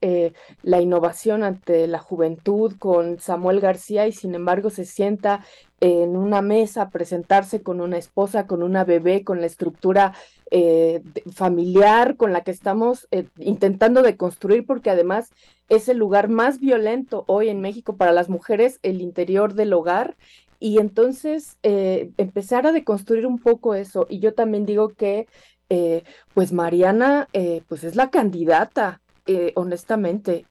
la 0.63 0.81
innovación 0.81 1.43
ante 1.43 1.87
la 1.87 1.99
juventud 1.99 2.75
con 2.79 3.19
Samuel 3.19 3.61
García 3.61 4.07
y 4.07 4.13
sin 4.13 4.35
embargo 4.35 4.71
se 4.71 4.85
sienta 4.85 5.45
en 5.85 6.17
una 6.17 6.41
mesa, 6.41 6.89
presentarse 6.89 7.63
con 7.63 7.83
una 7.83 7.99
esposa, 7.99 8.47
con 8.47 8.63
una 8.63 8.85
bebé, 8.85 9.23
con 9.23 9.43
la 9.43 9.47
estructura 9.47 10.15
eh, 10.51 11.03
familiar 11.35 12.17
con 12.17 12.33
la 12.33 12.43
que 12.43 12.53
estamos 12.53 13.07
eh, 13.11 13.27
intentando 13.39 14.01
de 14.01 14.17
construir, 14.17 14.65
porque 14.65 14.89
además 14.89 15.31
es 15.69 15.91
el 15.91 15.99
lugar 15.99 16.31
más 16.31 16.59
violento 16.59 17.25
hoy 17.27 17.51
en 17.51 17.61
México 17.61 17.97
para 17.97 18.13
las 18.13 18.31
mujeres, 18.31 18.79
el 18.83 19.03
interior 19.03 19.53
del 19.53 19.75
hogar. 19.75 20.17
Y 20.59 20.79
entonces 20.79 21.59
eh, 21.63 22.13
empezar 22.17 22.67
a 22.67 22.73
deconstruir 22.73 23.27
un 23.27 23.39
poco 23.39 23.75
eso. 23.75 24.07
Y 24.09 24.21
yo 24.21 24.33
también 24.33 24.65
digo 24.65 24.89
que, 24.89 25.27
pues 26.33 26.53
Mariana, 26.53 27.29
pues 27.69 27.85
es 27.85 27.95
la 27.97 28.09
candidata, 28.09 29.03
honestamente. 29.55 30.47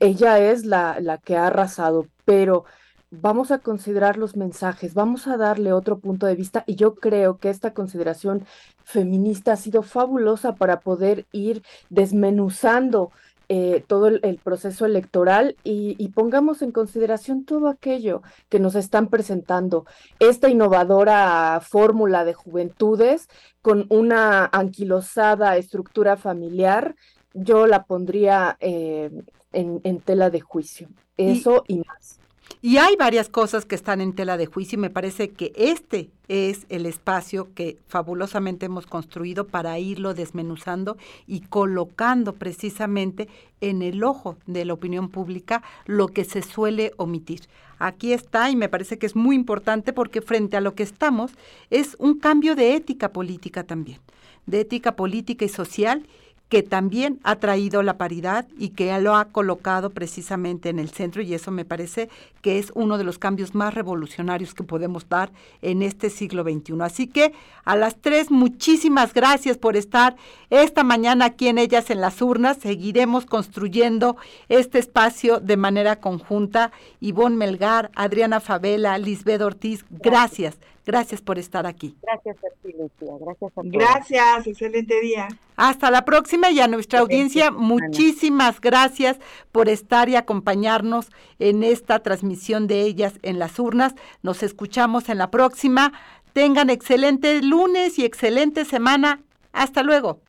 ella 0.00 0.38
es 0.38 0.64
la, 0.64 0.98
la 1.00 1.18
que 1.18 1.36
ha 1.36 1.48
arrasado, 1.48 2.06
pero 2.24 2.64
vamos 3.10 3.50
a 3.50 3.58
considerar 3.58 4.16
los 4.16 4.36
mensajes, 4.36 4.94
vamos 4.94 5.26
a 5.26 5.36
darle 5.36 5.72
otro 5.72 5.98
punto 5.98 6.26
de 6.26 6.34
vista 6.34 6.64
y 6.66 6.74
yo 6.76 6.94
creo 6.94 7.38
que 7.38 7.50
esta 7.50 7.72
consideración 7.72 8.44
feminista 8.84 9.52
ha 9.52 9.56
sido 9.56 9.82
fabulosa 9.82 10.54
para 10.54 10.80
poder 10.80 11.26
ir 11.32 11.62
desmenuzando 11.90 13.10
eh, 13.48 13.84
todo 13.86 14.08
el, 14.08 14.40
proceso 14.42 14.86
electoral 14.86 15.56
y, 15.62 15.94
y, 15.98 16.08
pongamos 16.08 16.62
en 16.62 16.72
consideración 16.72 17.44
todo 17.44 17.68
aquello 17.68 18.22
que 18.48 18.58
nos 18.58 18.74
están 18.74 19.06
presentando. 19.06 19.86
Esta 20.18 20.48
innovadora 20.48 21.60
fórmula 21.62 22.24
de 22.24 22.34
juventudes 22.34 23.28
con 23.62 23.86
una 23.88 24.46
anquilosada 24.46 25.56
estructura 25.58 26.16
familiar, 26.16 26.96
yo 27.34 27.68
la 27.68 27.84
pondría 27.84 28.56
eh, 28.58 29.12
en, 29.52 29.80
en, 29.84 30.00
tela 30.00 30.30
de 30.30 30.40
juicio. 30.40 30.88
Eso 31.16 31.62
y 31.68 31.84
más. 31.84 32.18
Y 32.62 32.78
hay 32.78 32.96
varias 32.96 33.28
cosas 33.28 33.64
que 33.64 33.74
están 33.74 34.00
en 34.00 34.14
tela 34.14 34.36
de 34.36 34.46
juicio 34.46 34.78
y 34.78 34.80
me 34.80 34.90
parece 34.90 35.30
que 35.30 35.52
este 35.56 36.10
es 36.28 36.66
el 36.68 36.86
espacio 36.86 37.48
que 37.54 37.78
fabulosamente 37.86 38.66
hemos 38.66 38.86
construido 38.86 39.46
para 39.46 39.78
irlo 39.78 40.14
desmenuzando 40.14 40.96
y 41.26 41.40
colocando 41.42 42.34
precisamente 42.34 43.28
en 43.60 43.82
el 43.82 44.02
ojo 44.02 44.36
de 44.46 44.64
la 44.64 44.72
opinión 44.72 45.10
pública 45.10 45.62
lo 45.84 46.08
que 46.08 46.24
se 46.24 46.42
suele 46.42 46.92
omitir. 46.96 47.42
Aquí 47.78 48.12
está 48.12 48.50
y 48.50 48.56
me 48.56 48.68
parece 48.68 48.98
que 48.98 49.06
es 49.06 49.14
muy 49.14 49.36
importante 49.36 49.92
porque 49.92 50.22
frente 50.22 50.56
a 50.56 50.60
lo 50.60 50.74
que 50.74 50.82
estamos 50.82 51.32
es 51.70 51.94
un 51.98 52.18
cambio 52.18 52.56
de 52.56 52.74
ética 52.74 53.12
política 53.12 53.64
también, 53.64 54.00
de 54.46 54.60
ética 54.60 54.96
política 54.96 55.44
y 55.44 55.50
social 55.50 56.06
que 56.48 56.62
también 56.62 57.18
ha 57.24 57.36
traído 57.36 57.82
la 57.82 57.98
paridad 57.98 58.46
y 58.56 58.70
que 58.70 58.98
lo 59.00 59.16
ha 59.16 59.26
colocado 59.26 59.90
precisamente 59.90 60.68
en 60.68 60.78
el 60.78 60.90
centro 60.90 61.22
y 61.22 61.34
eso 61.34 61.50
me 61.50 61.64
parece 61.64 62.08
que 62.40 62.58
es 62.58 62.70
uno 62.74 62.98
de 62.98 63.04
los 63.04 63.18
cambios 63.18 63.54
más 63.54 63.74
revolucionarios 63.74 64.54
que 64.54 64.62
podemos 64.62 65.08
dar 65.08 65.32
en 65.60 65.82
este 65.82 66.08
siglo 66.08 66.44
XXI. 66.44 66.74
Así 66.82 67.08
que 67.08 67.32
a 67.64 67.74
las 67.74 67.96
tres, 67.96 68.30
muchísimas 68.30 69.12
gracias 69.12 69.58
por 69.58 69.76
estar 69.76 70.16
esta 70.50 70.84
mañana 70.84 71.24
aquí 71.26 71.48
en 71.48 71.58
Ellas 71.58 71.90
en 71.90 72.00
las 72.00 72.22
Urnas. 72.22 72.58
Seguiremos 72.58 73.26
construyendo 73.26 74.16
este 74.48 74.78
espacio 74.78 75.40
de 75.40 75.56
manera 75.56 75.96
conjunta. 75.96 76.70
Ivonne 77.00 77.36
Melgar, 77.36 77.90
Adriana 77.96 78.38
Favela, 78.38 78.98
Lisbeth 78.98 79.42
Ortiz, 79.42 79.84
gracias 79.90 80.56
Gracias 80.86 81.20
por 81.20 81.36
estar 81.36 81.66
aquí. 81.66 81.96
Gracias 82.00 82.36
a 82.36 82.48
ti, 82.62 82.72
Lucía. 82.78 83.12
Gracias 83.20 83.50
a 83.50 83.54
todos. 83.60 83.72
Gracias, 83.72 84.46
excelente 84.46 85.00
día. 85.00 85.26
Hasta 85.56 85.90
la 85.90 86.04
próxima 86.04 86.52
y 86.52 86.60
a 86.60 86.68
nuestra 86.68 87.00
audiencia, 87.00 87.50
muchísimas 87.50 88.60
gracias 88.60 89.18
por 89.50 89.68
estar 89.68 90.08
y 90.08 90.14
acompañarnos 90.14 91.08
en 91.40 91.64
esta 91.64 91.98
transmisión 92.04 92.68
de 92.68 92.82
ellas 92.82 93.14
en 93.22 93.40
las 93.40 93.58
urnas. 93.58 93.96
Nos 94.22 94.44
escuchamos 94.44 95.08
en 95.08 95.18
la 95.18 95.32
próxima. 95.32 95.92
Tengan 96.32 96.70
excelente 96.70 97.42
lunes 97.42 97.98
y 97.98 98.04
excelente 98.04 98.64
semana. 98.64 99.22
Hasta 99.52 99.82
luego. 99.82 100.20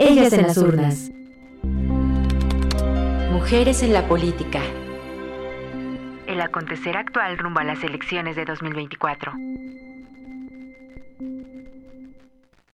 Ellas 0.00 0.32
en 0.32 0.42
las 0.48 0.56
urnas. 0.56 1.10
Mujeres 3.30 3.84
en 3.84 3.92
la 3.92 4.08
política. 4.08 4.62
El 6.30 6.40
acontecer 6.40 6.96
actual 6.96 7.38
rumbo 7.38 7.58
a 7.58 7.64
las 7.64 7.82
elecciones 7.82 8.36
de 8.36 8.44
2024. 8.44 9.32